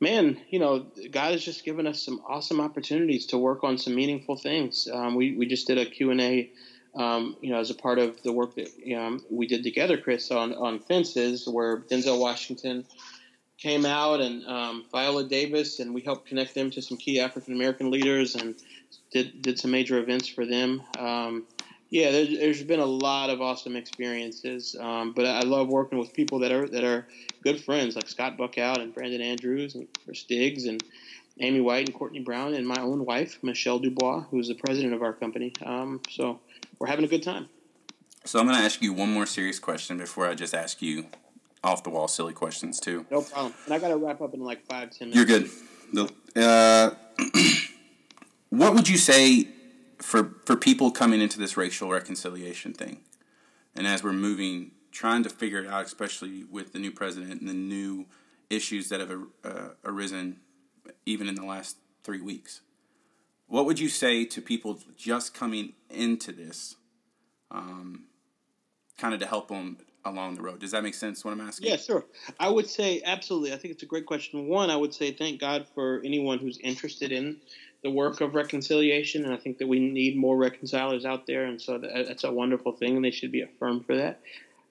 man, 0.00 0.40
you 0.50 0.58
know, 0.58 0.86
God 1.10 1.32
has 1.32 1.44
just 1.44 1.64
given 1.64 1.86
us 1.86 2.02
some 2.02 2.20
awesome 2.26 2.60
opportunities 2.60 3.26
to 3.26 3.38
work 3.38 3.62
on 3.62 3.78
some 3.78 3.94
meaningful 3.94 4.36
things. 4.36 4.88
Um, 4.92 5.14
we, 5.14 5.36
we 5.36 5.46
just 5.46 5.66
did 5.66 5.78
a 5.78 5.86
Q&A, 5.86 6.50
um, 6.96 7.36
you 7.40 7.50
know, 7.50 7.60
as 7.60 7.70
a 7.70 7.74
part 7.74 7.98
of 7.98 8.20
the 8.22 8.32
work 8.32 8.54
that 8.56 8.68
um, 8.96 9.22
we 9.30 9.46
did 9.46 9.62
together, 9.62 9.98
Chris, 9.98 10.30
on, 10.30 10.54
on 10.54 10.80
fences, 10.80 11.46
where 11.46 11.78
Denzel 11.82 12.18
Washington 12.18 12.84
came 13.62 13.86
out 13.86 14.20
and 14.20 14.44
um, 14.46 14.84
Viola 14.90 15.24
Davis, 15.24 15.78
and 15.78 15.94
we 15.94 16.00
helped 16.00 16.26
connect 16.26 16.54
them 16.54 16.68
to 16.72 16.82
some 16.82 16.98
key 16.98 17.20
African 17.20 17.54
American 17.54 17.90
leaders 17.90 18.34
and 18.34 18.56
did, 19.12 19.40
did 19.40 19.58
some 19.58 19.70
major 19.70 19.98
events 19.98 20.26
for 20.26 20.44
them. 20.44 20.82
Um, 20.98 21.44
yeah, 21.88 22.10
there's, 22.10 22.30
there's 22.30 22.62
been 22.64 22.80
a 22.80 22.86
lot 22.86 23.30
of 23.30 23.40
awesome 23.40 23.76
experiences, 23.76 24.74
um, 24.80 25.12
but 25.12 25.26
I 25.26 25.40
love 25.42 25.68
working 25.68 25.98
with 25.98 26.12
people 26.12 26.40
that 26.40 26.50
are 26.50 26.66
that 26.68 26.82
are 26.82 27.06
good 27.42 27.62
friends, 27.62 27.94
like 27.94 28.08
Scott 28.08 28.36
Buckout 28.36 28.80
and 28.80 28.92
Brandon 28.92 29.20
Andrews 29.20 29.76
and 29.76 29.86
Chris 30.04 30.24
Diggs, 30.24 30.64
and 30.64 30.82
Amy 31.38 31.60
White 31.60 31.88
and 31.88 31.96
Courtney 31.96 32.20
Brown, 32.20 32.54
and 32.54 32.66
my 32.66 32.80
own 32.80 33.04
wife, 33.04 33.38
Michelle 33.42 33.78
Dubois, 33.78 34.24
who's 34.30 34.48
the 34.48 34.54
president 34.54 34.94
of 34.94 35.02
our 35.02 35.12
company. 35.12 35.52
Um, 35.64 36.00
so 36.10 36.40
we're 36.78 36.88
having 36.88 37.04
a 37.04 37.08
good 37.08 37.22
time. 37.22 37.48
So 38.24 38.38
I'm 38.38 38.46
going 38.46 38.56
to 38.56 38.64
ask 38.64 38.80
you 38.80 38.92
one 38.92 39.12
more 39.12 39.26
serious 39.26 39.58
question 39.58 39.98
before 39.98 40.28
I 40.28 40.34
just 40.34 40.54
ask 40.54 40.80
you 40.80 41.06
off 41.64 41.82
the 41.82 41.90
wall 41.90 42.08
silly 42.08 42.32
questions 42.32 42.80
too. 42.80 43.06
No 43.10 43.22
problem. 43.22 43.54
And 43.66 43.74
I 43.74 43.78
got 43.78 43.88
to 43.88 43.96
wrap 43.96 44.20
up 44.20 44.34
in 44.34 44.40
like 44.40 44.64
five 44.66 44.90
ten 44.90 45.10
minutes. 45.10 45.50
You're 45.94 46.04
good. 46.04 46.10
Uh, 46.34 46.90
what 48.50 48.74
would 48.74 48.88
you 48.88 48.98
say 48.98 49.48
for 49.98 50.34
for 50.44 50.56
people 50.56 50.90
coming 50.90 51.20
into 51.20 51.38
this 51.38 51.56
racial 51.56 51.88
reconciliation 51.88 52.72
thing, 52.72 53.00
and 53.74 53.86
as 53.86 54.02
we're 54.02 54.12
moving, 54.12 54.72
trying 54.90 55.22
to 55.22 55.30
figure 55.30 55.60
it 55.60 55.68
out, 55.68 55.84
especially 55.84 56.44
with 56.44 56.72
the 56.72 56.78
new 56.78 56.90
president 56.90 57.40
and 57.40 57.48
the 57.48 57.54
new 57.54 58.06
issues 58.50 58.88
that 58.88 59.00
have 59.00 59.12
uh, 59.44 59.68
arisen, 59.84 60.40
even 61.06 61.28
in 61.28 61.34
the 61.34 61.44
last 61.44 61.76
three 62.02 62.20
weeks? 62.20 62.60
What 63.46 63.66
would 63.66 63.78
you 63.78 63.88
say 63.88 64.24
to 64.24 64.40
people 64.40 64.78
just 64.96 65.34
coming 65.34 65.74
into 65.90 66.32
this? 66.32 66.76
Um, 67.50 68.04
kind 68.96 69.12
of 69.12 69.20
to 69.20 69.26
help 69.26 69.48
them 69.48 69.76
along 70.04 70.34
the 70.34 70.42
road. 70.42 70.58
Does 70.58 70.72
that 70.72 70.82
make 70.82 70.94
sense? 70.94 71.24
What 71.24 71.32
I'm 71.32 71.40
asking? 71.40 71.68
Yeah, 71.68 71.76
sure. 71.76 72.04
I 72.38 72.48
would 72.48 72.68
say 72.68 73.02
absolutely. 73.04 73.52
I 73.52 73.56
think 73.56 73.74
it's 73.74 73.82
a 73.82 73.86
great 73.86 74.06
question. 74.06 74.48
One, 74.48 74.70
I 74.70 74.76
would 74.76 74.94
say 74.94 75.12
thank 75.12 75.40
God 75.40 75.66
for 75.74 76.00
anyone 76.04 76.38
who's 76.38 76.58
interested 76.58 77.12
in 77.12 77.36
the 77.82 77.90
work 77.90 78.20
of 78.20 78.34
reconciliation, 78.34 79.24
and 79.24 79.34
I 79.34 79.36
think 79.36 79.58
that 79.58 79.66
we 79.66 79.80
need 79.80 80.16
more 80.16 80.36
reconcilers 80.36 81.04
out 81.04 81.26
there, 81.26 81.44
and 81.44 81.60
so 81.60 81.78
that's 81.78 82.24
a 82.24 82.32
wonderful 82.32 82.72
thing, 82.72 82.96
and 82.96 83.04
they 83.04 83.10
should 83.10 83.32
be 83.32 83.42
affirmed 83.42 83.86
for 83.86 83.96
that. 83.96 84.20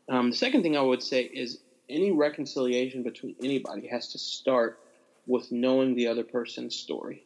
Um, 0.07 0.29
the 0.31 0.35
second 0.35 0.63
thing 0.63 0.77
I 0.77 0.81
would 0.81 1.03
say 1.03 1.23
is 1.23 1.59
any 1.89 2.11
reconciliation 2.11 3.03
between 3.03 3.35
anybody 3.43 3.87
has 3.87 4.13
to 4.13 4.17
start 4.17 4.79
with 5.27 5.51
knowing 5.51 5.95
the 5.95 6.07
other 6.07 6.23
person's 6.23 6.75
story 6.75 7.23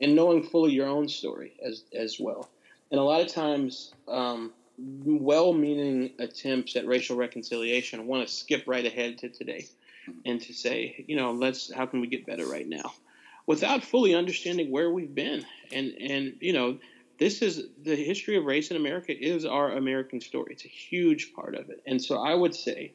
and 0.00 0.14
knowing 0.14 0.42
fully 0.42 0.72
your 0.72 0.88
own 0.88 1.08
story 1.08 1.52
as 1.62 1.84
as 1.92 2.18
well. 2.18 2.48
And 2.90 2.98
a 2.98 3.02
lot 3.02 3.20
of 3.20 3.28
times, 3.28 3.94
um, 4.08 4.52
well-meaning 5.04 6.12
attempts 6.18 6.76
at 6.76 6.86
racial 6.86 7.16
reconciliation 7.16 8.06
want 8.06 8.26
to 8.26 8.32
skip 8.32 8.64
right 8.66 8.84
ahead 8.84 9.18
to 9.18 9.28
today 9.28 9.66
and 10.24 10.40
to 10.40 10.52
say, 10.52 11.04
you 11.06 11.16
know, 11.16 11.32
let's 11.32 11.72
how 11.72 11.86
can 11.86 12.00
we 12.00 12.06
get 12.06 12.26
better 12.26 12.46
right 12.46 12.68
now, 12.68 12.92
without 13.46 13.84
fully 13.84 14.14
understanding 14.14 14.70
where 14.70 14.90
we've 14.90 15.14
been. 15.14 15.44
And 15.72 15.94
and 16.00 16.36
you 16.40 16.52
know, 16.52 16.78
this 17.18 17.42
is 17.42 17.62
the 17.82 17.96
history 17.96 18.36
of 18.36 18.44
race 18.44 18.70
in 18.70 18.76
America 18.76 19.12
is 19.16 19.44
our 19.44 19.72
American 19.72 20.20
story. 20.20 20.52
It's 20.52 20.64
a 20.64 20.68
huge 20.68 21.34
part 21.34 21.54
of 21.54 21.68
it. 21.68 21.82
And 21.86 22.02
so 22.02 22.18
I 22.18 22.34
would 22.34 22.54
say 22.54 22.92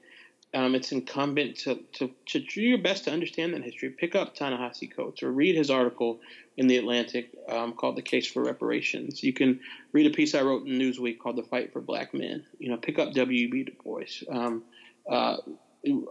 um, 0.55 0.73
it's 0.73 0.91
incumbent 0.93 1.57
to, 1.57 1.75
to, 1.93 2.09
to 2.27 2.39
do 2.39 2.61
your 2.61 2.77
best 2.77 3.03
to 3.03 3.11
understand 3.11 3.53
that 3.53 3.63
history. 3.63 3.89
Pick 3.89 4.15
up 4.15 4.35
Ta-Nehisi 4.35 4.95
Coates 4.95 5.21
or 5.21 5.31
read 5.31 5.55
his 5.55 5.69
article 5.69 6.21
in 6.55 6.67
The 6.67 6.77
Atlantic 6.77 7.29
um, 7.49 7.73
called 7.73 7.97
The 7.97 8.01
Case 8.01 8.25
for 8.25 8.41
Reparations. 8.41 9.21
You 9.21 9.33
can 9.33 9.59
read 9.91 10.07
a 10.07 10.15
piece 10.15 10.33
I 10.33 10.41
wrote 10.41 10.65
in 10.65 10.79
Newsweek 10.79 11.19
called 11.19 11.35
The 11.35 11.43
Fight 11.43 11.73
for 11.73 11.81
Black 11.81 12.13
Men. 12.13 12.45
You 12.57 12.69
know, 12.69 12.77
pick 12.77 12.97
up 12.97 13.11
W.E.B. 13.11 13.63
Du 13.63 13.73
Bois. 13.83 14.23
Um, 14.31 14.63
uh, 15.11 15.37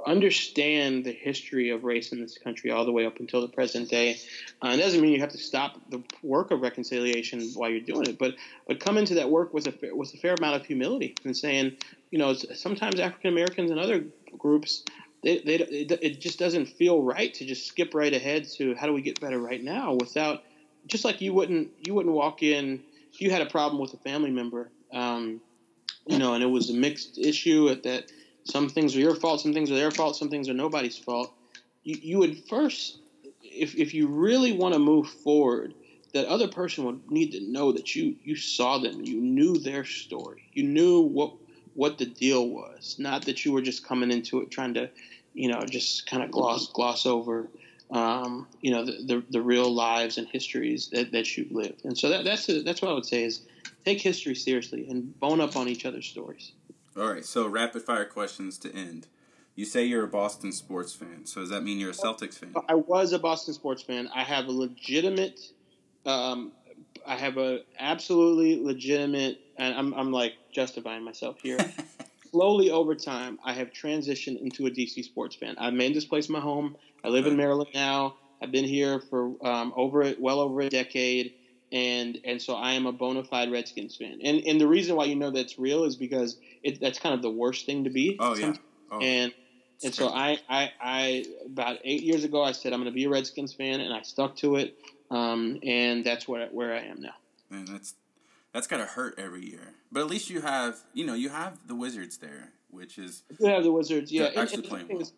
understand 0.06 1.04
the 1.04 1.12
history 1.12 1.70
of 1.70 1.84
race 1.84 2.12
in 2.12 2.20
this 2.20 2.38
country 2.38 2.70
all 2.70 2.84
the 2.84 2.92
way 2.92 3.06
up 3.06 3.18
until 3.20 3.40
the 3.40 3.48
present 3.48 3.88
day. 3.88 4.18
Uh, 4.62 4.68
it 4.68 4.76
doesn't 4.76 5.00
mean 5.00 5.12
you 5.12 5.20
have 5.20 5.32
to 5.32 5.38
stop 5.38 5.76
the 5.90 6.02
work 6.22 6.50
of 6.50 6.60
reconciliation 6.60 7.40
while 7.54 7.70
you're 7.70 7.80
doing 7.80 8.06
it, 8.06 8.18
but 8.18 8.34
but 8.68 8.78
come 8.78 8.96
into 8.96 9.14
that 9.14 9.30
work 9.30 9.52
with 9.52 9.66
a 9.66 9.94
with 9.94 10.12
a 10.14 10.16
fair 10.18 10.34
amount 10.34 10.60
of 10.60 10.66
humility 10.66 11.14
and 11.24 11.36
saying, 11.36 11.76
you 12.10 12.18
know, 12.18 12.34
sometimes 12.34 13.00
African 13.00 13.32
Americans 13.32 13.70
and 13.70 13.80
other 13.80 14.04
groups. 14.38 14.82
They, 15.22 15.38
they, 15.38 15.54
it 15.54 16.20
just 16.20 16.38
doesn't 16.38 16.66
feel 16.66 17.02
right 17.02 17.32
to 17.34 17.46
just 17.46 17.66
skip 17.66 17.94
right 17.94 18.12
ahead 18.12 18.46
to 18.56 18.74
how 18.74 18.86
do 18.86 18.92
we 18.92 19.00
get 19.00 19.20
better 19.20 19.40
right 19.40 19.62
now 19.62 19.94
without 19.94 20.42
just 20.86 21.04
like 21.04 21.22
you 21.22 21.32
wouldn't 21.32 21.70
you 21.78 21.94
wouldn't 21.94 22.14
walk 22.14 22.42
in 22.42 22.82
if 23.10 23.22
you 23.22 23.30
had 23.30 23.40
a 23.40 23.46
problem 23.46 23.80
with 23.80 23.94
a 23.94 23.96
family 23.98 24.30
member 24.30 24.70
um, 24.92 25.40
you 26.06 26.18
know 26.18 26.34
and 26.34 26.42
it 26.42 26.48
was 26.48 26.68
a 26.68 26.74
mixed 26.74 27.16
issue 27.16 27.70
at 27.70 27.84
that 27.84 28.04
some 28.44 28.68
things 28.68 28.94
are 28.94 29.00
your 29.00 29.14
fault, 29.14 29.40
some 29.40 29.54
things 29.54 29.70
are 29.70 29.76
their 29.76 29.90
fault, 29.90 30.16
some 30.16 30.28
things 30.28 30.48
are 30.48 30.54
nobody's 30.54 30.98
fault. 30.98 31.32
You, 31.82 31.96
you 32.00 32.18
would 32.18 32.38
first, 32.46 32.98
if, 33.42 33.74
if 33.74 33.94
you 33.94 34.06
really 34.08 34.52
want 34.52 34.74
to 34.74 34.78
move 34.78 35.08
forward, 35.08 35.74
that 36.12 36.26
other 36.26 36.48
person 36.48 36.84
would 36.84 37.10
need 37.10 37.32
to 37.32 37.40
know 37.50 37.72
that 37.72 37.94
you 37.96 38.14
you 38.22 38.36
saw 38.36 38.78
them, 38.78 39.00
you 39.02 39.20
knew 39.20 39.58
their 39.58 39.84
story, 39.84 40.44
you 40.52 40.62
knew 40.62 41.00
what 41.00 41.34
what 41.74 41.98
the 41.98 42.06
deal 42.06 42.48
was, 42.48 42.96
not 42.98 43.24
that 43.26 43.44
you 43.44 43.52
were 43.52 43.62
just 43.62 43.86
coming 43.86 44.10
into 44.10 44.40
it 44.40 44.50
trying 44.50 44.74
to, 44.74 44.88
you 45.34 45.48
know, 45.48 45.60
just 45.68 46.06
kind 46.06 46.22
of 46.22 46.30
gloss 46.30 46.68
gloss 46.72 47.06
over, 47.06 47.48
um, 47.90 48.46
you 48.60 48.70
know, 48.70 48.84
the, 48.84 48.92
the, 49.04 49.24
the 49.30 49.42
real 49.42 49.72
lives 49.72 50.18
and 50.18 50.26
histories 50.28 50.88
that, 50.88 51.12
that 51.12 51.36
you've 51.36 51.52
lived. 51.52 51.84
And 51.84 51.96
so 51.98 52.08
that, 52.08 52.24
that's 52.24 52.48
a, 52.48 52.62
that's 52.62 52.80
what 52.80 52.90
I 52.90 52.94
would 52.94 53.06
say 53.06 53.24
is 53.24 53.42
take 53.84 54.00
history 54.00 54.34
seriously 54.34 54.86
and 54.88 55.18
bone 55.20 55.40
up 55.40 55.56
on 55.56 55.68
each 55.68 55.84
other's 55.84 56.06
stories. 56.06 56.52
All 56.96 57.12
right, 57.12 57.24
so 57.24 57.48
rapid 57.48 57.82
fire 57.82 58.04
questions 58.04 58.56
to 58.58 58.72
end. 58.72 59.08
You 59.56 59.64
say 59.64 59.84
you're 59.84 60.04
a 60.04 60.08
Boston 60.08 60.52
sports 60.52 60.94
fan, 60.94 61.26
so 61.26 61.40
does 61.40 61.50
that 61.50 61.62
mean 61.62 61.78
you're 61.78 61.90
a 61.90 61.94
Celtics 61.94 62.34
fan? 62.34 62.54
I 62.68 62.74
was 62.74 63.12
a 63.12 63.18
Boston 63.18 63.54
sports 63.54 63.82
fan. 63.82 64.08
I 64.14 64.24
have 64.24 64.46
a 64.46 64.52
legitimate, 64.52 65.40
um, 66.06 66.52
I 67.06 67.16
have 67.16 67.36
a 67.36 67.60
absolutely 67.78 68.62
legitimate, 68.62 69.38
and 69.56 69.74
I'm, 69.74 69.94
I'm 69.94 70.12
like 70.12 70.34
justifying 70.52 71.04
myself 71.04 71.40
here. 71.42 71.58
Slowly 72.30 72.70
over 72.70 72.94
time, 72.94 73.38
I 73.44 73.52
have 73.52 73.70
transitioned 73.72 74.40
into 74.40 74.66
a 74.66 74.70
DC 74.70 75.04
sports 75.04 75.36
fan. 75.36 75.54
I've 75.58 75.74
made 75.74 75.94
this 75.94 76.04
place 76.04 76.28
my 76.28 76.40
home. 76.40 76.76
I 77.04 77.08
live 77.08 77.26
in 77.26 77.36
Maryland 77.36 77.70
now. 77.74 78.16
I've 78.42 78.50
been 78.50 78.64
here 78.64 79.00
for 79.08 79.34
um, 79.46 79.72
over 79.76 80.14
well 80.18 80.40
over 80.40 80.60
a 80.62 80.68
decade 80.68 81.32
and 81.74 82.18
and 82.24 82.40
so 82.40 82.54
I 82.54 82.72
am 82.72 82.86
a 82.86 82.92
bona 82.92 83.24
fide 83.24 83.50
Redskins 83.50 83.96
fan. 83.96 84.20
And 84.22 84.42
and 84.46 84.60
the 84.60 84.68
reason 84.68 84.96
why 84.96 85.04
you 85.06 85.16
know 85.16 85.30
that's 85.30 85.58
real 85.58 85.84
is 85.84 85.96
because 85.96 86.38
it, 86.62 86.80
that's 86.80 86.98
kind 86.98 87.14
of 87.14 87.20
the 87.20 87.30
worst 87.30 87.66
thing 87.66 87.84
to 87.84 87.90
be. 87.90 88.16
Oh 88.20 88.34
yeah. 88.36 88.54
Oh. 88.90 89.00
And 89.00 89.32
and 89.82 89.92
so 89.92 90.08
I, 90.08 90.38
I 90.48 90.70
I 90.80 91.24
about 91.44 91.78
eight 91.84 92.04
years 92.04 92.22
ago 92.22 92.42
I 92.42 92.52
said 92.52 92.72
I'm 92.72 92.80
going 92.80 92.92
to 92.92 92.94
be 92.94 93.04
a 93.04 93.08
Redskins 93.08 93.52
fan, 93.52 93.80
and 93.80 93.92
I 93.92 94.02
stuck 94.02 94.36
to 94.36 94.54
it. 94.56 94.76
Um, 95.10 95.58
and 95.62 96.04
that's 96.04 96.26
where 96.26 96.48
where 96.48 96.74
I 96.74 96.80
am 96.80 97.00
now. 97.00 97.14
Man, 97.50 97.66
that's 97.66 97.94
that's 98.52 98.66
gotta 98.66 98.86
hurt 98.86 99.14
every 99.18 99.44
year. 99.44 99.74
But 99.92 100.00
at 100.00 100.06
least 100.06 100.30
you 100.30 100.40
have 100.40 100.78
you 100.92 101.06
know 101.06 101.14
you 101.14 101.28
have 101.28 101.58
the 101.66 101.74
Wizards 101.74 102.18
there, 102.18 102.52
which 102.70 102.98
is 102.98 103.22
you 103.38 103.46
have 103.46 103.62
the 103.62 103.72
Wizards. 103.72 104.10
Yeah, 104.10 104.30
actually 104.36 104.58
and, 104.58 104.64
playing 104.64 104.88
well 104.88 105.10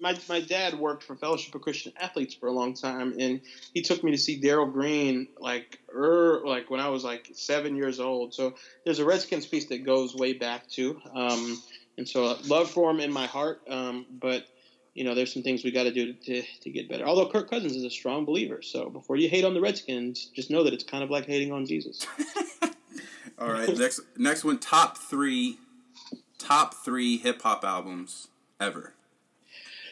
my 0.00 0.16
my 0.28 0.40
dad 0.40 0.78
worked 0.78 1.02
for 1.02 1.16
Fellowship 1.16 1.54
of 1.54 1.62
Christian 1.62 1.92
Athletes 1.98 2.34
for 2.34 2.46
a 2.46 2.52
long 2.52 2.74
time, 2.74 3.14
and 3.18 3.40
he 3.72 3.82
took 3.82 4.02
me 4.02 4.10
to 4.10 4.18
see 4.18 4.36
Darrell 4.36 4.66
Green 4.66 5.28
like 5.38 5.80
er, 5.94 6.42
like 6.44 6.70
when 6.70 6.80
I 6.80 6.88
was 6.88 7.04
like 7.04 7.30
seven 7.32 7.76
years 7.76 8.00
old. 8.00 8.34
So 8.34 8.54
there's 8.84 8.98
a 8.98 9.04
Redskins 9.04 9.46
piece 9.46 9.66
that 9.66 9.84
goes 9.84 10.14
way 10.14 10.32
back 10.32 10.68
too, 10.68 11.00
um, 11.14 11.62
and 11.96 12.08
so 12.08 12.36
love 12.46 12.70
for 12.70 12.90
him 12.90 13.00
in 13.00 13.12
my 13.12 13.26
heart. 13.26 13.62
Um, 13.68 14.06
but 14.10 14.44
you 14.94 15.02
know, 15.02 15.14
there's 15.14 15.32
some 15.32 15.42
things 15.42 15.64
we 15.64 15.72
got 15.72 15.84
to 15.84 15.92
do 15.92 16.12
to 16.12 16.42
to 16.60 16.70
get 16.70 16.88
better. 16.88 17.04
Although 17.04 17.28
Kirk 17.28 17.50
Cousins 17.50 17.74
is 17.74 17.84
a 17.84 17.90
strong 17.90 18.24
believer, 18.24 18.62
so 18.62 18.88
before 18.88 19.16
you 19.16 19.28
hate 19.28 19.44
on 19.44 19.54
the 19.54 19.60
Redskins, 19.60 20.30
just 20.34 20.50
know 20.50 20.62
that 20.62 20.72
it's 20.72 20.84
kind 20.84 21.02
of 21.02 21.10
like 21.10 21.26
hating 21.26 21.52
on 21.52 21.66
Jesus. 21.66 22.06
All 23.38 23.50
right, 23.50 23.76
next 23.76 24.00
next 24.16 24.44
one, 24.44 24.58
top 24.58 24.96
three, 24.96 25.58
top 26.38 26.74
three 26.74 27.18
hip 27.18 27.42
hop 27.42 27.64
albums 27.64 28.28
ever. 28.60 28.94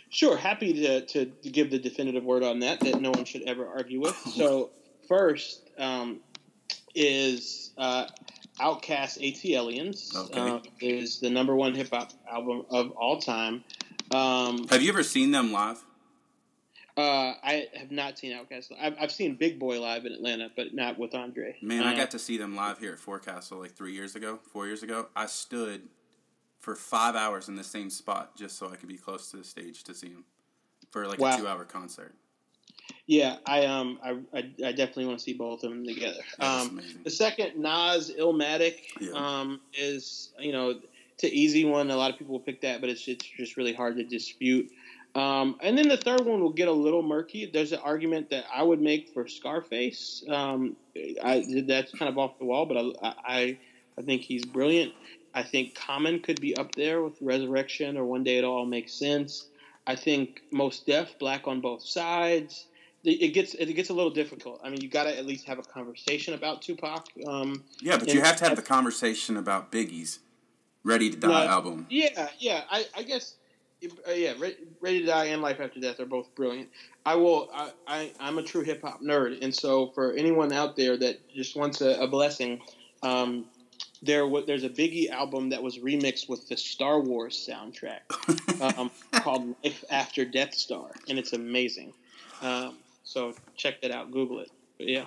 Sure, 0.08 0.36
happy 0.36 0.74
to, 0.74 1.00
to, 1.06 1.24
to, 1.24 1.48
give 1.48 1.70
the 1.70 1.78
definitive 1.78 2.22
word 2.22 2.42
on 2.44 2.58
that 2.58 2.80
that 2.80 3.00
no 3.00 3.10
one 3.10 3.24
should 3.24 3.42
ever 3.44 3.66
argue 3.66 3.98
with. 3.98 4.14
So 4.36 4.68
first 5.08 5.70
um, 5.78 6.20
is 6.94 7.70
uh, 7.78 8.06
OutKast 8.60 9.18
ATLiens 9.20 10.14
okay. 10.14 10.38
uh, 10.38 10.60
is 10.80 11.18
the 11.18 11.30
number 11.30 11.56
one 11.56 11.74
hip 11.74 11.88
hop 11.90 12.12
album 12.30 12.66
of 12.70 12.90
all 12.90 13.20
time. 13.20 13.64
Um, 14.12 14.66
have 14.68 14.82
you 14.82 14.90
ever 14.90 15.02
seen 15.02 15.30
them 15.30 15.52
live? 15.52 15.82
Uh, 16.96 17.34
I 17.42 17.68
have 17.74 17.90
not 17.90 18.18
seen 18.18 18.32
OutKast. 18.32 18.72
I've, 18.78 18.94
I've 19.00 19.12
seen 19.12 19.36
Big 19.36 19.58
Boi 19.58 19.80
live 19.80 20.04
in 20.04 20.12
Atlanta, 20.12 20.50
but 20.54 20.74
not 20.74 20.98
with 20.98 21.14
Andre. 21.14 21.56
Man, 21.62 21.84
I 21.84 21.94
uh, 21.94 21.96
got 21.96 22.10
to 22.10 22.18
see 22.18 22.36
them 22.36 22.54
live 22.54 22.78
here 22.78 22.92
at 22.92 22.98
Forecastle 22.98 23.58
like 23.58 23.72
three 23.72 23.94
years 23.94 24.14
ago, 24.14 24.38
four 24.52 24.66
years 24.66 24.82
ago. 24.82 25.08
I 25.16 25.24
stood 25.24 25.88
for 26.60 26.76
five 26.76 27.16
hours 27.16 27.48
in 27.48 27.56
the 27.56 27.64
same 27.64 27.88
spot 27.88 28.36
just 28.36 28.58
so 28.58 28.70
I 28.70 28.76
could 28.76 28.88
be 28.88 28.98
close 28.98 29.30
to 29.30 29.38
the 29.38 29.44
stage 29.44 29.84
to 29.84 29.94
see 29.94 30.08
him 30.08 30.24
for 30.90 31.08
like 31.08 31.18
wow. 31.18 31.34
a 31.34 31.38
two 31.38 31.48
hour 31.48 31.64
concert. 31.64 32.14
Yeah, 33.06 33.36
I 33.46 33.64
um 33.66 33.98
I, 34.02 34.10
I, 34.32 34.38
I 34.66 34.72
definitely 34.72 35.06
want 35.06 35.18
to 35.18 35.24
see 35.24 35.32
both 35.32 35.64
of 35.64 35.70
them 35.70 35.84
together. 35.84 36.20
Um, 36.38 36.80
the 37.04 37.10
second 37.10 37.56
Nas 37.56 38.12
Illmatic 38.18 38.76
yeah. 39.00 39.12
um 39.12 39.60
is 39.72 40.32
you 40.38 40.52
know 40.52 40.74
it's 41.14 41.24
an 41.24 41.30
easy 41.30 41.64
one. 41.64 41.90
A 41.90 41.96
lot 41.96 42.10
of 42.10 42.18
people 42.18 42.32
will 42.32 42.40
pick 42.40 42.60
that, 42.62 42.80
but 42.80 42.90
it's 42.90 43.06
it's 43.08 43.24
just 43.24 43.56
really 43.56 43.72
hard 43.72 43.96
to 43.96 44.04
dispute. 44.04 44.70
Um, 45.14 45.56
and 45.60 45.76
then 45.76 45.88
the 45.88 45.98
third 45.98 46.24
one 46.24 46.40
will 46.40 46.52
get 46.52 46.68
a 46.68 46.72
little 46.72 47.02
murky. 47.02 47.50
There's 47.52 47.72
an 47.72 47.80
argument 47.80 48.30
that 48.30 48.44
I 48.52 48.62
would 48.62 48.80
make 48.80 49.12
for 49.12 49.28
Scarface. 49.28 50.24
Um, 50.28 50.76
I, 51.22 51.44
that's 51.66 51.92
kind 51.92 52.08
of 52.08 52.16
off 52.16 52.38
the 52.38 52.46
wall, 52.46 52.64
but 52.64 52.78
I, 52.78 53.14
I, 53.24 53.58
I 53.98 54.02
think 54.02 54.22
he's 54.22 54.44
brilliant. 54.44 54.94
I 55.34 55.42
think 55.42 55.74
Common 55.74 56.20
could 56.20 56.40
be 56.40 56.56
up 56.56 56.74
there 56.74 57.02
with 57.02 57.20
Resurrection 57.20 57.96
or 57.96 58.04
One 58.04 58.24
Day 58.24 58.38
It 58.38 58.44
All 58.44 58.64
Makes 58.64 58.94
Sense. 58.94 59.48
I 59.86 59.96
think 59.96 60.42
Mos 60.50 60.80
Def 60.80 61.18
Black 61.18 61.46
on 61.46 61.60
Both 61.60 61.82
Sides. 61.82 62.66
it 63.04 63.34
gets 63.34 63.54
it 63.54 63.66
gets 63.74 63.90
a 63.90 63.94
little 63.94 64.10
difficult. 64.10 64.60
I 64.64 64.70
mean, 64.70 64.80
you 64.80 64.88
got 64.88 65.04
to 65.04 65.16
at 65.16 65.26
least 65.26 65.46
have 65.46 65.58
a 65.58 65.62
conversation 65.62 66.34
about 66.34 66.62
Tupac. 66.62 67.08
Um, 67.26 67.64
yeah, 67.80 67.98
but 67.98 68.14
you 68.14 68.22
have 68.22 68.36
to 68.36 68.44
have 68.44 68.56
the 68.56 68.62
conversation 68.62 69.36
about 69.36 69.72
Biggie's 69.72 70.20
"Ready 70.84 71.10
to 71.10 71.16
Die" 71.16 71.44
album. 71.46 71.86
Yeah, 71.90 72.28
yeah. 72.38 72.62
I, 72.70 72.86
I 72.96 73.02
guess, 73.02 73.34
uh, 73.84 74.12
yeah. 74.12 74.34
Ready, 74.38 74.56
Ready, 74.80 75.00
to 75.00 75.06
Die 75.06 75.24
and 75.26 75.42
Life 75.42 75.60
After 75.60 75.80
Death 75.80 76.00
are 76.00 76.06
both 76.06 76.34
brilliant. 76.34 76.68
I 77.04 77.14
will. 77.16 77.50
I, 77.54 77.70
I 77.86 78.12
I'm 78.20 78.38
a 78.38 78.42
true 78.42 78.62
hip 78.62 78.82
hop 78.82 79.00
nerd, 79.02 79.42
and 79.42 79.54
so 79.54 79.88
for 79.88 80.12
anyone 80.12 80.52
out 80.52 80.76
there 80.76 80.96
that 80.96 81.28
just 81.32 81.56
wants 81.56 81.80
a, 81.80 82.00
a 82.00 82.06
blessing, 82.06 82.60
um, 83.02 83.46
there 84.02 84.28
there's 84.46 84.64
a 84.64 84.70
Biggie 84.70 85.08
album 85.10 85.50
that 85.50 85.62
was 85.62 85.78
remixed 85.78 86.28
with 86.28 86.48
the 86.48 86.56
Star 86.56 87.00
Wars 87.00 87.48
soundtrack 87.48 88.00
um, 88.78 88.90
called 89.12 89.54
Life 89.64 89.84
After 89.90 90.24
Death 90.24 90.54
Star, 90.54 90.90
and 91.08 91.18
it's 91.18 91.32
amazing. 91.32 91.92
Um, 92.42 92.76
so 93.04 93.34
check 93.56 93.80
that 93.82 93.90
out. 93.90 94.10
Google 94.10 94.40
it. 94.40 94.50
But 94.78 94.88
yeah. 94.88 95.04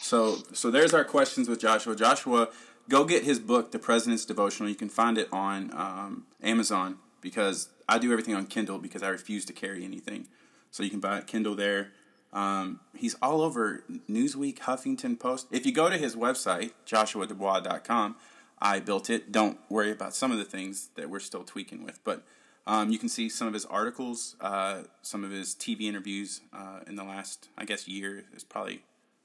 So 0.00 0.38
so 0.52 0.70
there's 0.70 0.94
our 0.94 1.04
questions 1.04 1.48
with 1.48 1.60
Joshua. 1.60 1.96
Joshua, 1.96 2.48
go 2.90 3.04
get 3.04 3.24
his 3.24 3.38
book, 3.38 3.70
The 3.70 3.78
President's 3.78 4.26
Devotional. 4.26 4.68
You 4.68 4.74
can 4.74 4.90
find 4.90 5.16
it 5.16 5.28
on 5.32 5.70
um, 5.72 6.26
Amazon 6.42 6.98
because 7.20 7.68
I 7.88 7.98
do 7.98 8.10
everything 8.12 8.34
on 8.34 8.46
Kindle 8.46 8.78
because 8.78 9.02
I 9.02 9.08
refuse 9.08 9.44
to 9.46 9.52
carry 9.52 9.84
anything. 9.84 10.26
So 10.70 10.82
you 10.82 10.90
can 10.90 11.00
buy 11.00 11.18
it 11.18 11.26
Kindle 11.26 11.54
there. 11.54 11.92
Um, 12.32 12.80
he's 12.94 13.16
all 13.22 13.40
over 13.42 13.84
Newsweek, 14.08 14.58
Huffington 14.58 15.18
Post. 15.18 15.46
If 15.50 15.64
you 15.64 15.72
go 15.72 15.88
to 15.88 15.96
his 15.96 16.14
website, 16.14 16.72
joshuadubois.com, 16.86 18.16
I 18.60 18.80
built 18.80 19.08
it. 19.08 19.32
Don't 19.32 19.58
worry 19.68 19.90
about 19.90 20.14
some 20.14 20.30
of 20.30 20.38
the 20.38 20.44
things 20.44 20.90
that 20.96 21.08
we're 21.08 21.20
still 21.20 21.44
tweaking 21.44 21.82
with, 21.82 21.98
but 22.04 22.22
um, 22.66 22.90
you 22.90 22.98
can 22.98 23.08
see 23.08 23.28
some 23.28 23.48
of 23.48 23.54
his 23.54 23.64
articles, 23.66 24.36
uh, 24.40 24.82
some 25.02 25.24
of 25.24 25.30
his 25.30 25.54
TV 25.54 25.82
interviews 25.82 26.40
uh, 26.52 26.80
in 26.86 26.94
the 26.96 27.04
last, 27.04 27.48
I 27.56 27.64
guess, 27.64 27.88
year 27.88 28.24
is 28.34 28.44
probably 28.44 28.82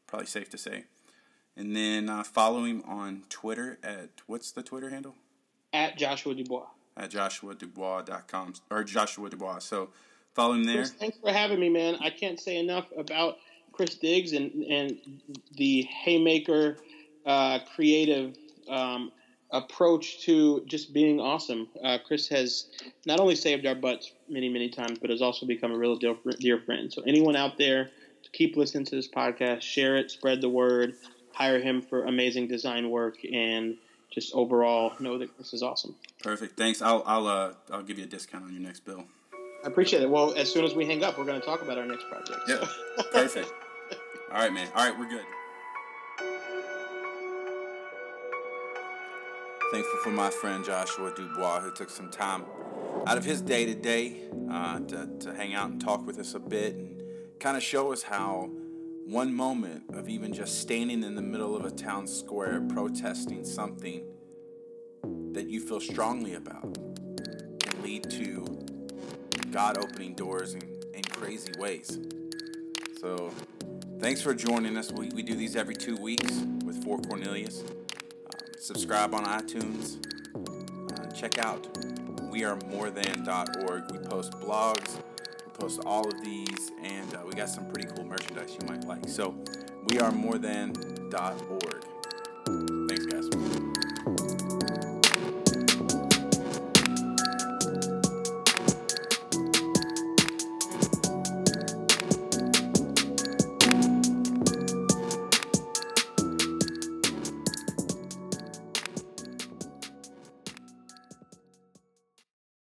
probably 0.08 0.28
safe 0.28 0.50
to 0.52 0.58
say. 0.58 0.86
And 1.58 1.76
then 1.76 2.10
uh, 2.10 2.24
follow 2.24 2.66
him 2.66 2.84
on 2.86 3.24
Twitter 3.30 3.78
at 3.84 4.10
what's 4.28 4.52
the 4.52 4.62
Twitter 4.62 4.90
handle? 4.90 5.16
At 5.72 5.98
Joshua 5.98 6.36
Dubois. 6.36 6.68
At 6.98 7.12
joshuadubois.com 7.12 8.54
or 8.70 8.84
Joshua 8.84 9.30
Dubois. 9.30 9.60
So 9.60 9.90
follow 10.34 10.54
him 10.54 10.64
there. 10.64 10.78
Chris, 10.78 10.92
thanks 10.92 11.18
for 11.18 11.32
having 11.32 11.60
me, 11.60 11.70
man. 11.70 11.98
I 12.02 12.10
can't 12.10 12.40
say 12.40 12.58
enough 12.58 12.86
about 12.98 13.38
Chris 13.72 13.96
Diggs 13.96 14.32
and 14.34 14.52
and 14.64 14.98
the 15.56 15.84
Haymaker 15.84 16.78
uh, 17.26 17.60
creative 17.76 18.36
um, 18.70 19.12
approach 19.52 20.22
to 20.22 20.64
just 20.66 20.94
being 20.94 21.20
awesome. 21.20 21.68
Uh, 21.84 21.98
Chris 22.06 22.28
has 22.30 22.68
not 23.06 23.20
only 23.20 23.36
saved 23.36 23.66
our 23.66 23.76
butts 23.76 24.14
many, 24.30 24.50
many 24.50 24.70
times, 24.70 25.00
but 25.00 25.10
has 25.10 25.22
also 25.22 25.46
become 25.46 25.72
a 25.72 25.78
real 25.78 25.96
dear, 25.96 26.16
dear 26.40 26.60
friend. 26.60 26.92
So, 26.92 27.02
anyone 27.04 27.36
out 27.36 27.58
there, 27.58 27.90
keep 28.32 28.56
listening 28.56 28.86
to 28.86 28.96
this 28.96 29.08
podcast, 29.08 29.62
share 29.62 29.98
it, 29.98 30.12
spread 30.12 30.42
the 30.42 30.50
word, 30.50 30.96
hire 31.36 31.60
him 31.60 31.82
for 31.82 32.06
amazing 32.06 32.48
design 32.48 32.90
work, 32.90 33.18
and 33.32 33.78
just 34.12 34.34
overall 34.34 34.94
know 35.00 35.18
that 35.18 35.38
this 35.38 35.54
is 35.54 35.62
awesome. 35.62 35.96
Perfect. 36.24 36.58
Thanks. 36.58 36.82
I'll 36.82 37.04
I'll 37.06 37.28
uh, 37.28 37.54
I'll 37.72 37.84
give 37.84 37.98
you 37.98 38.06
a 38.06 38.08
discount 38.08 38.46
on 38.46 38.54
your 38.54 38.62
next 38.62 38.86
bill. 38.86 39.04
I 39.64 39.68
appreciate 39.68 40.02
it. 40.02 40.10
Well, 40.10 40.34
as 40.36 40.52
soon 40.52 40.64
as 40.64 40.74
we 40.74 40.86
hang 40.86 41.04
up, 41.04 41.18
we're 41.18 41.26
going 41.26 41.40
to 41.40 41.46
talk 41.46 41.62
about 41.62 41.78
our 41.78 41.86
next 41.86 42.08
project. 42.08 42.40
Yeah. 42.48 42.66
So. 42.98 43.04
Perfect. 43.12 43.52
All 44.32 44.40
right, 44.40 44.54
man. 44.54 44.68
All 44.76 44.90
right, 44.90 44.98
we're 44.98 45.10
good. 45.10 45.26
Thankful 49.72 50.00
for 50.04 50.12
my 50.12 50.30
friend 50.30 50.64
Joshua 50.64 51.12
Dubois, 51.16 51.62
who 51.62 51.72
took 51.72 51.90
some 51.90 52.10
time 52.12 52.46
out 53.08 53.18
of 53.18 53.26
his 53.26 53.42
day 53.42 53.66
to 53.66 53.76
day 53.76 54.22
to 54.50 55.34
hang 55.36 55.54
out 55.54 55.70
and 55.70 55.82
talk 55.82 56.06
with 56.06 56.20
us 56.20 56.34
a 56.34 56.40
bit 56.40 56.76
and 56.76 57.02
kind 57.40 57.58
of 57.58 57.64
show 57.64 57.92
us 57.92 58.04
how 58.04 58.50
one 59.06 59.34
moment 59.34 59.84
of 59.94 60.10
even 60.10 60.34
just 60.34 60.62
standing 60.62 61.04
in 61.04 61.16
the 61.16 61.22
middle 61.22 61.56
of 61.56 61.66
a 61.66 61.72
town 61.72 62.08
square 62.08 62.62
protesting 62.62 63.46
something 63.46 64.04
that 65.32 65.48
you 65.48 65.60
feel 65.60 65.80
strongly 65.80 66.34
about 66.34 66.74
can 67.60 67.84
lead 67.84 68.10
to 68.10 68.44
God 69.52 69.78
opening 69.78 70.16
doors 70.16 70.56
in, 70.56 70.62
in 70.94 71.04
crazy 71.04 71.52
ways. 71.60 72.00
So, 73.00 73.32
thanks 74.00 74.22
for 74.22 74.34
joining 74.34 74.76
us. 74.78 74.92
We, 74.92 75.10
we 75.10 75.24
do 75.24 75.36
these 75.36 75.56
every 75.56 75.76
two 75.76 75.96
weeks 75.98 76.44
with 76.66 76.84
Four 76.84 76.98
Cornelius 77.00 77.64
subscribe 78.66 79.14
on 79.14 79.24
iTunes. 79.26 79.98
Uh, 81.00 81.12
check 81.12 81.38
out 81.38 81.72
wearemorethan.org. 82.32 83.92
We 83.92 84.00
post 84.00 84.32
blogs, 84.34 85.00
post 85.66 85.82
all 85.88 86.08
of 86.08 86.24
these, 86.24 86.72
and 86.84 87.16
uh, 87.16 87.24
we 87.26 87.34
got 87.34 87.50
some 87.50 87.66
pretty 87.66 87.88
cool 87.96 88.06
merchandise 88.06 88.56
you 88.62 88.68
might 88.68 88.86
like. 88.86 89.10
So, 89.10 89.32
wearemorethan.org. 89.88 91.65